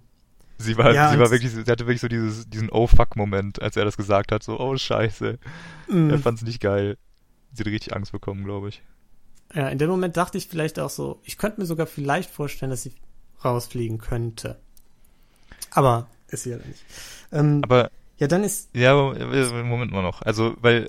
Sie 0.63 0.77
war, 0.79 0.95
Ja, 0.95 1.09
sie 1.09 1.19
war 1.19 1.31
wirklich, 1.31 1.53
sie 1.53 1.61
hatte 1.71 1.87
wirklich 1.87 2.01
so 2.01 2.09
dieses, 2.09 2.49
diesen 2.49 2.71
Oh-Fuck-Moment, 2.71 3.61
als 3.63 3.77
er 3.77 3.85
das 3.85 3.97
gesagt 3.97 4.33
hat, 4.33 4.43
so, 4.43 4.59
oh 4.61 4.77
Scheiße. 4.77 5.39
Er 6.09 6.19
mh, 6.19 6.19
fand's 6.19 6.43
nicht 6.43 6.61
geil. 6.61 6.99
Sie 7.53 7.63
hat 7.65 7.69
richtig 7.73 7.95
Angst 7.95 8.13
bekommen, 8.13 8.45
glaube 8.45 8.69
ich. 8.71 8.83
ja, 9.55 9.69
in 9.69 9.79
dem 9.79 9.91
Moment 9.91 10.17
dachte 10.17 10.39
ich 10.39 10.49
vielleicht 10.49 10.79
auch 10.79 10.91
so, 10.91 11.21
ich 11.25 11.39
könnte 11.39 11.61
mir 11.61 11.67
sogar 11.67 11.87
vielleicht 11.87 12.31
vorstellen, 12.31 12.71
dass 12.71 12.83
sie 12.83 12.93
rausfliegen 13.45 13.99
könnte. 13.99 14.61
Aber 15.71 16.09
ist 16.29 16.45
sie 16.45 16.51
ja 16.51 16.59
nicht. 16.59 16.85
Ähm, 17.33 17.63
Aber 17.63 17.91
ja, 18.19 18.29
dann 18.29 18.45
ist, 18.45 18.71
Ja, 18.75 18.95
Moment 18.95 19.93
mal 19.93 20.03
noch. 20.03 20.23
Also, 20.23 20.57
weil 20.61 20.89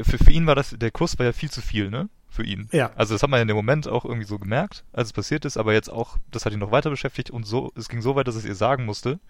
für, 0.00 0.18
für 0.18 0.30
ihn 0.32 0.46
war 0.46 0.54
das, 0.54 0.74
der 0.78 0.90
Kuss 0.90 1.18
war 1.18 1.26
ja 1.26 1.32
viel 1.32 1.50
zu 1.50 1.62
viel, 1.62 1.90
ne? 1.90 2.08
Für 2.40 2.46
ihn. 2.46 2.68
Ja. 2.72 2.90
Also 2.94 3.14
das 3.14 3.22
hat 3.22 3.28
man 3.28 3.38
ja 3.38 3.42
in 3.42 3.48
dem 3.48 3.56
Moment 3.56 3.86
auch 3.86 4.06
irgendwie 4.06 4.26
so 4.26 4.38
gemerkt, 4.38 4.84
als 4.92 5.08
es 5.08 5.12
passiert 5.12 5.44
ist, 5.44 5.58
aber 5.58 5.74
jetzt 5.74 5.90
auch, 5.90 6.16
das 6.30 6.46
hat 6.46 6.54
ihn 6.54 6.58
noch 6.58 6.72
weiter 6.72 6.88
beschäftigt 6.88 7.30
und 7.30 7.44
so, 7.44 7.70
es 7.76 7.90
ging 7.90 8.00
so 8.00 8.16
weit, 8.16 8.28
dass 8.28 8.34
es 8.34 8.46
ihr 8.46 8.54
sagen 8.54 8.86
musste. 8.86 9.20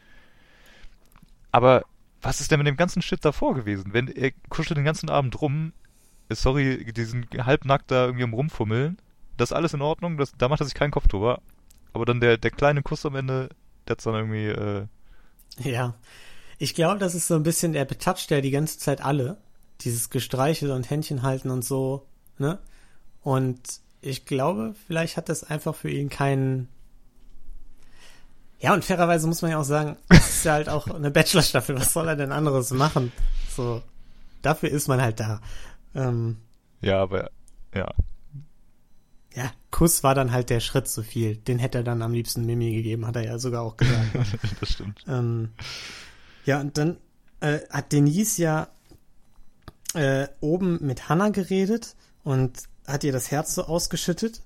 Aber 1.50 1.84
was 2.22 2.40
ist 2.40 2.50
denn 2.52 2.58
mit 2.58 2.68
dem 2.68 2.76
ganzen 2.76 3.02
Shit 3.02 3.24
davor 3.24 3.54
gewesen? 3.54 3.92
Wenn 3.92 4.06
er 4.06 4.30
kuschelt 4.48 4.76
den 4.76 4.84
ganzen 4.84 5.10
Abend 5.10 5.40
rum, 5.40 5.72
äh, 6.28 6.36
sorry, 6.36 6.92
diesen 6.92 7.26
halbnackt 7.36 7.90
da 7.90 8.06
irgendwie 8.06 8.24
am 8.24 8.34
Rumfummeln, 8.34 8.98
das 9.36 9.50
ist 9.50 9.56
alles 9.56 9.74
in 9.74 9.82
Ordnung, 9.82 10.16
das, 10.16 10.32
da 10.38 10.48
macht 10.48 10.60
er 10.60 10.66
sich 10.66 10.74
keinen 10.74 10.92
Kopf 10.92 11.08
drüber. 11.08 11.40
Aber 11.92 12.04
dann 12.04 12.20
der, 12.20 12.36
der 12.36 12.52
kleine 12.52 12.82
Kuss 12.82 13.04
am 13.04 13.16
Ende, 13.16 13.48
der 13.88 13.94
hat's 13.94 14.04
dann 14.04 14.14
irgendwie, 14.14 14.46
äh, 14.46 14.86
Ja. 15.58 15.94
Ich 16.58 16.74
glaube, 16.74 17.00
das 17.00 17.14
ist 17.14 17.26
so 17.26 17.34
ein 17.34 17.42
bisschen, 17.42 17.74
er 17.74 17.86
betatscht 17.86 18.30
ja 18.30 18.40
die 18.40 18.50
ganze 18.50 18.78
Zeit 18.78 19.00
alle. 19.02 19.38
Dieses 19.80 20.10
Gestreichel 20.10 20.70
und 20.70 20.90
Händchen 20.90 21.22
halten 21.22 21.50
und 21.50 21.64
so, 21.64 22.06
ne? 22.38 22.58
Und 23.22 23.60
ich 24.00 24.24
glaube, 24.24 24.74
vielleicht 24.86 25.16
hat 25.16 25.28
das 25.28 25.44
einfach 25.44 25.74
für 25.74 25.90
ihn 25.90 26.08
keinen. 26.08 26.68
Ja, 28.58 28.74
und 28.74 28.84
fairerweise 28.84 29.26
muss 29.26 29.42
man 29.42 29.50
ja 29.50 29.58
auch 29.58 29.64
sagen, 29.64 29.96
es 30.08 30.36
ist 30.36 30.44
ja 30.44 30.52
halt 30.52 30.68
auch 30.68 30.86
eine 30.88 31.10
Bachelor-Staffel. 31.10 31.76
Was 31.76 31.92
soll 31.92 32.08
er 32.08 32.16
denn 32.16 32.32
anderes 32.32 32.70
machen? 32.70 33.12
So, 33.48 33.82
dafür 34.42 34.70
ist 34.70 34.88
man 34.88 35.00
halt 35.00 35.20
da. 35.20 35.40
Ähm, 35.94 36.36
ja, 36.82 37.00
aber, 37.00 37.30
ja. 37.74 37.92
ja, 39.34 39.50
Kuss 39.70 40.02
war 40.02 40.14
dann 40.14 40.32
halt 40.32 40.50
der 40.50 40.60
Schritt 40.60 40.88
zu 40.88 41.02
viel. 41.02 41.36
Den 41.36 41.58
hätte 41.58 41.78
er 41.78 41.84
dann 41.84 42.02
am 42.02 42.12
liebsten 42.12 42.44
Mimi 42.44 42.74
gegeben, 42.74 43.06
hat 43.06 43.16
er 43.16 43.24
ja 43.24 43.38
sogar 43.38 43.62
auch 43.62 43.76
gesagt. 43.76 44.10
das 44.60 44.68
stimmt. 44.68 45.04
Ähm, 45.08 45.50
ja, 46.44 46.60
und 46.60 46.76
dann 46.76 46.98
äh, 47.40 47.60
hat 47.70 47.92
Denise 47.92 48.42
ja 48.42 48.68
äh, 49.94 50.28
oben 50.40 50.78
mit 50.84 51.08
Hannah 51.08 51.30
geredet 51.30 51.96
und 52.24 52.69
hat 52.92 53.04
ihr 53.04 53.12
das 53.12 53.30
Herz 53.30 53.54
so 53.54 53.64
ausgeschüttet. 53.64 54.42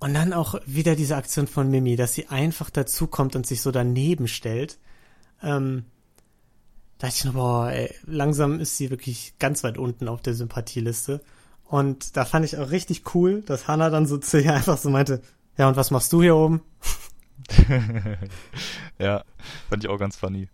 Und 0.00 0.14
dann 0.14 0.32
auch 0.32 0.56
wieder 0.66 0.96
diese 0.96 1.16
Aktion 1.16 1.46
von 1.46 1.70
Mimi, 1.70 1.96
dass 1.96 2.12
sie 2.12 2.28
einfach 2.28 2.68
dazukommt 2.68 3.36
und 3.36 3.46
sich 3.46 3.62
so 3.62 3.70
daneben 3.70 4.28
stellt. 4.28 4.78
Ähm, 5.42 5.84
da 6.98 7.06
dachte 7.06 7.18
ich 7.18 7.24
nur, 7.24 7.34
boah, 7.34 7.70
ey, 7.70 7.94
langsam 8.04 8.60
ist 8.60 8.76
sie 8.76 8.90
wirklich 8.90 9.34
ganz 9.38 9.64
weit 9.64 9.78
unten 9.78 10.08
auf 10.08 10.20
der 10.20 10.34
Sympathieliste. 10.34 11.20
Und 11.64 12.16
da 12.16 12.24
fand 12.24 12.44
ich 12.44 12.58
auch 12.58 12.70
richtig 12.70 13.14
cool, 13.14 13.42
dass 13.42 13.66
Hannah 13.66 13.90
dann 13.90 14.06
so 14.06 14.18
zu 14.18 14.40
ihr 14.40 14.54
einfach 14.54 14.78
so 14.78 14.90
meinte, 14.90 15.22
ja, 15.56 15.68
und 15.68 15.76
was 15.76 15.90
machst 15.90 16.12
du 16.12 16.22
hier 16.22 16.36
oben? 16.36 16.62
ja, 18.98 19.24
fand 19.68 19.84
ich 19.84 19.90
auch 19.90 19.98
ganz 19.98 20.16
funny. 20.16 20.48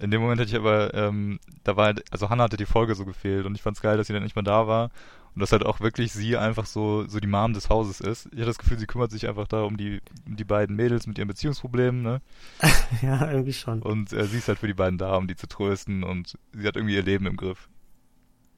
In 0.00 0.10
dem 0.10 0.20
Moment 0.20 0.40
hätte 0.40 0.50
ich 0.50 0.56
aber, 0.56 0.94
ähm, 0.94 1.40
da 1.64 1.76
war 1.76 1.86
halt, 1.86 2.04
also 2.12 2.30
Hannah 2.30 2.44
hatte 2.44 2.56
die 2.56 2.66
Folge 2.66 2.94
so 2.94 3.04
gefehlt 3.04 3.44
und 3.44 3.54
ich 3.54 3.62
fand's 3.62 3.80
geil, 3.80 3.96
dass 3.96 4.06
sie 4.06 4.12
dann 4.12 4.22
nicht 4.22 4.36
mehr 4.36 4.44
da 4.44 4.66
war 4.68 4.90
und 5.34 5.40
dass 5.40 5.52
halt 5.52 5.66
auch 5.66 5.80
wirklich 5.80 6.12
sie 6.12 6.36
einfach 6.36 6.66
so, 6.66 7.06
so 7.08 7.18
die 7.18 7.26
Mom 7.26 7.54
des 7.54 7.68
Hauses 7.68 8.00
ist. 8.00 8.26
Ich 8.26 8.38
hatte 8.38 8.46
das 8.46 8.58
Gefühl, 8.58 8.78
sie 8.78 8.86
kümmert 8.86 9.10
sich 9.10 9.26
einfach 9.28 9.48
da 9.48 9.62
um 9.62 9.76
die, 9.76 10.00
um 10.26 10.36
die 10.36 10.44
beiden 10.44 10.76
Mädels 10.76 11.06
mit 11.06 11.18
ihren 11.18 11.28
Beziehungsproblemen, 11.28 12.02
ne? 12.02 12.20
ja, 13.02 13.28
irgendwie 13.30 13.52
schon. 13.52 13.82
Und 13.82 14.12
äh, 14.12 14.24
sie 14.26 14.38
ist 14.38 14.48
halt 14.48 14.60
für 14.60 14.68
die 14.68 14.74
beiden 14.74 14.98
da, 14.98 15.16
um 15.16 15.26
die 15.26 15.36
zu 15.36 15.48
trösten 15.48 16.04
und 16.04 16.38
sie 16.52 16.66
hat 16.66 16.76
irgendwie 16.76 16.94
ihr 16.94 17.02
Leben 17.02 17.26
im 17.26 17.36
Griff. 17.36 17.68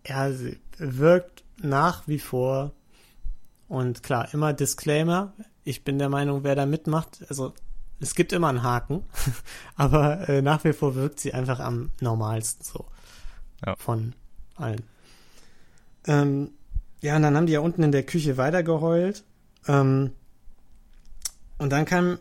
Ja, 0.07 0.31
sie 0.31 0.61
wirkt 0.77 1.45
nach 1.63 2.07
wie 2.07 2.19
vor 2.19 2.73
und 3.69 4.03
klar, 4.03 4.29
immer 4.33 4.53
Disclaimer. 4.53 5.33
Ich 5.65 5.83
bin 5.83 5.99
der 5.99 6.11
Meinung, 6.11 6.45
wer 6.45 6.55
da 6.55 6.67
mitmacht, 6.67 7.25
also 7.29 7.55
es 8.01 8.15
gibt 8.15 8.33
immer 8.33 8.49
einen 8.49 8.63
Haken, 8.63 9.03
aber 9.77 10.29
äh, 10.29 10.43
nach 10.43 10.65
wie 10.65 10.73
vor 10.73 10.95
wirkt 10.95 11.21
sie 11.21 11.33
einfach 11.35 11.61
am 11.61 11.91
normalsten 12.01 12.65
so. 12.65 12.87
Ja. 13.65 13.75
Von 13.77 14.15
allen. 14.57 14.83
Ähm, 16.07 16.51
ja, 17.01 17.17
und 17.17 17.23
dann 17.23 17.37
haben 17.37 17.47
die 17.47 17.55
ja 17.55 17.61
unten 17.61 17.83
in 17.83 17.93
der 17.93 18.03
Küche 18.03 18.37
weitergeheult. 18.37 19.25
Ähm, 19.67 20.13
und 21.59 21.71
dann 21.71 21.85
kam 21.85 22.19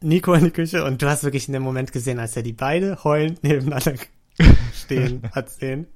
Nico 0.00 0.32
in 0.34 0.44
die 0.44 0.50
Küche 0.50 0.84
und 0.84 1.00
du 1.02 1.08
hast 1.08 1.24
wirklich 1.24 1.48
in 1.48 1.52
dem 1.52 1.62
Moment 1.62 1.92
gesehen, 1.92 2.18
als 2.18 2.36
er 2.36 2.42
die 2.42 2.52
beide 2.52 3.04
heulend 3.04 3.42
nebeneinander 3.42 3.94
stehen 4.74 5.22
hat 5.32 5.50
sehen. 5.50 5.86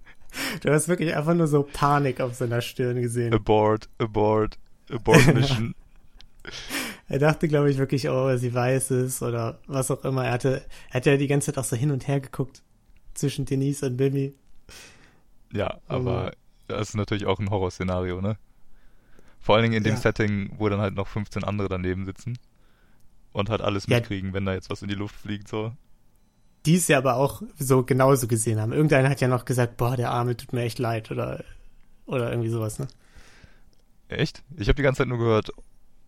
Du 0.60 0.70
hast 0.70 0.88
wirklich 0.88 1.14
einfach 1.16 1.34
nur 1.34 1.46
so 1.46 1.62
Panik 1.62 2.20
auf 2.20 2.34
seiner 2.34 2.60
Stirn 2.60 3.00
gesehen. 3.00 3.32
Abort, 3.32 3.88
abort, 3.98 4.58
abort 4.90 5.26
mission. 5.34 5.74
Er 7.08 7.18
dachte, 7.18 7.48
glaube 7.48 7.70
ich, 7.70 7.78
wirklich, 7.78 8.08
oh, 8.08 8.36
sie 8.36 8.52
weiß 8.52 8.90
es 8.90 9.22
oder 9.22 9.58
was 9.66 9.90
auch 9.90 10.04
immer. 10.04 10.26
Er 10.26 10.32
hatte, 10.32 10.62
er 10.90 10.94
hat 10.94 11.06
ja 11.06 11.16
die 11.16 11.26
ganze 11.26 11.46
Zeit 11.52 11.58
auch 11.58 11.64
so 11.64 11.74
hin 11.76 11.90
und 11.90 12.06
her 12.06 12.20
geguckt 12.20 12.62
zwischen 13.14 13.46
Denise 13.46 13.86
und 13.86 13.96
Bimmy. 13.96 14.34
Ja, 15.52 15.78
aber 15.88 16.32
das 16.66 16.90
ist 16.90 16.94
natürlich 16.96 17.24
auch 17.26 17.38
ein 17.40 17.50
Horrorszenario, 17.50 18.20
ne? 18.20 18.36
Vor 19.40 19.54
allen 19.54 19.62
Dingen 19.62 19.76
in 19.76 19.84
dem 19.84 19.94
Ja. 19.94 20.00
Setting, 20.00 20.52
wo 20.58 20.68
dann 20.68 20.80
halt 20.80 20.94
noch 20.94 21.08
15 21.08 21.44
andere 21.44 21.68
daneben 21.68 22.04
sitzen 22.04 22.38
und 23.32 23.48
halt 23.48 23.62
alles 23.62 23.86
Ja. 23.86 23.96
mitkriegen, 23.96 24.34
wenn 24.34 24.44
da 24.44 24.52
jetzt 24.52 24.68
was 24.68 24.82
in 24.82 24.88
die 24.88 24.94
Luft 24.94 25.14
fliegt, 25.14 25.48
so. 25.48 25.72
Die 26.66 26.74
es 26.74 26.88
ja 26.88 26.98
aber 26.98 27.16
auch 27.16 27.40
so 27.58 27.84
genauso 27.84 28.26
gesehen 28.26 28.60
haben. 28.60 28.72
Irgendeiner 28.72 29.08
hat 29.08 29.20
ja 29.22 29.28
noch 29.28 29.46
gesagt, 29.46 29.78
boah, 29.78 29.96
der 29.96 30.10
Arme 30.10 30.36
tut 30.36 30.52
mir 30.52 30.62
echt 30.62 30.78
leid 30.78 31.10
oder, 31.10 31.42
oder 32.04 32.30
irgendwie 32.30 32.50
sowas, 32.50 32.78
ne? 32.78 32.88
Echt? 34.08 34.42
Ich 34.56 34.68
habe 34.68 34.76
die 34.76 34.82
ganze 34.82 34.98
Zeit 34.98 35.08
nur 35.08 35.18
gehört, 35.18 35.50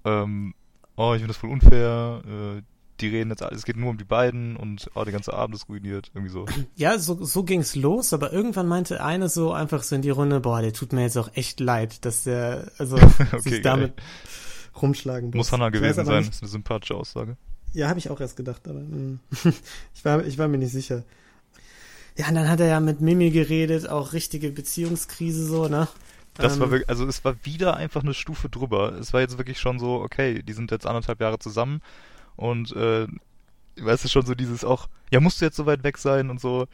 ähm, 0.04 0.54
oh, 1.00 1.14
ich 1.14 1.20
finde 1.20 1.28
das 1.28 1.38
voll 1.38 1.50
unfair, 1.50 2.22
äh, 2.26 2.62
die 3.00 3.08
reden 3.08 3.30
jetzt, 3.30 3.40
es 3.40 3.64
geht 3.64 3.76
nur 3.78 3.88
um 3.88 3.96
die 3.96 4.04
beiden 4.04 4.56
und 4.56 4.90
oh, 4.94 5.02
der 5.02 5.12
ganze 5.12 5.32
Abend 5.32 5.56
ist 5.56 5.68
ruiniert, 5.68 6.10
irgendwie 6.14 6.30
so. 6.30 6.44
Ja, 6.76 6.98
so, 6.98 7.24
so 7.24 7.42
ging's 7.44 7.74
los, 7.74 8.12
aber 8.12 8.32
irgendwann 8.32 8.68
meinte 8.68 9.02
eine 9.02 9.30
so 9.30 9.52
einfach 9.52 9.82
so 9.82 9.96
in 9.96 10.02
die 10.02 10.10
Runde, 10.10 10.40
boah, 10.40 10.60
der 10.60 10.74
tut 10.74 10.92
mir 10.92 11.02
jetzt 11.02 11.16
auch 11.16 11.30
echt 11.34 11.58
leid, 11.60 12.04
dass 12.04 12.24
der, 12.24 12.70
also, 12.76 12.96
sich 13.38 13.52
geil. 13.52 13.62
damit 13.62 13.94
rumschlagen 14.80 15.30
Muss 15.34 15.50
Hannah 15.52 15.68
Ich 15.68 15.74
weiß 15.74 15.80
gewesen 15.80 16.04
sein, 16.04 16.18
nicht- 16.18 16.28
das 16.28 16.36
ist 16.36 16.42
eine 16.42 16.50
sympathische 16.50 16.94
Aussage. 16.94 17.36
Ja, 17.72 17.88
habe 17.88 17.98
ich 17.98 18.10
auch 18.10 18.20
erst 18.20 18.36
gedacht, 18.36 18.66
aber 18.68 18.80
mm, 18.80 19.20
ich, 19.94 20.04
war, 20.04 20.24
ich 20.26 20.36
war 20.38 20.48
mir 20.48 20.58
nicht 20.58 20.72
sicher. 20.72 21.04
Ja, 22.18 22.28
und 22.28 22.34
dann 22.34 22.48
hat 22.48 22.60
er 22.60 22.66
ja 22.66 22.80
mit 22.80 23.00
Mimi 23.00 23.30
geredet, 23.30 23.88
auch 23.88 24.12
richtige 24.12 24.50
Beziehungskrise 24.50 25.46
so, 25.46 25.68
ne? 25.68 25.88
Das 26.40 26.58
war 26.60 26.66
Ähm, 26.66 26.70
wirklich, 26.72 26.88
also 26.88 27.06
es 27.06 27.24
war 27.24 27.34
wieder 27.44 27.76
einfach 27.76 28.02
eine 28.02 28.14
Stufe 28.14 28.48
drüber. 28.48 28.92
Es 28.94 29.12
war 29.12 29.20
jetzt 29.20 29.38
wirklich 29.38 29.58
schon 29.60 29.78
so, 29.78 30.00
okay, 30.02 30.42
die 30.42 30.52
sind 30.52 30.70
jetzt 30.70 30.86
anderthalb 30.86 31.20
Jahre 31.20 31.38
zusammen 31.38 31.82
und 32.36 32.72
äh, 32.76 33.06
weißt 33.76 34.04
du 34.04 34.08
schon 34.08 34.26
so 34.26 34.34
dieses 34.34 34.64
auch, 34.64 34.88
ja, 35.10 35.20
musst 35.20 35.40
du 35.40 35.44
jetzt 35.44 35.56
so 35.56 35.66
weit 35.66 35.82
weg 35.84 35.98
sein 35.98 36.30
und 36.30 36.40
so. 36.40 36.66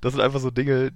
Das 0.00 0.12
sind 0.12 0.22
einfach 0.22 0.40
so 0.40 0.50
Dinge, 0.50 0.92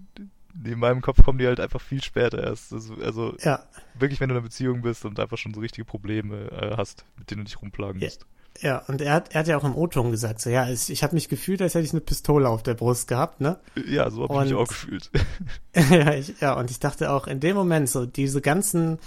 die 0.55 0.73
in 0.73 0.79
meinem 0.79 1.01
Kopf 1.01 1.23
kommen, 1.23 1.38
die 1.38 1.47
halt 1.47 1.61
einfach 1.61 1.81
viel 1.81 2.03
später 2.03 2.42
erst. 2.42 2.73
Also, 2.73 2.94
also 2.97 3.37
Ja, 3.40 3.64
wirklich, 3.94 4.21
wenn 4.21 4.29
du 4.29 4.35
in 4.35 4.38
einer 4.38 4.44
Beziehung 4.47 4.83
bist 4.83 5.05
und 5.05 5.18
einfach 5.21 5.38
schon 5.38 5.55
so 5.55 5.61
richtige 5.61 5.85
Probleme 5.85 6.51
äh, 6.51 6.77
hast, 6.77 7.05
mit 7.16 7.31
denen 7.31 7.40
du 7.40 7.44
dich 7.44 7.61
rumplagen 7.61 8.01
Ja. 8.01 8.07
musst. 8.07 8.27
Ja, 8.61 8.79
und 8.88 9.01
er 9.01 9.12
hat, 9.12 9.35
er 9.35 9.40
hat 9.40 9.49
ja 9.49 9.57
auch 9.57 9.64
im 9.64 9.77
O-Ton 9.77 10.11
gesagt, 10.11 10.40
so, 10.40 10.51
ja, 10.51 10.68
ich, 10.68 10.90
ich 10.90 11.03
habe 11.03 11.14
mich 11.14 11.29
gefühlt, 11.29 11.62
als 11.62 11.75
hätte 11.75 11.85
ich 11.85 11.92
eine 11.92 12.01
Pistole 12.01 12.49
auf 12.49 12.62
der 12.62 12.75
Brust 12.75 13.09
gehabt, 13.09 13.40
ne? 13.40 13.59
Ja, 13.87 14.11
so 14.11 14.25
habe 14.25 14.44
ich 14.44 14.51
mich 14.51 14.55
auch 14.55 14.68
gefühlt. 14.68 15.11
ja, 15.75 16.14
ich, 16.14 16.40
ja, 16.40 16.55
und 16.55 16.71
ich 16.71 16.81
dachte 16.81 17.11
auch 17.12 17.27
in 17.27 17.40
dem 17.40 17.57
Moment 17.57 17.88
so, 17.88 18.07
diese 18.07 18.40
ganzen, 18.40 18.99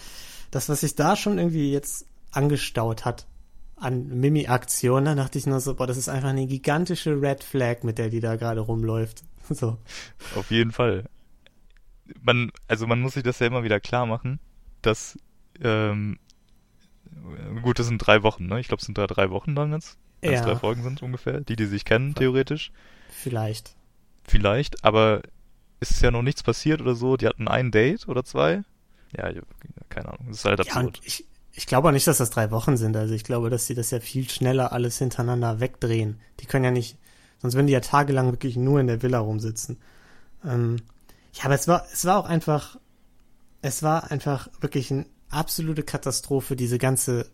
das, 0.51 0.69
was 0.69 0.81
sich 0.81 0.95
da 0.95 1.15
schon 1.15 1.37
irgendwie 1.37 1.71
jetzt 1.71 2.05
angestaut 2.31 3.03
hat 3.05 3.27
an 3.75 4.07
Mimi-Aktionen, 4.19 5.05
da 5.05 5.15
dachte 5.15 5.37
ich 5.37 5.47
nur 5.47 5.59
so, 5.59 5.75
boah, 5.75 5.87
das 5.87 5.97
ist 5.97 6.07
einfach 6.07 6.29
eine 6.29 6.45
gigantische 6.45 7.19
Red 7.21 7.43
Flag, 7.43 7.83
mit 7.83 7.97
der 7.97 8.09
die 8.09 8.19
da 8.19 8.35
gerade 8.35 8.61
rumläuft. 8.61 9.23
So. 9.49 9.77
Auf 10.35 10.49
jeden 10.49 10.71
Fall. 10.71 11.09
Man, 12.21 12.51
also 12.69 12.87
man 12.87 13.01
muss 13.01 13.15
sich 13.15 13.23
das 13.23 13.39
ja 13.39 13.47
immer 13.47 13.65
wieder 13.65 13.81
klar 13.81 14.05
machen, 14.05 14.39
dass, 14.81 15.17
ähm, 15.61 16.19
gut, 17.61 17.79
das 17.79 17.87
sind 17.87 17.99
drei 17.99 18.23
Wochen, 18.23 18.47
ne? 18.47 18.59
Ich 18.59 18.67
glaube, 18.67 18.79
es 18.81 18.85
sind 18.85 18.97
da 18.97 19.07
drei 19.07 19.29
Wochen 19.29 19.55
dann 19.55 19.71
jetzt, 19.73 19.97
wenn 20.21 20.33
es 20.33 20.39
Ja. 20.39 20.45
drei 20.45 20.55
Folgen 20.55 20.83
sind 20.83 21.01
ungefähr, 21.01 21.41
die, 21.41 21.55
die 21.55 21.65
sich 21.65 21.85
kennen, 21.85 22.15
theoretisch. 22.15 22.71
Vielleicht. 23.09 23.75
Vielleicht, 24.23 24.83
aber 24.83 25.21
es 25.79 25.91
ist 25.91 26.01
ja 26.01 26.11
noch 26.11 26.21
nichts 26.21 26.43
passiert 26.43 26.81
oder 26.81 26.95
so. 26.95 27.17
Die 27.17 27.27
hatten 27.27 27.47
ein 27.47 27.71
Date 27.71 28.07
oder 28.07 28.23
zwei. 28.23 28.63
Ja, 29.15 29.29
keine 29.89 30.09
Ahnung. 30.09 30.27
Das 30.29 30.37
ist 30.39 30.45
halt 30.45 30.59
Ja, 30.61 30.73
absurd. 30.75 30.99
ich, 31.03 31.25
ich 31.51 31.67
glaube 31.67 31.87
auch 31.89 31.91
nicht, 31.91 32.07
dass 32.07 32.17
das 32.17 32.29
drei 32.29 32.51
Wochen 32.51 32.77
sind. 32.77 32.95
Also 32.95 33.13
ich 33.13 33.23
glaube, 33.23 33.49
dass 33.49 33.67
sie 33.67 33.75
das 33.75 33.91
ja 33.91 33.99
viel 33.99 34.29
schneller 34.29 34.71
alles 34.71 34.97
hintereinander 34.99 35.59
wegdrehen. 35.59 36.19
Die 36.39 36.45
können 36.45 36.65
ja 36.65 36.71
nicht, 36.71 36.97
sonst 37.41 37.55
würden 37.55 37.67
die 37.67 37.73
ja 37.73 37.81
tagelang 37.81 38.31
wirklich 38.31 38.55
nur 38.55 38.79
in 38.79 38.87
der 38.87 39.01
Villa 39.01 39.19
rumsitzen. 39.19 39.79
Ähm, 40.45 40.77
ja, 41.33 41.45
aber 41.45 41.55
es 41.55 41.67
war, 41.67 41.85
es 41.93 42.05
war 42.05 42.17
auch 42.19 42.25
einfach, 42.25 42.77
es 43.61 43.83
war 43.83 44.11
einfach 44.11 44.49
wirklich 44.61 44.91
eine 44.91 45.05
absolute 45.31 45.83
Katastrophe, 45.83 46.55
diese 46.55 46.77
ganze 46.77 47.27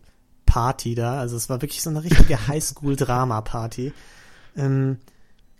Party 0.46 0.94
da. 0.94 1.18
Also 1.18 1.36
es 1.36 1.48
war 1.48 1.60
wirklich 1.60 1.82
so 1.82 1.90
eine 1.90 2.02
richtige 2.02 2.46
Highschool-Drama-Party. 2.48 3.92
Ähm, 4.56 4.98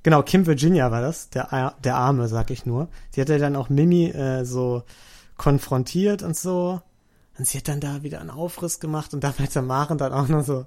genau, 0.02 0.22
Kim 0.22 0.46
Virginia 0.46 0.90
war 0.90 1.02
das, 1.02 1.30
der, 1.30 1.74
der 1.84 1.96
Arme, 1.96 2.28
sag 2.28 2.50
ich 2.50 2.66
nur. 2.66 2.88
Die 3.14 3.20
hat 3.20 3.28
ja 3.28 3.38
dann 3.38 3.56
auch 3.56 3.68
Mimi 3.68 4.06
äh, 4.06 4.44
so 4.44 4.82
konfrontiert 5.36 6.22
und 6.22 6.36
so. 6.36 6.80
Und 7.38 7.46
sie 7.46 7.58
hat 7.58 7.68
dann 7.68 7.80
da 7.80 8.02
wieder 8.02 8.20
einen 8.20 8.30
Aufriss 8.30 8.80
gemacht 8.80 9.14
und 9.14 9.22
da 9.22 9.32
meinte 9.38 9.62
Maren 9.62 9.98
dann 9.98 10.12
auch 10.12 10.28
noch 10.28 10.44
so, 10.44 10.66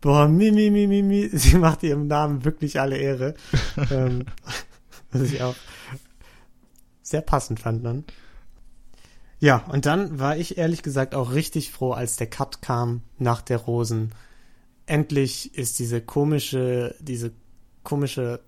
boah, 0.00 0.28
Mimi, 0.28 0.70
Mimi, 0.70 1.02
Mimi, 1.02 1.28
sie 1.32 1.56
macht 1.58 1.82
ihrem 1.82 2.06
Namen 2.06 2.44
wirklich 2.44 2.80
alle 2.80 2.96
Ehre. 2.96 3.34
ähm, 3.90 4.24
was 5.12 5.22
ich 5.22 5.42
auch 5.42 5.54
sehr 7.02 7.22
passend 7.22 7.60
fand 7.60 7.84
dann. 7.84 8.04
Ja, 9.40 9.64
und 9.68 9.86
dann 9.86 10.18
war 10.18 10.36
ich 10.36 10.58
ehrlich 10.58 10.82
gesagt 10.82 11.14
auch 11.14 11.32
richtig 11.32 11.70
froh, 11.70 11.92
als 11.92 12.16
der 12.16 12.28
Cut 12.28 12.60
kam 12.60 13.02
nach 13.18 13.40
der 13.40 13.58
Rosen. 13.58 14.14
Endlich 14.86 15.54
ist 15.54 15.78
diese 15.78 16.00
komische, 16.00 16.94
diese 16.98 17.32
komische 17.84 18.40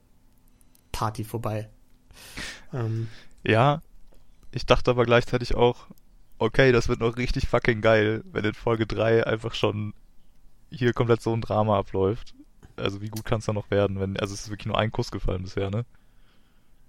Party 0.91 1.25
vorbei. 1.25 1.69
Ähm, 2.73 3.09
Ja, 3.45 3.83
ich 4.51 4.67
dachte 4.67 4.91
aber 4.91 5.05
gleichzeitig 5.05 5.55
auch, 5.55 5.87
okay, 6.39 6.73
das 6.73 6.89
wird 6.89 7.01
noch 7.01 7.17
richtig 7.17 7.47
fucking 7.47 7.81
geil, 7.83 8.25
wenn 8.33 8.45
in 8.45 8.55
Folge 8.55 8.87
3 8.87 9.27
einfach 9.27 9.55
schon 9.55 9.95
hier 10.71 10.93
komplett 10.93 11.23
so 11.23 11.33
ein 11.33 11.41
Drama 11.41 11.79
abläuft. 11.79 12.35
Also 12.77 13.01
wie 13.01 13.09
gut 13.09 13.25
kann 13.25 13.41
es 13.41 13.47
da 13.47 13.53
noch 13.53 13.71
werden, 13.71 14.01
wenn, 14.01 14.19
also 14.19 14.35
es 14.35 14.43
ist 14.43 14.51
wirklich 14.51 14.67
nur 14.67 14.79
ein 14.79 14.91
Kuss 14.91 15.11
gefallen 15.11 15.43
bisher, 15.43 15.71
ne? 15.71 15.85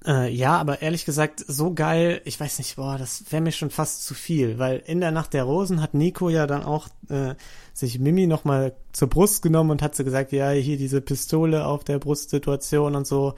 Äh, 0.05 0.33
ja, 0.33 0.57
aber 0.57 0.81
ehrlich 0.81 1.05
gesagt, 1.05 1.43
so 1.47 1.73
geil, 1.73 2.21
ich 2.25 2.39
weiß 2.39 2.57
nicht, 2.57 2.75
boah, 2.75 2.97
das 2.97 3.31
wäre 3.31 3.41
mir 3.41 3.51
schon 3.51 3.69
fast 3.69 4.03
zu 4.03 4.15
viel, 4.15 4.57
weil 4.57 4.81
in 4.85 4.99
der 4.99 5.11
Nacht 5.11 5.33
der 5.33 5.43
Rosen 5.43 5.79
hat 5.79 5.93
Nico 5.93 6.29
ja 6.29 6.47
dann 6.47 6.63
auch 6.63 6.87
äh, 7.09 7.35
sich 7.73 7.99
Mimi 7.99 8.25
nochmal 8.25 8.73
zur 8.93 9.09
Brust 9.09 9.43
genommen 9.43 9.69
und 9.69 9.83
hat 9.83 9.95
so 9.95 10.03
gesagt, 10.03 10.31
ja, 10.31 10.49
hier 10.51 10.77
diese 10.77 11.01
Pistole 11.01 11.65
auf 11.65 11.83
der 11.83 11.99
Brustsituation 11.99 12.95
und 12.95 13.05
so, 13.05 13.35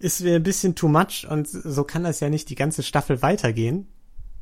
ist 0.00 0.22
mir 0.22 0.34
ein 0.34 0.42
bisschen 0.42 0.74
too 0.74 0.88
much 0.88 1.28
und 1.30 1.46
so 1.48 1.84
kann 1.84 2.02
das 2.02 2.18
ja 2.18 2.28
nicht 2.28 2.50
die 2.50 2.56
ganze 2.56 2.82
Staffel 2.82 3.22
weitergehen, 3.22 3.86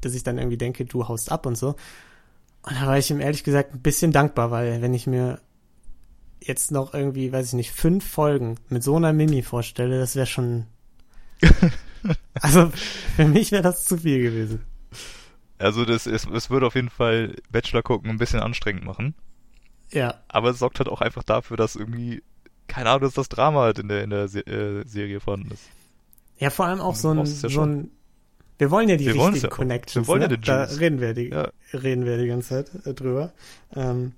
dass 0.00 0.14
ich 0.14 0.22
dann 0.22 0.38
irgendwie 0.38 0.56
denke, 0.56 0.86
du 0.86 1.08
haust 1.08 1.30
ab 1.30 1.44
und 1.44 1.58
so. 1.58 1.76
Und 2.62 2.76
da 2.80 2.86
war 2.86 2.96
ich 2.96 3.10
ihm 3.10 3.20
ehrlich 3.20 3.44
gesagt 3.44 3.74
ein 3.74 3.82
bisschen 3.82 4.12
dankbar, 4.12 4.50
weil 4.50 4.80
wenn 4.80 4.94
ich 4.94 5.06
mir 5.06 5.40
jetzt 6.40 6.70
noch 6.72 6.94
irgendwie, 6.94 7.32
weiß 7.32 7.48
ich 7.48 7.52
nicht, 7.52 7.72
fünf 7.72 8.06
Folgen 8.06 8.56
mit 8.70 8.82
so 8.82 8.96
einer 8.96 9.12
Mimi 9.12 9.42
vorstelle, 9.42 9.98
das 9.98 10.16
wäre 10.16 10.26
schon 10.26 10.66
also 12.40 12.70
für 13.16 13.24
mich 13.26 13.52
wäre 13.52 13.62
das 13.62 13.84
zu 13.86 13.98
viel 13.98 14.22
gewesen. 14.22 14.64
Also 15.58 15.84
das 15.84 16.06
ist, 16.06 16.26
es 16.30 16.48
würde 16.50 16.66
auf 16.66 16.74
jeden 16.74 16.88
Fall 16.90 17.36
Bachelor 17.50 17.82
gucken 17.82 18.10
ein 18.10 18.18
bisschen 18.18 18.40
anstrengend 18.40 18.84
machen. 18.84 19.14
Ja, 19.92 20.14
Aber 20.28 20.50
es 20.50 20.58
sorgt 20.58 20.78
halt 20.78 20.88
auch 20.88 21.00
einfach 21.00 21.24
dafür, 21.24 21.56
dass 21.56 21.76
irgendwie, 21.76 22.22
keine 22.68 22.88
Ahnung, 22.90 23.02
dass 23.02 23.14
das 23.14 23.28
Drama 23.28 23.62
halt 23.62 23.78
in 23.78 23.88
der, 23.88 24.04
in 24.04 24.10
der 24.10 24.28
Se 24.28 24.40
äh, 24.46 24.86
Serie 24.86 25.20
vorhanden 25.20 25.50
ist. 25.50 25.64
ja 26.38 26.48
vor 26.50 26.66
allem 26.66 26.80
auch 26.80 26.94
so 26.94 27.10
ein, 27.10 27.18
ja 27.18 27.24
so 27.26 27.62
ein 27.66 27.90
wir 28.58 28.70
wollen 28.70 28.88
ja 28.90 28.96
die 28.96 29.06
Wir 29.06 29.14
richtigen 29.14 29.36
ja 29.36 29.48
auch. 29.48 29.56
Connections. 29.56 30.06
Wir 30.06 30.08
wollen 30.12 30.22
ja 30.22 30.28
ne? 30.28 30.36
den 30.38 30.42
Da 30.42 30.64
Juice. 30.66 30.80
reden 30.80 31.00
wir 31.00 31.14
die, 31.14 31.28
Ja. 31.30 31.50
reden 31.72 32.04
wir 32.04 32.18
die 32.18 32.26
ganze 32.28 32.48
Zeit 32.64 32.86
äh, 32.86 32.94
drüber. 32.94 33.32
Ähm, 33.74 34.12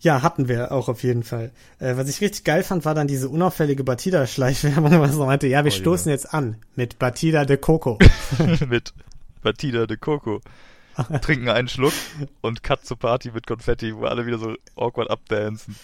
ja, 0.00 0.22
hatten 0.22 0.48
wir 0.48 0.72
auch 0.72 0.88
auf 0.88 1.02
jeden 1.02 1.22
Fall. 1.22 1.50
Äh, 1.78 1.96
was 1.96 2.08
ich 2.08 2.20
richtig 2.20 2.44
geil 2.44 2.62
fand, 2.62 2.84
war 2.84 2.94
dann 2.94 3.06
diese 3.06 3.28
unauffällige 3.28 3.84
Batida-Schleichwerbung, 3.84 4.90
was 5.00 5.16
er 5.16 5.26
meinte, 5.26 5.46
ja, 5.46 5.64
wir 5.64 5.72
Oh, 5.72 5.74
stoßen 5.74 6.08
ja. 6.08 6.14
jetzt 6.14 6.32
an 6.32 6.56
mit 6.74 6.98
Batida 6.98 7.44
de 7.44 7.56
Coco. 7.58 7.98
mit 8.68 8.94
Batida 9.42 9.86
de 9.86 9.96
Coco. 9.96 10.40
Trinken 11.22 11.48
einen 11.48 11.68
Schluck 11.68 11.92
und 12.42 12.62
Cut 12.62 12.84
zur 12.84 12.98
Party 12.98 13.30
mit 13.32 13.46
Konfetti, 13.46 13.96
wo 13.96 14.04
alle 14.04 14.26
wieder 14.26 14.38
so 14.38 14.54
awkward 14.76 15.08
abdancen. 15.10 15.76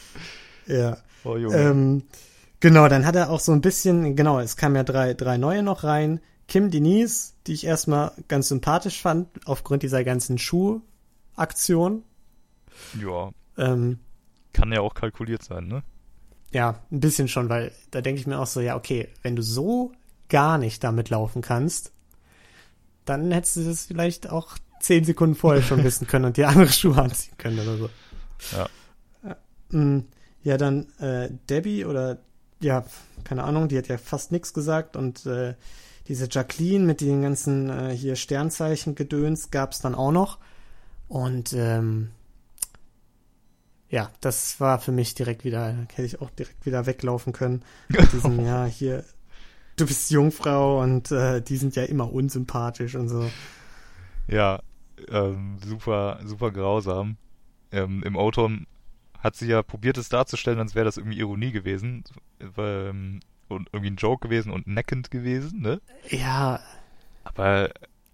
ja. 0.66 0.96
Oh 1.24 1.36
Junge. 1.36 1.56
Ähm, 1.56 2.02
genau, 2.60 2.88
dann 2.88 3.06
hat 3.06 3.16
er 3.16 3.30
auch 3.30 3.40
so 3.40 3.52
ein 3.52 3.60
bisschen, 3.60 4.14
genau, 4.14 4.38
es 4.40 4.56
kamen 4.56 4.76
ja 4.76 4.84
drei, 4.84 5.14
drei 5.14 5.38
neue 5.38 5.62
noch 5.62 5.84
rein. 5.84 6.20
Kim 6.48 6.70
Denise, 6.70 7.32
die 7.46 7.52
ich 7.54 7.64
erstmal 7.66 8.12
ganz 8.28 8.48
sympathisch 8.48 9.00
fand, 9.02 9.28
aufgrund 9.46 9.82
dieser 9.82 10.04
ganzen 10.04 10.38
Schuhaktion. 10.38 12.02
ja, 13.00 13.30
Ähm, 13.58 13.98
kann 14.56 14.72
ja 14.72 14.80
auch 14.80 14.94
kalkuliert 14.94 15.42
sein, 15.42 15.66
ne? 15.68 15.82
ja, 16.52 16.80
ein 16.90 17.00
bisschen 17.00 17.28
schon, 17.28 17.48
weil 17.48 17.72
da 17.90 18.00
denke 18.00 18.20
ich 18.20 18.26
mir 18.26 18.38
auch 18.38 18.46
so, 18.46 18.60
ja, 18.60 18.76
okay, 18.76 19.08
wenn 19.22 19.36
du 19.36 19.42
so 19.42 19.92
gar 20.28 20.58
nicht 20.58 20.82
damit 20.84 21.10
laufen 21.10 21.42
kannst, 21.42 21.92
dann 23.04 23.30
hättest 23.30 23.56
du 23.56 23.64
das 23.64 23.86
vielleicht 23.86 24.30
auch 24.30 24.56
zehn 24.80 25.04
Sekunden 25.04 25.34
vorher 25.34 25.62
schon 25.62 25.84
wissen 25.84 26.06
können 26.06 26.24
und 26.26 26.36
dir 26.36 26.48
andere 26.48 26.68
Schuhe 26.72 26.96
anziehen 27.02 27.36
können 27.38 27.58
oder 27.60 27.76
so. 27.76 27.90
Ja. 28.52 28.70
Mm, 29.70 30.04
Ja, 30.42 30.56
dann 30.56 30.86
äh, 30.98 31.28
Debbie 31.50 31.84
oder 31.84 32.18
ja, 32.60 32.84
keine 33.24 33.44
Ahnung, 33.44 33.68
die 33.68 33.76
hat 33.78 33.88
ja 33.88 33.98
fast 33.98 34.32
nichts 34.32 34.54
gesagt 34.54 34.96
und 34.96 35.26
äh, 35.26 35.54
diese 36.08 36.28
Jacqueline 36.30 36.84
mit 36.86 37.00
den 37.00 37.20
ganzen 37.22 37.68
äh, 37.68 37.94
hier 37.96 38.16
Sternzeichen 38.16 38.94
Gedöns 38.94 39.50
gab's 39.50 39.80
dann 39.80 39.94
auch 39.94 40.12
noch 40.12 40.38
und 41.08 41.52
ähm, 41.52 42.10
ja, 43.96 44.10
das 44.20 44.60
war 44.60 44.78
für 44.78 44.92
mich 44.92 45.14
direkt 45.14 45.42
wieder, 45.46 45.72
hätte 45.72 46.02
ich 46.02 46.20
auch 46.20 46.28
direkt 46.28 46.66
wieder 46.66 46.84
weglaufen 46.84 47.32
können. 47.32 47.62
Mit 47.88 48.12
diesem, 48.12 48.44
ja, 48.44 48.66
hier, 48.66 49.04
du 49.76 49.86
bist 49.86 50.10
Jungfrau 50.10 50.82
und 50.82 51.10
äh, 51.12 51.40
die 51.40 51.56
sind 51.56 51.76
ja 51.76 51.84
immer 51.84 52.12
unsympathisch 52.12 52.94
und 52.94 53.08
so. 53.08 53.30
Ja, 54.28 54.60
ähm, 55.08 55.56
super, 55.64 56.20
super 56.26 56.50
grausam. 56.50 57.16
Ähm, 57.72 58.02
Im 58.02 58.16
O-Ton 58.16 58.66
hat 59.18 59.34
sie 59.34 59.46
ja 59.46 59.62
probiert, 59.62 59.96
es 59.96 60.10
darzustellen, 60.10 60.58
als 60.58 60.74
wäre 60.74 60.84
das 60.84 60.98
irgendwie 60.98 61.18
Ironie 61.18 61.52
gewesen. 61.52 62.04
Ähm, 62.58 63.20
und 63.48 63.70
irgendwie 63.72 63.92
ein 63.92 63.96
Joke 63.96 64.28
gewesen 64.28 64.52
und 64.52 64.66
neckend 64.66 65.10
gewesen, 65.10 65.62
ne? 65.62 65.80
Ja, 66.10 66.60
Aber, 67.24 67.70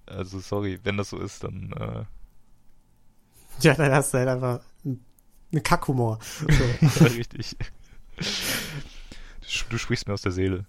also 0.06 0.38
sorry, 0.38 0.78
wenn 0.84 0.96
das 0.96 1.10
so 1.10 1.18
ist, 1.18 1.42
dann, 1.42 1.72
äh, 1.72 2.04
ja, 3.62 3.74
dann 3.74 3.90
hast 3.90 4.14
du 4.14 4.18
halt 4.18 4.28
einfach 4.28 4.60
eine 5.52 5.60
Kackhumor. 5.60 6.18
So. 6.40 6.46
ja, 7.04 7.06
richtig. 7.16 7.56
Du, 8.16 9.64
du 9.70 9.78
sprichst 9.78 10.06
mir 10.08 10.14
aus 10.14 10.22
der 10.22 10.32
Seele. 10.32 10.64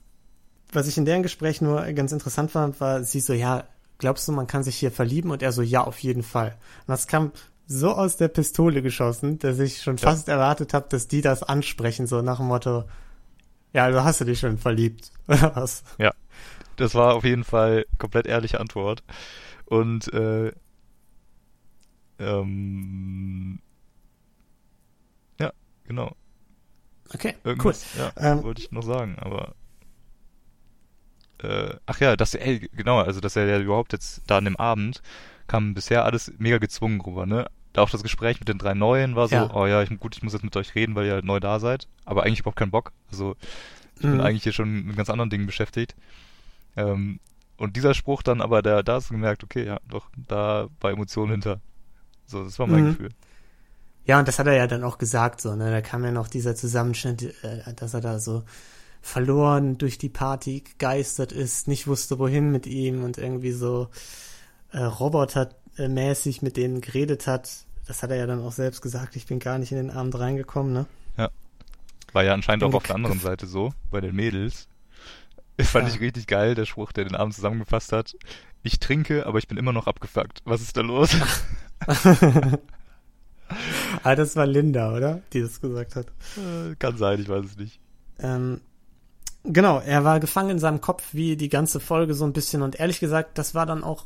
Was 0.72 0.88
ich 0.88 0.98
in 0.98 1.06
deren 1.06 1.24
Gespräch 1.24 1.62
nur 1.62 1.82
ganz 1.94 2.12
interessant 2.12 2.52
fand, 2.52 2.80
war 2.82 3.04
sie 3.04 3.20
so, 3.20 3.34
ja, 3.34 3.64
glaubst 4.00 4.28
du, 4.28 4.32
man 4.32 4.48
kann 4.48 4.64
sich 4.64 4.76
hier 4.76 4.92
verlieben? 4.92 5.32
Und 5.32 5.42
er 5.44 5.52
so, 5.52 5.62
ja, 5.62 5.84
auf 5.84 6.00
jeden 6.00 6.24
Fall. 6.24 6.58
Und 6.88 6.90
das 6.90 7.08
kam 7.08 7.32
so 7.68 7.92
aus 7.94 8.18
der 8.18 8.28
Pistole 8.28 8.82
geschossen, 8.82 9.40
dass 9.40 9.60
ich 9.60 9.82
schon 9.82 9.98
Ja. 9.98 10.10
fast 10.10 10.28
erwartet 10.28 10.74
habe, 10.74 10.88
dass 10.90 11.08
die 11.08 11.22
das 11.22 11.44
ansprechen, 11.44 12.08
so 12.08 12.22
nach 12.22 12.38
dem 12.38 12.48
Motto, 12.48 12.84
ja, 13.72 13.86
also 13.86 14.04
hast 14.04 14.20
du 14.22 14.26
dich 14.26 14.40
schon 14.40 14.58
verliebt, 14.58 15.12
oder 15.28 15.56
was? 15.56 15.84
Das 16.76 16.96
war 16.96 17.14
auf 17.14 17.24
jeden 17.24 17.44
Fall 17.44 17.86
komplett 18.00 18.26
ehrliche 18.26 18.60
Antwort. 18.60 19.04
Und 19.66 20.12
äh, 20.12 20.52
ähm, 22.20 23.60
ja, 23.60 23.63
genau. 25.96 26.16
Okay, 27.14 27.36
cool. 27.46 27.52
Irgendwas, 27.52 27.86
ja, 27.94 28.12
Ähm, 28.18 28.44
wollte 28.44 28.62
ich 28.62 28.72
noch 28.72 28.82
sagen, 28.84 29.18
aber 29.20 29.54
äh, 31.40 31.76
ach 31.86 32.00
ja, 32.00 32.16
dass 32.16 32.34
er, 32.34 32.46
ey, 32.46 32.70
genau, 32.74 33.00
also 33.00 33.20
dass 33.20 33.36
er 33.36 33.46
ja 33.46 33.60
überhaupt 33.60 33.94
jetzt 33.94 34.22
da 34.28 34.38
an 34.38 34.46
dem 34.46 34.58
Abend 34.58 35.02
kam 35.48 35.74
bisher 35.74 36.06
alles 36.06 36.32
mega 36.38 36.58
gezwungen 36.58 37.02
rüber, 37.02 37.26
ne? 37.26 37.48
Da 37.74 37.82
auch 37.82 37.90
das 37.90 38.04
Gespräch 38.04 38.40
mit 38.40 38.48
den 38.50 38.60
drei 38.60 38.74
Neuen 38.76 39.16
war 39.16 39.28
so, 39.28 39.36
Ja. 39.36 39.54
oh 39.54 39.66
ja, 39.66 39.82
ich, 39.82 39.90
gut, 40.00 40.16
ich 40.16 40.24
muss 40.24 40.34
jetzt 40.34 40.44
mit 40.44 40.56
euch 40.56 40.76
reden, 40.76 40.96
weil 40.96 41.08
ihr 41.08 41.14
halt 41.14 41.26
neu 41.26 41.40
da 41.40 41.60
seid, 41.60 41.88
aber 42.06 42.24
eigentlich 42.24 42.40
überhaupt 42.42 42.58
keinen 42.60 42.72
Bock. 42.72 42.92
Also 43.12 43.36
ich 44.00 44.02
bin 44.10 44.14
Mhm. 44.16 44.22
eigentlich 44.22 44.44
hier 44.44 44.54
schon 44.54 44.86
mit 44.86 44.96
ganz 44.96 45.10
anderen 45.10 45.30
Dingen 45.30 45.46
beschäftigt. 45.48 45.96
Ähm, 46.76 47.20
und 47.58 47.76
dieser 47.76 47.94
Spruch 47.94 48.24
dann 48.24 48.42
aber, 48.42 48.62
da, 48.62 48.84
da 48.84 48.96
hast 48.96 49.10
du 49.10 49.14
gemerkt, 49.16 49.44
okay, 49.44 49.66
ja, 49.66 49.80
doch, 49.90 50.10
da 50.28 50.68
war 50.82 50.92
Emotion 50.92 51.30
hinter. 51.32 51.62
So, 52.28 52.44
das 52.44 52.60
war 52.60 52.68
mein 52.68 52.84
Mhm. 52.84 52.90
Gefühl. 52.92 53.10
Ja, 54.06 54.20
und 54.20 54.28
das 54.28 54.38
hat 54.40 54.48
er 54.48 54.54
ja 54.54 54.68
dann 54.68 54.84
auch 54.84 54.98
gesagt, 54.98 55.40
so, 55.42 55.56
ne? 55.56 55.72
Da 55.72 55.82
kam 55.82 56.04
ja 56.04 56.12
noch 56.12 56.28
dieser 56.28 56.56
Zusammenschnitt, 56.56 57.24
äh, 57.44 57.74
dass 57.76 57.94
er 57.94 58.02
da 58.02 58.20
so 58.20 58.44
verloren 59.02 59.78
durch 59.78 59.98
die 59.98 60.10
Party 60.10 60.62
gegeistert 60.62 61.32
ist, 61.32 61.68
nicht 61.68 61.88
wusste 61.88 62.20
wohin 62.20 62.52
mit 62.52 62.66
ihm 62.68 63.04
und 63.04 63.18
irgendwie 63.18 63.52
so 63.52 63.90
äh, 64.72 64.80
robotermäßig 64.80 66.42
mit 66.42 66.58
denen 66.58 66.82
geredet 66.82 67.28
hat. 67.28 67.50
Das 67.86 68.02
hat 68.02 68.12
er 68.12 68.18
ja 68.18 68.28
dann 68.28 68.42
auch 68.42 68.54
selbst 68.54 68.82
gesagt, 68.82 69.16
ich 69.16 69.26
bin 69.26 69.40
gar 69.40 69.58
nicht 69.58 69.72
in 69.72 69.78
den 69.78 69.92
Abend 69.92 70.18
reingekommen, 70.18 70.74
ne? 70.74 70.86
War 72.14 72.24
ja 72.24 72.36
anscheinend 72.36 72.64
auch 72.64 72.74
auf 72.76 72.84
der 72.84 72.96
anderen 72.96 73.20
Seite 73.20 73.48
so, 73.48 73.74
bei 73.90 74.00
den 74.02 74.16
Mädels. 74.16 74.68
Das 75.58 75.70
fand 75.70 75.88
Ja. 75.88 75.94
ich 75.94 76.00
richtig 76.00 76.26
geil, 76.26 76.56
der 76.56 76.66
Spruch, 76.66 76.92
der 76.92 77.04
den 77.06 77.16
Abend 77.16 77.36
zusammengefasst 77.36 77.92
hat. 77.92 78.16
Ich 78.64 78.80
trinke, 78.80 79.28
aber 79.28 79.38
ich 79.38 79.48
bin 79.48 79.58
immer 79.58 79.72
noch 79.72 79.86
abgefuckt. 79.86 80.42
Was 80.46 80.62
ist 80.62 80.76
da 80.78 80.82
los? 80.82 81.12
ah, 84.04 84.16
das 84.16 84.36
war 84.36 84.46
Linda, 84.46 84.96
oder? 84.96 85.22
Die 85.34 85.42
das 85.42 85.62
gesagt 85.62 85.96
hat. 85.96 86.08
Äh, 86.38 86.76
Kann 86.78 86.98
sein, 86.98 87.20
ich 87.20 87.30
weiß 87.30 87.46
es 87.46 87.58
nicht. 87.58 87.80
Ähm, 88.20 88.62
genau, 89.44 89.80
er 89.80 90.04
war 90.04 90.20
gefangen 90.20 90.52
in 90.52 90.60
seinem 90.60 90.82
Kopf 90.82 91.14
wie 91.14 91.36
die 91.38 91.50
ganze 91.50 91.80
Folge 91.80 92.14
so 92.14 92.26
ein 92.26 92.34
bisschen 92.34 92.62
und 92.62 92.80
ehrlich 92.80 93.00
gesagt, 93.00 93.38
das 93.38 93.56
war 93.56 93.66
dann 93.66 93.84
auch, 93.84 94.06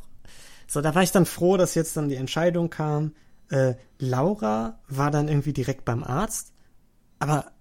so, 0.66 0.80
da 0.80 0.94
war 0.94 1.02
ich 1.02 1.12
dann 1.12 1.26
froh, 1.26 1.56
dass 1.56 1.74
jetzt 1.74 1.96
dann 1.96 2.08
die 2.08 2.16
Entscheidung 2.16 2.70
kam. 2.70 3.12
Äh, 3.50 3.74
Laura 3.98 4.78
war 4.88 5.10
dann 5.10 5.28
irgendwie 5.28 5.52
direkt 5.52 5.84
beim 5.84 6.04
Arzt, 6.04 6.52
aber 7.18 7.52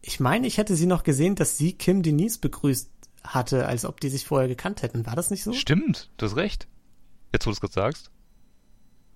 ich 0.00 0.20
meine, 0.20 0.46
ich 0.46 0.58
hätte 0.58 0.76
sie 0.76 0.86
noch 0.86 1.04
gesehen, 1.04 1.36
dass 1.36 1.56
sie 1.56 1.72
Kim 1.74 2.02
Denise 2.02 2.38
begrüßt 2.38 2.90
hatte, 3.24 3.66
als 3.66 3.84
ob 3.84 4.00
die 4.00 4.08
sich 4.08 4.26
vorher 4.26 4.48
gekannt 4.48 4.82
hätten. 4.82 5.06
War 5.06 5.14
das 5.14 5.30
nicht 5.30 5.44
so? 5.44 5.52
Stimmt, 5.52 6.10
du 6.16 6.26
hast 6.26 6.36
recht. 6.36 6.66
Jetzt, 7.32 7.46
wo 7.46 7.50
du 7.50 7.54
es 7.54 7.60
gerade 7.60 7.72
sagst. 7.72 8.10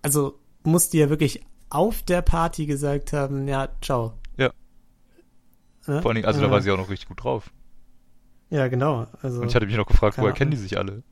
Also 0.03 0.39
muss 0.63 0.89
die 0.91 0.99
ja 0.99 1.11
wirklich 1.11 1.43
auf 1.71 2.03
der 2.03 2.23
Party 2.23 2.67
gesagt 2.67 3.13
haben, 3.13 3.49
ja, 3.49 3.69
ciao. 3.83 4.15
Ja. 4.37 4.51
Ne? 5.87 6.03
Vor 6.03 6.11
allen 6.11 6.17
Dingen, 6.17 6.27
also 6.27 6.41
da 6.41 6.51
war 6.51 6.61
sie 6.63 6.71
auch 6.71 6.77
noch 6.77 6.89
richtig 6.91 7.09
gut 7.09 7.23
drauf. 7.23 7.51
Ja, 8.51 8.69
genau. 8.69 9.07
Also, 9.23 9.41
Und 9.41 9.49
ich 9.49 9.55
hatte 9.57 9.67
mich 9.67 9.77
noch 9.77 9.87
gefragt, 9.87 10.19
woher 10.19 10.33
kennen 10.33 10.51
die 10.53 10.57
sich 10.57 10.79
alle? 10.79 11.03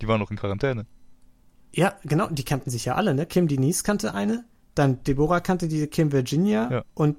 Die 0.00 0.08
waren 0.08 0.20
noch 0.20 0.30
in 0.30 0.36
Quarantäne. 0.36 0.86
Ja, 1.74 1.94
genau, 2.04 2.28
die 2.28 2.44
kannten 2.44 2.70
sich 2.70 2.84
ja 2.84 2.94
alle, 2.96 3.14
ne? 3.14 3.26
Kim 3.26 3.48
Denise 3.48 3.82
kannte 3.82 4.14
eine, 4.14 4.44
dann 4.74 5.02
Deborah 5.04 5.40
kannte 5.40 5.68
diese 5.68 5.88
Kim 5.88 6.12
Virginia 6.12 6.70
Ja. 6.70 6.84
und 6.94 7.16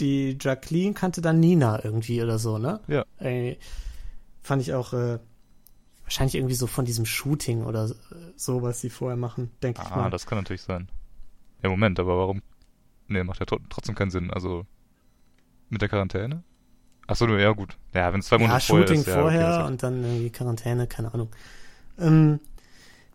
die 0.00 0.36
Jacqueline 0.40 0.94
kannte 0.94 1.20
dann 1.20 1.40
Nina 1.40 1.84
irgendwie 1.84 2.22
oder 2.22 2.38
so, 2.38 2.58
ne? 2.58 2.80
Ja. 2.88 3.04
Ey, 3.18 3.58
fand 4.42 4.62
ich 4.62 4.74
auch 4.74 4.92
äh, 4.92 5.18
wahrscheinlich 6.02 6.34
irgendwie 6.34 6.54
so 6.54 6.66
von 6.66 6.84
diesem 6.84 7.04
Shooting 7.06 7.64
oder 7.64 7.90
so, 8.36 8.62
was 8.62 8.80
sie 8.80 8.90
vorher 8.90 9.16
machen, 9.16 9.50
denke 9.62 9.82
ich 9.82 9.90
Ah, 9.90 9.96
mal. 9.96 10.10
das 10.10 10.26
kann 10.26 10.38
natürlich 10.38 10.62
sein. 10.62 10.88
Ja, 11.62 11.68
Moment, 11.70 11.98
aber 11.98 12.16
warum? 12.18 12.42
Nee, 13.08 13.24
macht 13.24 13.40
ja 13.40 13.46
tro- 13.46 13.60
trotzdem 13.68 13.94
keinen 13.94 14.10
Sinn. 14.10 14.30
Also, 14.30 14.66
mit 15.70 15.82
der 15.82 15.88
Quarantäne? 15.88 16.42
Ach 17.06 17.16
so, 17.16 17.26
ja 17.36 17.52
gut. 17.52 17.76
Ja, 17.94 18.12
wenn 18.12 18.20
es 18.20 18.26
zwei 18.26 18.36
ja, 18.36 18.42
Monate 18.46 18.64
vorher 18.66 18.86
Shooting 18.86 19.00
ist. 19.00 19.06
Ja, 19.06 19.14
okay, 19.14 19.22
vorher 19.22 19.46
das 19.48 19.58
hat- 19.58 19.66
und 19.66 19.82
dann 19.82 20.04
irgendwie 20.04 20.30
Quarantäne, 20.30 20.86
keine 20.86 21.12
Ahnung. 21.14 21.30
Ähm, 21.98 22.40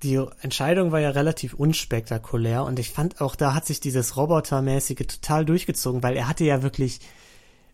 die 0.01 0.15
Entscheidung 0.41 0.91
war 0.91 0.99
ja 0.99 1.11
relativ 1.11 1.53
unspektakulär 1.53 2.65
und 2.65 2.77
ich 2.79 2.89
fand 2.91 3.21
auch, 3.21 3.35
da 3.35 3.53
hat 3.53 3.65
sich 3.65 3.79
dieses 3.79 4.17
Robotermäßige 4.17 5.07
total 5.07 5.45
durchgezogen, 5.45 6.03
weil 6.03 6.17
er 6.17 6.27
hatte 6.27 6.43
ja 6.43 6.61
wirklich, 6.61 6.99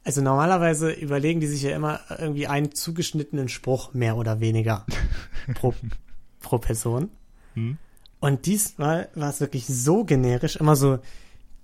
also 0.03 0.21
normalerweise 0.21 0.91
überlegen 0.91 1.39
die 1.39 1.47
sich 1.47 1.63
ja 1.63 1.75
immer 1.75 2.01
irgendwie 2.19 2.45
einen 2.47 2.75
zugeschnittenen 2.75 3.49
Spruch, 3.49 3.93
mehr 3.93 4.15
oder 4.15 4.39
weniger, 4.41 4.85
pro, 5.55 5.73
pro 6.41 6.59
Person. 6.59 7.09
Hm? 7.55 7.77
Und 8.19 8.45
diesmal 8.45 9.09
war 9.15 9.29
es 9.29 9.39
wirklich 9.39 9.65
so 9.65 10.03
generisch, 10.03 10.57
immer 10.57 10.75
so, 10.75 10.99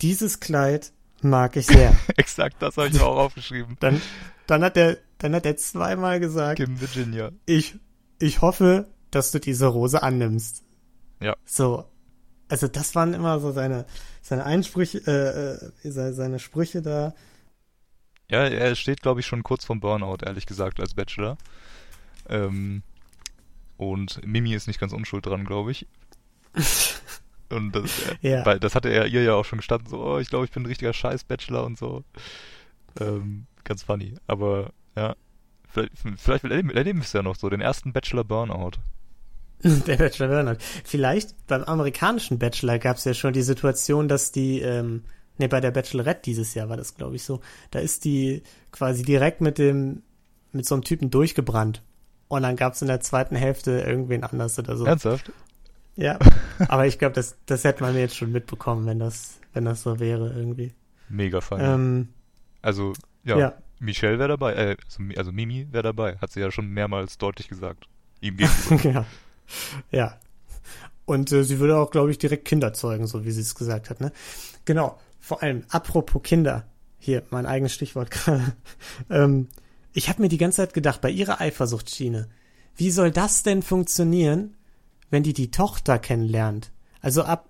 dieses 0.01 0.39
Kleid 0.39 0.91
mag 1.21 1.55
ich 1.55 1.67
sehr. 1.67 1.95
Exakt, 2.15 2.57
das 2.61 2.77
habe 2.77 2.89
ich 2.89 3.01
auch 3.01 3.17
aufgeschrieben. 3.17 3.77
Dann, 3.79 4.01
dann 4.47 4.63
hat 4.63 4.77
er, 4.77 4.97
dann 5.17 5.33
hat 5.33 5.45
er 5.45 5.57
zweimal 5.57 6.19
gesagt, 6.19 6.57
Kim 6.57 6.79
Virginia. 6.79 7.31
ich, 7.47 7.79
ich 8.19 8.41
hoffe, 8.41 8.87
dass 9.09 9.31
du 9.31 9.39
diese 9.39 9.65
Rose 9.65 10.03
annimmst. 10.03 10.63
Ja. 11.19 11.35
So. 11.45 11.85
Also 12.47 12.67
das 12.67 12.93
waren 12.93 13.15
immer 13.15 13.39
so 13.39 13.51
seine, 13.51 13.85
seine 14.21 14.45
Einsprüche, 14.45 14.99
äh, 15.83 15.87
äh, 15.87 16.11
seine, 16.11 16.37
Sprüche 16.37 16.83
da. 16.83 17.15
Ja, 18.29 18.43
er 18.43 18.75
steht, 18.75 19.01
glaube 19.01 19.21
ich, 19.21 19.25
schon 19.25 19.41
kurz 19.41 19.65
vorm 19.65 19.79
Burnout, 19.79 20.17
ehrlich 20.23 20.45
gesagt, 20.45 20.79
als 20.79 20.93
Bachelor. 20.93 21.37
Ähm, 22.29 22.83
und 23.77 24.25
Mimi 24.25 24.53
ist 24.53 24.67
nicht 24.67 24.79
ganz 24.79 24.93
unschuld 24.93 25.25
dran, 25.25 25.45
glaube 25.45 25.71
ich. 25.71 25.87
Und 27.49 27.75
das, 27.75 28.07
äh, 28.07 28.15
Ja. 28.29 28.45
weil 28.45 28.59
das 28.59 28.75
hatte 28.75 28.89
er 28.89 29.07
ihr 29.07 29.23
ja 29.23 29.33
auch 29.33 29.45
schon 29.45 29.57
gestanden, 29.57 29.87
so, 29.87 29.99
oh, 30.03 30.19
ich 30.19 30.29
glaube, 30.29 30.45
ich 30.45 30.51
bin 30.51 30.63
ein 30.63 30.67
richtiger 30.67 30.93
Scheiß-Bachelor 30.93 31.65
und 31.65 31.77
so. 31.77 32.03
Ähm, 32.99 33.45
ganz 33.63 33.83
funny. 33.83 34.15
Aber 34.27 34.71
ja, 34.95 35.15
vielleicht, 35.69 35.93
vielleicht 36.17 36.43
erleben, 36.43 36.69
erleben 36.71 36.99
wir 36.99 37.03
es 37.05 37.13
ja 37.13 37.21
noch 37.21 37.35
so, 37.35 37.49
den 37.49 37.61
ersten 37.61 37.93
Bachelor-Burnout. 37.93 38.71
Der 39.63 39.97
Bachelor 39.97 40.27
Burnout. 40.27 40.57
Vielleicht 40.83 41.47
beim 41.47 41.63
amerikanischen 41.63 42.39
Bachelor 42.39 42.77
gab 42.79 42.97
es 42.97 43.05
ja 43.05 43.13
schon 43.13 43.33
die 43.33 43.41
Situation, 43.41 44.07
dass 44.07 44.31
die, 44.31 44.59
ähm, 44.61 45.03
ne, 45.37 45.47
bei 45.47 45.61
der 45.61 45.71
Bachelorette 45.71 46.21
dieses 46.25 46.53
Jahr 46.53 46.69
war 46.69 46.77
das, 46.77 46.95
glaube 46.95 47.15
ich, 47.15 47.23
so. 47.23 47.41
Da 47.71 47.79
ist 47.79 48.05
die 48.05 48.43
quasi 48.71 49.03
direkt 49.03 49.41
mit 49.41 49.57
dem, 49.57 50.03
mit 50.51 50.65
so 50.65 50.75
einem 50.75 50.83
Typen 50.83 51.09
durchgebrannt. 51.09 51.83
Und 52.27 52.41
dann 52.43 52.55
gab 52.55 52.73
es 52.73 52.81
in 52.81 52.87
der 52.87 53.01
zweiten 53.01 53.35
Hälfte 53.35 53.81
irgendwen 53.81 54.23
anders 54.23 54.57
oder 54.59 54.75
so. 54.77 54.85
Ernsthaft? 54.85 55.31
Ja. 55.95 56.19
Aber 56.67 56.87
ich 56.87 56.99
glaube, 56.99 57.13
das, 57.13 57.37
das 57.45 57.63
hätte 57.63 57.83
man 57.83 57.95
jetzt 57.95 58.15
schon 58.15 58.31
mitbekommen, 58.31 58.85
wenn 58.85 58.99
das, 58.99 59.39
wenn 59.53 59.65
das 59.65 59.83
so 59.83 59.99
wäre 59.99 60.33
irgendwie. 60.33 60.73
Mega 61.09 61.41
funny. 61.41 61.63
Ähm, 61.63 62.09
also, 62.61 62.93
ja, 63.23 63.37
ja. 63.37 63.53
Michelle 63.79 64.19
wäre 64.19 64.29
dabei, 64.29 64.53
äh, 64.53 64.77
also, 64.85 65.03
also 65.17 65.31
Mimi 65.31 65.67
wäre 65.71 65.83
dabei, 65.83 66.17
hat 66.17 66.31
sie 66.31 66.39
ja 66.39 66.51
schon 66.51 66.67
mehrmals 66.67 67.17
deutlich 67.17 67.47
gesagt. 67.47 67.87
Ihm 68.21 68.37
gegenüber. 68.37 68.83
ja. 68.91 69.05
Ja. 69.91 70.17
Und 71.05 71.31
äh, 71.31 71.43
sie 71.43 71.59
würde 71.59 71.77
auch, 71.77 71.91
glaube 71.91 72.11
ich, 72.11 72.17
direkt 72.17 72.45
Kinder 72.45 72.73
zeugen, 72.73 73.05
so 73.05 73.25
wie 73.25 73.31
sie 73.31 73.41
es 73.41 73.55
gesagt 73.55 73.89
hat, 73.89 74.01
ne? 74.01 74.11
Genau. 74.65 74.99
Vor 75.19 75.43
allem, 75.43 75.63
apropos 75.69 76.21
Kinder. 76.23 76.65
Hier, 76.97 77.23
mein 77.29 77.45
eigenes 77.45 77.73
Stichwort 77.73 78.09
gerade. 78.11 78.55
ähm, 79.09 79.47
ich 79.93 80.09
habe 80.09 80.21
mir 80.21 80.29
die 80.29 80.37
ganze 80.37 80.57
Zeit 80.57 80.73
gedacht, 80.73 81.01
bei 81.01 81.09
ihrer 81.09 81.39
Eifersuchtsschiene, 81.39 82.27
wie 82.75 82.91
soll 82.91 83.11
das 83.11 83.43
denn 83.43 83.61
funktionieren, 83.61 84.55
wenn 85.15 85.23
die 85.23 85.31
die 85.31 85.49
Tochter 85.49 85.97
kennenlernt? 85.97 86.73
Also 86.99 87.23
ab, 87.23 87.47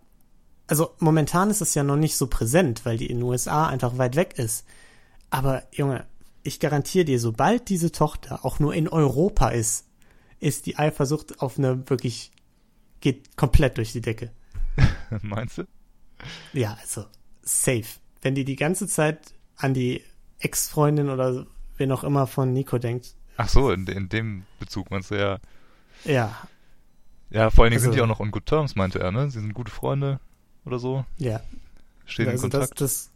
also 0.67 0.91
momentan 0.99 1.49
ist 1.49 1.61
es 1.61 1.73
ja 1.73 1.81
noch 1.81 1.95
nicht 1.95 2.15
so 2.15 2.27
präsent, 2.27 2.85
weil 2.85 2.99
die 2.99 3.07
in 3.07 3.17
den 3.17 3.23
USA 3.23 3.65
einfach 3.67 3.97
weit 3.97 4.15
weg 4.15 4.37
ist. 4.37 4.67
Aber 5.31 5.63
Junge, 5.71 6.05
ich 6.43 6.59
garantiere 6.59 7.05
dir, 7.05 7.19
sobald 7.19 7.69
diese 7.69 7.91
Tochter 7.91 8.45
auch 8.45 8.59
nur 8.59 8.75
in 8.75 8.87
Europa 8.87 9.49
ist, 9.49 9.87
ist 10.39 10.67
die 10.67 10.77
Eifersucht 10.77 11.41
auf 11.41 11.57
eine 11.57 11.89
wirklich 11.89 12.31
geht 13.01 13.35
komplett 13.35 13.77
durch 13.77 13.93
die 13.93 14.01
Decke. 14.01 14.31
Meinst 15.23 15.57
du? 15.57 15.63
Ja, 16.53 16.77
also 16.79 17.05
safe. 17.41 17.99
Wenn 18.21 18.35
die 18.35 18.45
die 18.45 18.57
ganze 18.57 18.87
Zeit 18.87 19.33
an 19.55 19.73
die 19.73 20.03
Ex-Freundin 20.37 21.09
oder 21.09 21.47
wen 21.77 21.91
auch 21.91 22.03
immer 22.03 22.27
von 22.27 22.53
Nico 22.53 22.77
denkt, 22.77 23.15
Ach 23.37 23.49
so, 23.49 23.71
in, 23.71 23.87
in 23.87 24.07
dem 24.07 24.43
Bezug 24.59 24.91
meinst 24.91 25.09
du 25.09 25.15
ja. 25.15 25.39
ja, 26.03 26.47
Ja, 27.29 27.49
vor 27.49 27.63
allen 27.63 27.71
Dingen 27.71 27.79
Also- 27.79 27.91
sind 27.91 27.95
die 27.95 28.01
auch 28.01 28.07
noch 28.07 28.19
on 28.19 28.31
good 28.31 28.45
terms, 28.45 28.75
meinte 28.75 28.99
er, 28.99 29.11
ne? 29.11 29.29
Sie 29.29 29.39
sind 29.39 29.53
gute 29.53 29.71
Freunde 29.71 30.19
oder 30.65 30.79
so. 30.79 31.05
ja. 31.17 31.41
Stehen 32.07 32.27
also 32.29 32.45
in 32.45 32.51
das, 32.51 32.59
Kontakt. 32.59 32.81
das 32.81 33.09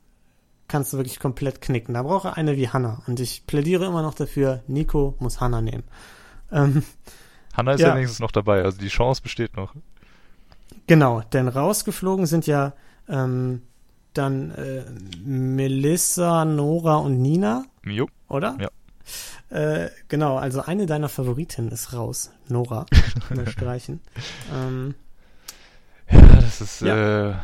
kannst 0.67 0.93
du 0.93 0.97
wirklich 0.97 1.19
komplett 1.19 1.61
knicken. 1.61 1.93
Da 1.93 2.01
brauche 2.01 2.35
eine 2.35 2.57
wie 2.57 2.69
Hannah. 2.69 3.03
Und 3.05 3.19
ich 3.19 3.45
plädiere 3.45 3.85
immer 3.85 4.01
noch 4.01 4.15
dafür, 4.15 4.63
Nico 4.67 5.15
muss 5.19 5.39
Hannah 5.39 5.61
nehmen. 5.61 5.83
Ähm, 6.51 6.81
Hannah 7.53 7.73
ist 7.73 7.81
ja. 7.81 7.89
ja. 7.89 7.95
wenigstens 7.95 8.19
noch 8.19 8.31
dabei, 8.31 8.63
also 8.63 8.79
die 8.79 8.87
Chance 8.87 9.21
besteht 9.21 9.55
noch. 9.55 9.75
Genau, 10.87 11.21
denn 11.21 11.47
rausgeflogen 11.47 12.25
sind 12.25 12.47
ja 12.47 12.73
ähm, 13.07 13.61
dann 14.13 14.49
äh, 14.55 14.85
Melissa, 15.23 16.45
Nora 16.45 16.95
und 16.95 17.21
Nina, 17.21 17.65
Jo. 17.85 18.07
oder? 18.27 18.57
Ja. 18.59 18.69
Äh, 19.49 19.89
genau, 20.07 20.37
also 20.37 20.61
eine 20.61 20.85
deiner 20.85 21.09
Favoritinnen 21.09 21.71
ist 21.71 21.93
raus, 21.93 22.31
Nora. 22.47 22.85
Mal 23.35 23.47
streichen. 23.47 23.99
Ähm, 24.53 24.95
Ja, 26.11 26.21
das 26.35 26.61
ist, 26.61 26.81
Ja. 26.81 27.29
äh, 27.31 27.35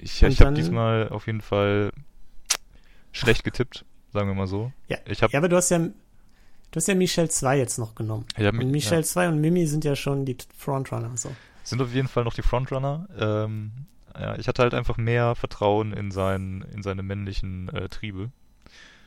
ich, 0.00 0.22
ich 0.22 0.40
habe 0.40 0.52
diesmal 0.54 1.08
auf 1.08 1.26
jeden 1.26 1.40
Fall 1.40 1.92
schlecht 3.12 3.44
getippt, 3.44 3.84
sagen 4.12 4.28
wir 4.28 4.34
mal 4.34 4.46
so. 4.46 4.72
ja. 4.88 4.98
Ich 5.06 5.22
habe 5.22 5.32
ja, 5.32 5.38
aber 5.38 5.48
du 5.48 5.56
hast 5.56 5.70
ja, 5.70 5.78
du 5.78 5.92
hast 6.76 6.88
ja 6.88 6.94
Michelle 6.94 7.28
2 7.28 7.58
jetzt 7.58 7.78
noch 7.78 7.94
genommen. 7.94 8.24
ich 8.36 8.44
hab, 8.46 8.54
Und 8.54 8.70
Michelle 8.70 9.04
2 9.04 9.28
und 9.28 9.40
Mimi 9.40 9.66
sind 9.66 9.84
ja 9.84 9.94
schon 9.96 10.24
die 10.24 10.36
Frontrunner. 10.56 11.10
So. 11.16 11.30
sind 11.64 11.80
auf 11.82 11.92
jeden 11.92 12.08
Fall 12.08 12.24
noch 12.24 12.34
die 12.34 12.42
Frontrunner. 12.42 13.08
Ähm, 13.18 13.72
ja, 14.18 14.36
ich 14.36 14.46
hatte 14.48 14.62
halt 14.62 14.74
einfach 14.74 14.96
mehr 14.96 15.34
Vertrauen 15.34 15.92
in, 15.92 16.10
sein, 16.10 16.64
in 16.74 16.82
seine 16.82 17.02
männlichen 17.02 17.68
äh, 17.70 17.88
Triebe 17.88 18.30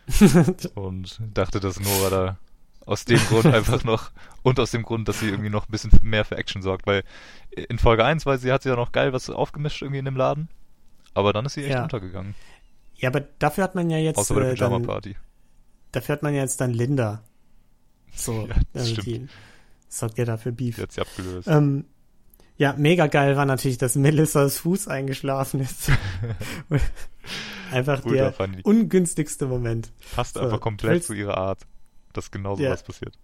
und 0.76 1.20
dachte, 1.34 1.60
dass 1.60 1.80
Nora 1.80 2.10
da 2.10 2.38
aus 2.86 3.06
dem 3.06 3.20
Grund 3.20 3.46
einfach 3.48 3.84
noch 3.84 4.12
und 4.44 4.60
aus 4.60 4.72
dem 4.72 4.84
Grund, 4.84 5.08
dass 5.08 5.20
sie 5.20 5.30
irgendwie 5.30 5.50
noch 5.50 5.68
ein 5.68 5.72
bisschen 5.72 5.92
mehr 6.04 6.24
für 6.26 6.38
Action 6.38 6.62
sorgt, 6.62 6.86
weil 6.86 7.04
in 7.52 7.80
Folge 7.80 8.06
1 8.06 8.26
war 8.28 8.38
sie, 8.38 8.52
hat 8.52 8.64
sie 8.64 8.70
ja 8.70 8.76
noch 8.76 8.92
geil 8.92 9.12
was 9.14 9.30
aufgemischt 9.30 9.82
irgendwie 9.82 10.00
in 10.00 10.06
dem 10.06 10.16
Laden, 10.16 10.50
aber 11.16 11.34
dann 11.34 11.46
ist 11.46 11.54
sie 11.54 11.64
echt 11.64 11.72
Ja. 11.72 11.84
untergegangen, 11.84 12.36
Ja, 12.98 13.10
aber 13.10 13.22
dafür 13.40 13.64
hat 13.64 13.74
man 13.76 13.90
ja 13.90 13.98
jetzt 13.98 14.18
außer 14.18 14.36
bei 14.36 14.42
der 14.42 14.52
äh, 14.52 14.56
dann, 14.56 14.70
Pyjama-Party. 14.70 15.16
dafür 15.92 16.14
hat 16.14 16.24
man 16.24 16.36
ja 16.36 16.42
jetzt 16.42 16.62
dann 16.62 16.72
Linda. 16.74 17.24
So, 18.14 18.46
Ja, 18.48 18.56
das 18.74 18.84
also 18.90 19.02
stimmt. 19.02 19.08
die 19.08 19.28
sorgt 19.90 20.18
ja 20.20 20.26
dafür 20.26 20.52
Beef. 20.52 20.76
Die 20.76 20.82
hat 20.84 20.92
sie 20.92 21.02
abgelöst. 21.02 21.48
Ähm, 21.48 21.86
ja, 22.58 22.74
mega 22.78 23.08
geil 23.08 23.36
war 23.36 23.46
natürlich, 23.46 23.78
dass 23.80 23.96
Melissas 23.96 24.60
Fuß 24.60 24.88
eingeschlafen 24.88 25.60
ist. 25.62 25.92
einfach 27.76 28.04
Ultra 28.06 28.16
der 28.24 28.34
funny. 28.34 28.62
ungünstigste 28.64 29.46
Moment. 29.48 29.92
Passt 30.16 30.36
so, 30.36 30.42
einfach 30.42 30.60
komplett 30.62 30.92
willst- 30.94 31.08
zu 31.08 31.14
ihrer 31.14 31.38
Art, 31.38 31.62
dass 32.14 32.32
genau 32.32 32.58
Ja. 32.58 32.70
sowas 32.70 32.84
passiert. 32.84 33.18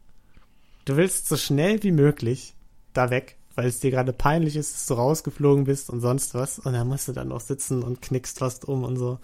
Du 0.85 0.97
willst 0.97 1.27
so 1.27 1.37
schnell 1.37 1.81
wie 1.83 1.91
möglich 1.91 2.53
da 2.93 3.09
weg, 3.09 3.37
weil 3.55 3.67
es 3.67 3.79
dir 3.79 3.91
gerade 3.91 4.13
peinlich 4.13 4.55
ist, 4.55 4.73
dass 4.73 4.85
du 4.87 4.93
rausgeflogen 4.95 5.65
bist 5.65 5.89
und 5.89 6.01
sonst 6.01 6.33
was. 6.33 6.59
Und 6.59 6.73
dann 6.73 6.87
musst 6.87 7.07
du 7.07 7.11
dann 7.13 7.27
noch 7.29 7.41
sitzen 7.41 7.83
und 7.83 8.01
knickst 8.01 8.39
fast 8.39 8.65
um 8.65 8.83
und 8.83 8.97
so. 8.97 9.19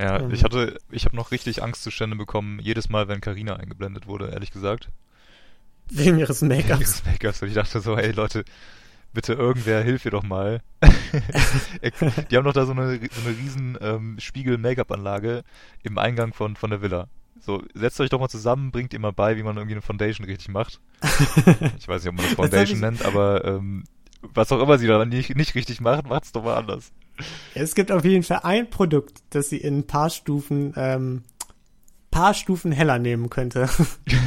Ja, 0.00 0.20
Ähm. 0.20 0.30
ich 0.32 0.42
hatte, 0.44 0.78
ich 0.90 1.04
habe 1.04 1.16
noch 1.16 1.30
richtig 1.30 1.62
Angstzustände 1.62 2.16
bekommen, 2.16 2.58
jedes 2.60 2.88
Mal, 2.88 3.08
wenn 3.08 3.20
Karina 3.20 3.56
eingeblendet 3.56 4.06
wurde, 4.06 4.28
ehrlich 4.30 4.50
gesagt. 4.50 4.88
Wegen 5.88 6.18
ihres 6.18 6.40
Make-ups. 6.42 6.80
Ihres 6.80 7.04
Make-ups. 7.04 7.42
Und 7.42 7.48
ich 7.48 7.54
dachte 7.54 7.80
so, 7.80 7.96
hey 7.96 8.10
Leute, 8.12 8.44
bitte 9.14 9.32
irgendwer 9.32 9.82
hilf 9.82 10.04
ihr 10.04 10.10
doch 10.10 10.24
mal. 10.24 10.60
Die 12.30 12.36
haben 12.36 12.44
doch 12.44 12.52
da 12.52 12.66
so 12.66 12.72
eine, 12.72 12.98
so 12.98 13.20
eine 13.26 13.38
riesen 13.38 13.78
ähm, 13.80 14.16
Spiegel-Make-up-Anlage 14.18 15.44
im 15.82 15.98
Eingang 15.98 16.34
von, 16.34 16.56
von 16.56 16.70
der 16.70 16.82
Villa. 16.82 17.08
So, 17.40 17.62
setzt 17.74 18.00
euch 18.00 18.10
doch 18.10 18.20
mal 18.20 18.28
zusammen, 18.28 18.70
bringt 18.70 18.92
ihr 18.92 18.98
mal 18.98 19.12
bei, 19.12 19.36
wie 19.36 19.42
man 19.42 19.56
irgendwie 19.56 19.74
eine 19.74 19.82
Foundation 19.82 20.26
richtig 20.26 20.48
macht. 20.48 20.80
Ich 21.78 21.88
weiß 21.88 22.02
nicht, 22.02 22.10
ob 22.10 22.16
man 22.16 22.24
das 22.24 22.34
Foundation 22.34 22.80
nennt, 22.80 23.04
aber 23.04 23.44
ähm, 23.44 23.84
was 24.32 24.50
auch 24.52 24.60
immer 24.60 24.78
sie 24.78 24.86
da 24.86 25.04
nicht, 25.04 25.36
nicht 25.36 25.54
richtig 25.54 25.80
macht, 25.80 26.08
macht's 26.08 26.32
doch 26.32 26.44
mal 26.44 26.56
anders. 26.56 26.92
Es 27.54 27.74
gibt 27.74 27.92
auf 27.92 28.04
jeden 28.04 28.22
Fall 28.22 28.40
ein 28.42 28.70
Produkt, 28.70 29.22
das 29.30 29.50
sie 29.50 29.58
in 29.58 29.80
ein 29.80 29.86
paar 29.86 30.10
Stufen, 30.10 30.72
ähm, 30.76 31.22
paar 32.10 32.34
Stufen 32.34 32.72
heller 32.72 32.98
nehmen 32.98 33.28
könnte. 33.28 33.68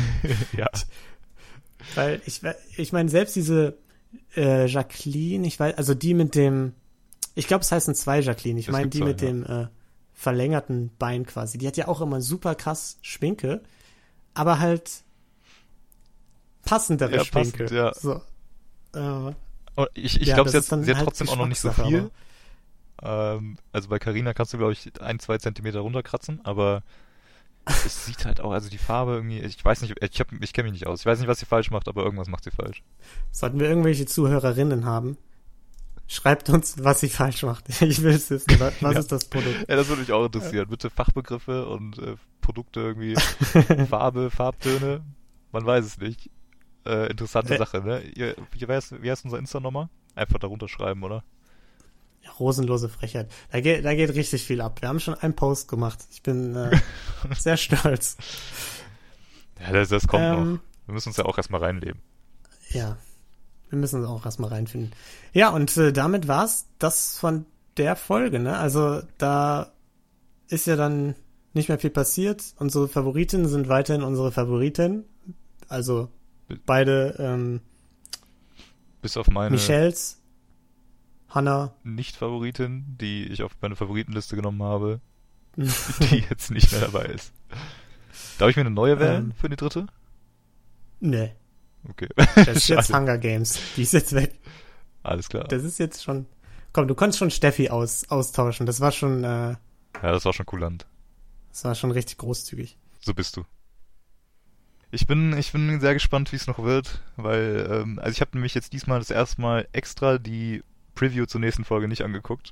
ja. 0.58 0.70
Weil 1.96 2.22
ich, 2.26 2.42
ich 2.78 2.94
meine, 2.94 3.10
selbst 3.10 3.36
diese 3.36 3.78
äh, 4.36 4.66
Jacqueline, 4.68 5.46
ich 5.48 5.60
weiß, 5.60 5.78
also 5.78 5.94
die 5.94 6.14
mit 6.14 6.36
dem, 6.36 6.74
ich 7.36 7.48
glaube, 7.48 7.62
es 7.62 7.72
heißen 7.72 7.96
zwei 7.96 8.20
Jacqueline. 8.22 8.60
Ich 8.60 8.70
meine, 8.70 8.88
die 8.90 9.00
zwei, 9.00 9.06
mit 9.06 9.22
ja. 9.22 9.28
dem 9.28 9.46
äh, 9.46 9.68
verlängerten 10.14 10.92
Bein 10.98 11.26
quasi. 11.26 11.58
Die 11.58 11.68
hat 11.68 11.78
ja 11.78 11.88
auch 11.88 12.02
immer 12.02 12.22
super 12.22 12.56
krass 12.56 12.98
Schminke, 13.02 13.62
aber 14.34 14.60
halt 14.60 15.04
passendere 16.66 17.16
Ja, 17.16 17.24
Schminke. 17.24 17.66
passend, 17.66 17.72
ja. 17.72 17.94
So. 17.94 18.22
Äh, 18.94 19.34
ich 19.94 20.20
ich 20.22 20.28
Ja, 20.28 20.36
glaube, 20.36 20.50
sie 20.50 20.58
hat, 20.58 20.66
sie 20.66 20.76
hat 20.76 20.98
halt 20.98 21.06
trotzdem 21.06 21.30
auch 21.30 21.38
noch 21.38 21.48
nicht 21.48 21.60
so 21.60 21.72
viel. 21.72 22.12
Ähm, 23.02 23.58
also 23.72 23.90
bei 23.90 24.00
Carina 24.00 24.34
kannst 24.34 24.54
du, 24.54 24.58
glaube 24.58 24.74
ich, 24.74 25.00
ein, 25.02 25.20
zwei 25.20 25.38
Zentimeter 25.38 25.80
runterkratzen, 25.80 26.42
aber 26.44 26.84
es 27.68 28.06
sieht 28.06 28.26
halt 28.26 28.42
auch, 28.42 28.52
also 28.52 28.70
die 28.70 28.78
Farbe 28.78 29.14
irgendwie, 29.14 29.40
ich 29.40 29.64
weiß 29.64 29.82
nicht, 29.82 29.96
ich, 30.02 30.20
hab, 30.20 30.32
ich 30.32 30.54
kenne 30.54 30.66
mich 30.70 30.74
nicht 30.80 30.88
aus. 30.88 31.02
Ich 31.02 31.06
weiß 31.06 31.20
nicht, 31.20 31.28
was 31.28 31.40
sie 31.40 31.46
falsch 31.46 31.72
macht, 31.72 31.88
aber 31.88 32.04
irgendwas 32.04 32.28
macht 32.28 32.44
sie 32.44 32.52
falsch. 32.52 32.84
sollten 33.32 33.60
wir 33.60 33.68
irgendwelche 33.68 34.06
Zuhörerinnen 34.06 34.86
haben, 34.86 35.18
schreibt 36.08 36.50
uns, 36.50 36.84
was 36.84 37.00
sie 37.02 37.10
falsch 37.10 37.44
macht. 37.44 37.66
Ich 37.82 38.02
will 38.02 38.14
es 38.14 38.30
wissen. 38.30 38.60
Was, 38.60 38.80
Ja. 38.82 38.92
ist 38.92 39.12
das 39.12 39.26
Produkt? 39.26 39.66
Ja, 39.68 39.76
das 39.76 39.88
würde 39.90 40.02
mich 40.02 40.12
auch 40.12 40.26
interessieren. 40.26 40.68
Bitte 40.70 40.90
Fachbegriffe 40.90 41.68
und 41.68 42.00
äh, 42.00 42.16
Produkte 42.42 42.80
irgendwie, 42.80 43.16
Farbe, 43.90 44.30
Farbtöne, 44.32 45.02
man 45.52 45.66
weiß 45.66 45.86
es 45.86 45.98
nicht. 45.98 46.30
Äh, 46.86 47.10
interessante 47.12 47.56
Äh. 47.56 47.58
Sache, 47.58 47.82
ne? 47.82 48.02
Ihr, 48.16 48.36
wie, 48.52 48.66
heißt, 48.66 49.02
wie 49.02 49.12
heißt 49.12 49.26
unser 49.26 49.40
Insta 49.40 49.60
nochmal? 49.60 49.90
Einfach 50.16 50.40
darunter 50.40 50.68
schreiben, 50.70 51.04
oder? 51.04 51.24
Rosenlose 52.40 52.90
Frechheit. 52.90 53.32
Da 53.52 53.62
geht, 53.62 53.86
da 53.86 53.96
geht 53.96 54.14
richtig 54.16 54.44
viel 54.44 54.62
ab. 54.62 54.82
Wir 54.82 54.90
haben 54.90 55.00
schon 55.00 55.16
einen 55.16 55.36
Post 55.36 55.68
gemacht. 55.68 56.00
Ich 56.12 56.24
bin 56.24 56.56
äh, 56.56 56.78
sehr 57.38 57.58
stolz. 57.58 58.18
Ja, 59.60 59.72
das, 59.72 59.90
das 59.90 60.08
kommt 60.08 60.24
Ähm, 60.24 60.54
noch. 60.54 60.60
Wir 60.86 60.94
müssen 60.94 61.10
uns 61.10 61.18
ja 61.18 61.26
auch 61.26 61.38
erstmal 61.38 61.62
reinleben. 61.62 62.02
Ja, 62.70 62.98
wir 63.70 63.78
müssen 63.80 64.00
uns 64.00 64.08
auch 64.08 64.26
erstmal 64.26 64.50
reinfinden. 64.50 64.92
Ja, 65.34 65.50
und 65.50 65.76
äh, 65.78 65.92
damit 65.92 66.28
war's 66.28 66.68
das 66.80 67.18
von 67.18 67.46
der 67.78 67.96
Folge, 67.96 68.40
ne? 68.40 68.58
Also 68.58 69.02
da 69.18 69.72
ist 70.48 70.68
ja 70.68 70.76
dann 70.76 71.16
nicht 71.54 71.70
mehr 71.70 71.80
viel 71.80 71.90
passiert. 71.90 72.44
Unsere 72.58 72.88
Favoritinnen 72.88 73.48
sind 73.48 73.68
weiterhin 73.68 74.04
unsere 74.04 74.32
Favoritinnen. 74.32 75.04
Also 75.68 76.10
beide 76.66 77.16
ähm, 77.20 77.62
Bis 79.02 79.18
auf 79.18 79.28
meine 79.28 79.52
Michelles, 79.52 80.17
Hannah, 81.38 81.74
Nicht-Favoritin, 81.84 82.98
die 83.00 83.26
ich 83.28 83.44
auf 83.44 83.52
meine 83.62 83.76
Favoritenliste 83.76 84.36
genommen 84.36 84.64
habe, 84.64 85.00
die 85.56 86.26
jetzt 86.30 86.50
nicht 86.52 86.72
mehr 86.72 86.82
dabei 86.82 87.06
ist. 87.06 87.32
Darf 88.40 88.50
ich 88.50 88.56
mir 88.56 88.62
eine 88.62 88.72
neue 88.72 89.00
wählen 89.00 89.26
Ähm. 89.26 89.34
für 89.40 89.50
die 89.50 89.56
dritte? 89.56 89.86
ne, 91.00 91.36
Okay. 91.90 92.08
das 92.36 92.48
ist 92.48 92.68
jetzt. 92.70 92.94
Hunger 92.94 93.18
Games. 93.20 93.60
Die 93.76 93.84
ist 93.84 93.94
jetzt 93.94 94.14
weg. 94.14 94.34
Alles 95.04 95.30
klar. 95.30 95.44
Das 95.46 95.64
ist 95.64 95.78
jetzt 95.78 96.04
schon. 96.04 96.26
Komm, 96.74 96.88
du 96.88 96.96
konntest 96.96 97.20
schon 97.20 97.32
Steffi 97.32 97.70
aus, 97.70 98.10
austauschen. 98.10 98.66
Das 98.66 98.82
war 98.82 98.92
schon, 98.92 99.24
äh, 99.24 99.52
ja, 99.52 99.58
das 100.02 100.26
war 100.26 100.34
schon 100.34 100.46
kulant. 100.48 100.86
das 101.52 101.64
war 101.64 101.76
schon 101.76 101.92
richtig 101.92 102.18
großzügig. 102.18 102.78
So 103.00 103.14
bist 103.14 103.38
du. 103.38 103.46
Ich 104.92 105.06
bin, 105.06 105.38
ich 105.38 105.52
bin 105.52 105.80
sehr 105.80 105.94
gespannt, 105.94 106.32
wie 106.32 106.36
es 106.38 106.48
noch 106.48 106.60
wird, 106.60 107.02
weil, 107.16 107.68
ähm, 107.72 108.00
also 108.00 108.12
ich 108.12 108.22
habe 108.22 108.32
nämlich 108.34 108.54
jetzt 108.54 108.74
diesmal 108.74 109.00
das 109.00 109.12
erste 109.12 109.42
Mal 109.42 109.68
extra 109.72 110.18
die 110.18 110.64
Preview 110.98 111.26
zur 111.26 111.42
nächsten 111.42 111.64
Folge 111.66 111.88
nicht 111.88 112.02
angeguckt. 112.04 112.52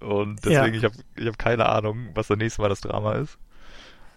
Und 0.00 0.44
deswegen, 0.44 0.74
Ja. 0.74 0.78
ich 0.78 0.84
habe 0.84 0.94
ich 1.16 1.26
hab 1.26 1.38
keine 1.38 1.66
Ahnung, 1.68 2.08
was 2.14 2.26
das 2.28 2.36
nächste 2.38 2.60
Mal 2.62 2.68
das 2.68 2.80
Drama 2.80 3.14
ist. 3.14 3.38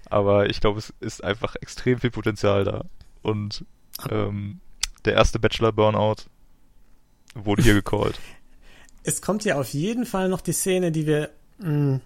Aber 0.10 0.50
ich 0.50 0.60
glaube, 0.60 0.80
es 0.80 0.94
ist 1.00 1.24
einfach 1.24 1.56
extrem 1.62 2.00
viel 2.00 2.12
Potenzial 2.12 2.64
da. 2.64 2.86
Und 3.22 3.64
ähm, 4.10 4.60
der 5.06 5.14
erste 5.14 5.40
Bachelor 5.40 5.72
Burnout 5.72 6.24
wurde 7.36 7.64
hier 7.64 7.74
gecallt. 7.76 8.20
Es 9.02 9.22
kommt 9.22 9.46
ja 9.46 9.58
auf 9.58 9.70
jeden 9.70 10.06
Fall 10.06 10.28
noch 10.28 10.42
die 10.42 10.52
Szene, 10.52 10.92
die 10.92 11.08
wir 11.08 11.30
mh, 11.60 12.02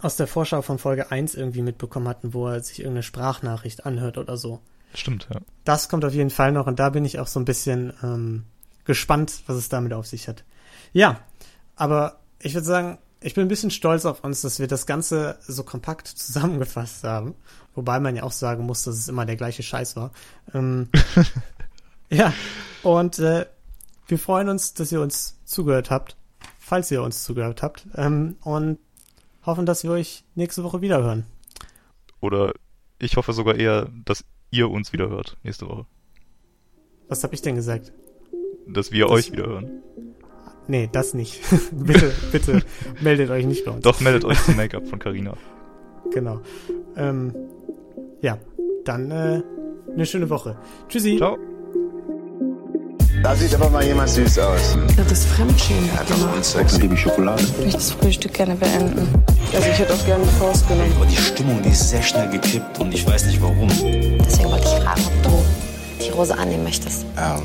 aus 0.00 0.16
der 0.16 0.26
Vorschau 0.26 0.60
von 0.60 0.78
Folge 0.78 1.10
1 1.10 1.34
irgendwie 1.34 1.62
mitbekommen 1.62 2.06
hatten, 2.06 2.34
wo 2.34 2.46
er 2.46 2.60
sich 2.60 2.80
irgendeine 2.80 3.02
Sprachnachricht 3.02 3.86
anhört 3.86 4.18
oder 4.18 4.36
so. 4.36 4.60
Stimmt, 4.92 5.28
ja. 5.32 5.40
Das 5.64 5.88
kommt 5.88 6.04
auf 6.04 6.12
jeden 6.12 6.28
Fall 6.28 6.52
noch 6.52 6.66
und 6.66 6.78
da 6.78 6.90
bin 6.90 7.06
ich 7.06 7.18
auch 7.18 7.26
so 7.26 7.40
ein 7.40 7.46
bisschen 7.46 7.94
ähm, 8.02 8.44
gespannt, 8.84 9.42
was 9.46 9.56
es 9.56 9.70
damit 9.70 9.94
auf 9.94 10.06
sich 10.06 10.28
hat. 10.28 10.44
Ja, 10.94 11.20
aber 11.76 12.20
ich 12.38 12.54
würde 12.54 12.66
sagen, 12.66 12.98
ich 13.20 13.34
bin 13.34 13.44
ein 13.44 13.48
bisschen 13.48 13.70
stolz 13.70 14.04
auf 14.06 14.22
uns, 14.24 14.40
dass 14.42 14.58
wir 14.58 14.66
das 14.66 14.86
Ganze 14.86 15.38
so 15.46 15.62
kompakt 15.64 16.06
zusammengefasst 16.16 17.04
haben. 17.04 17.34
Wobei 17.74 17.98
man 18.00 18.14
ja 18.16 18.22
auch 18.22 18.32
sagen 18.32 18.64
muss, 18.64 18.84
dass 18.84 18.96
es 18.96 19.08
immer 19.08 19.26
der 19.26 19.36
gleiche 19.36 19.62
Scheiß 19.62 19.96
war. 19.96 20.12
Ähm, 20.54 20.88
ja, 22.10 22.32
und 22.82 23.18
äh, 23.18 23.46
wir 24.06 24.18
freuen 24.18 24.48
uns, 24.48 24.74
dass 24.74 24.92
ihr 24.92 25.00
uns 25.00 25.36
zugehört 25.44 25.90
habt, 25.90 26.16
falls 26.58 26.90
ihr 26.90 27.02
uns 27.02 27.24
zugehört 27.24 27.62
habt, 27.62 27.86
ähm, 27.96 28.36
und 28.42 28.78
hoffen, 29.44 29.66
dass 29.66 29.82
wir 29.82 29.90
euch 29.90 30.24
nächste 30.34 30.62
Woche 30.62 30.80
wieder 30.82 31.02
hören. 31.02 31.26
Oder 32.20 32.52
ich 32.98 33.16
hoffe 33.16 33.32
sogar 33.32 33.56
eher, 33.56 33.88
dass 34.04 34.24
ihr 34.50 34.70
uns 34.70 34.92
wieder 34.92 35.08
hört 35.08 35.36
nächste 35.42 35.66
Woche. 35.68 35.86
Was 37.08 37.24
habe 37.24 37.34
ich 37.34 37.42
denn 37.42 37.56
gesagt? 37.56 37.92
Dass 38.68 38.92
wir 38.92 39.06
Das- 39.06 39.12
euch 39.12 39.32
wieder 39.32 39.46
hören. 39.46 39.82
Nee, 40.66 40.88
das 40.90 41.14
nicht. 41.14 41.40
bitte, 41.72 42.12
bitte 42.32 42.62
meldet 43.00 43.30
euch 43.30 43.44
nicht 43.46 43.64
bei 43.64 43.72
uns. 43.72 43.82
Doch, 43.82 44.00
meldet 44.00 44.24
euch 44.24 44.42
zum 44.44 44.56
Make-up 44.56 44.86
von 44.88 44.98
Carina. 44.98 45.34
Genau. 46.12 46.42
Ähm, 46.98 47.34
ja, 48.20 48.36
dann 48.84 49.10
äh, 49.10 49.42
eine 49.92 50.04
schöne 50.04 50.28
Woche. 50.28 50.54
Tschüssi. 50.86 51.16
Ciao. 51.16 51.38
Da 53.24 53.34
sieht 53.34 53.54
aber 53.54 53.70
mal 53.70 53.82
jemand 53.82 54.10
süß 54.10 54.38
aus. 54.40 54.76
Das 54.98 55.10
ist 55.10 55.24
Fremdschämen. 55.28 55.88
Sex 56.42 56.78
liebe 56.78 56.94
Schokolade. 56.94 57.42
Ich 57.42 57.58
möchte 57.58 57.72
das 57.72 57.92
Frühstück 57.92 58.34
gerne 58.34 58.54
beenden. 58.54 59.08
Also 59.54 59.66
ich 59.66 59.78
hätte 59.78 59.94
auch 59.94 60.04
gerne 60.04 60.24
eine 60.24 60.32
Faust 60.32 60.68
genommen. 60.68 60.92
Aber 60.96 61.06
die 61.06 61.16
Stimmung, 61.16 61.62
die 61.62 61.70
ist 61.70 61.88
sehr 61.88 62.02
schnell 62.02 62.28
gekippt 62.28 62.78
und 62.80 62.92
ich 62.92 63.06
weiß 63.06 63.24
nicht 63.24 63.40
warum. 63.40 63.68
Deswegen 63.68 64.50
wollte 64.50 64.66
ich 64.66 64.84
fragen, 64.84 65.00
ob 65.06 65.22
du 65.22 66.04
die 66.04 66.10
Rose 66.10 66.36
annehmen 66.36 66.64
möchtest. 66.64 67.06
Ähm, 67.16 67.40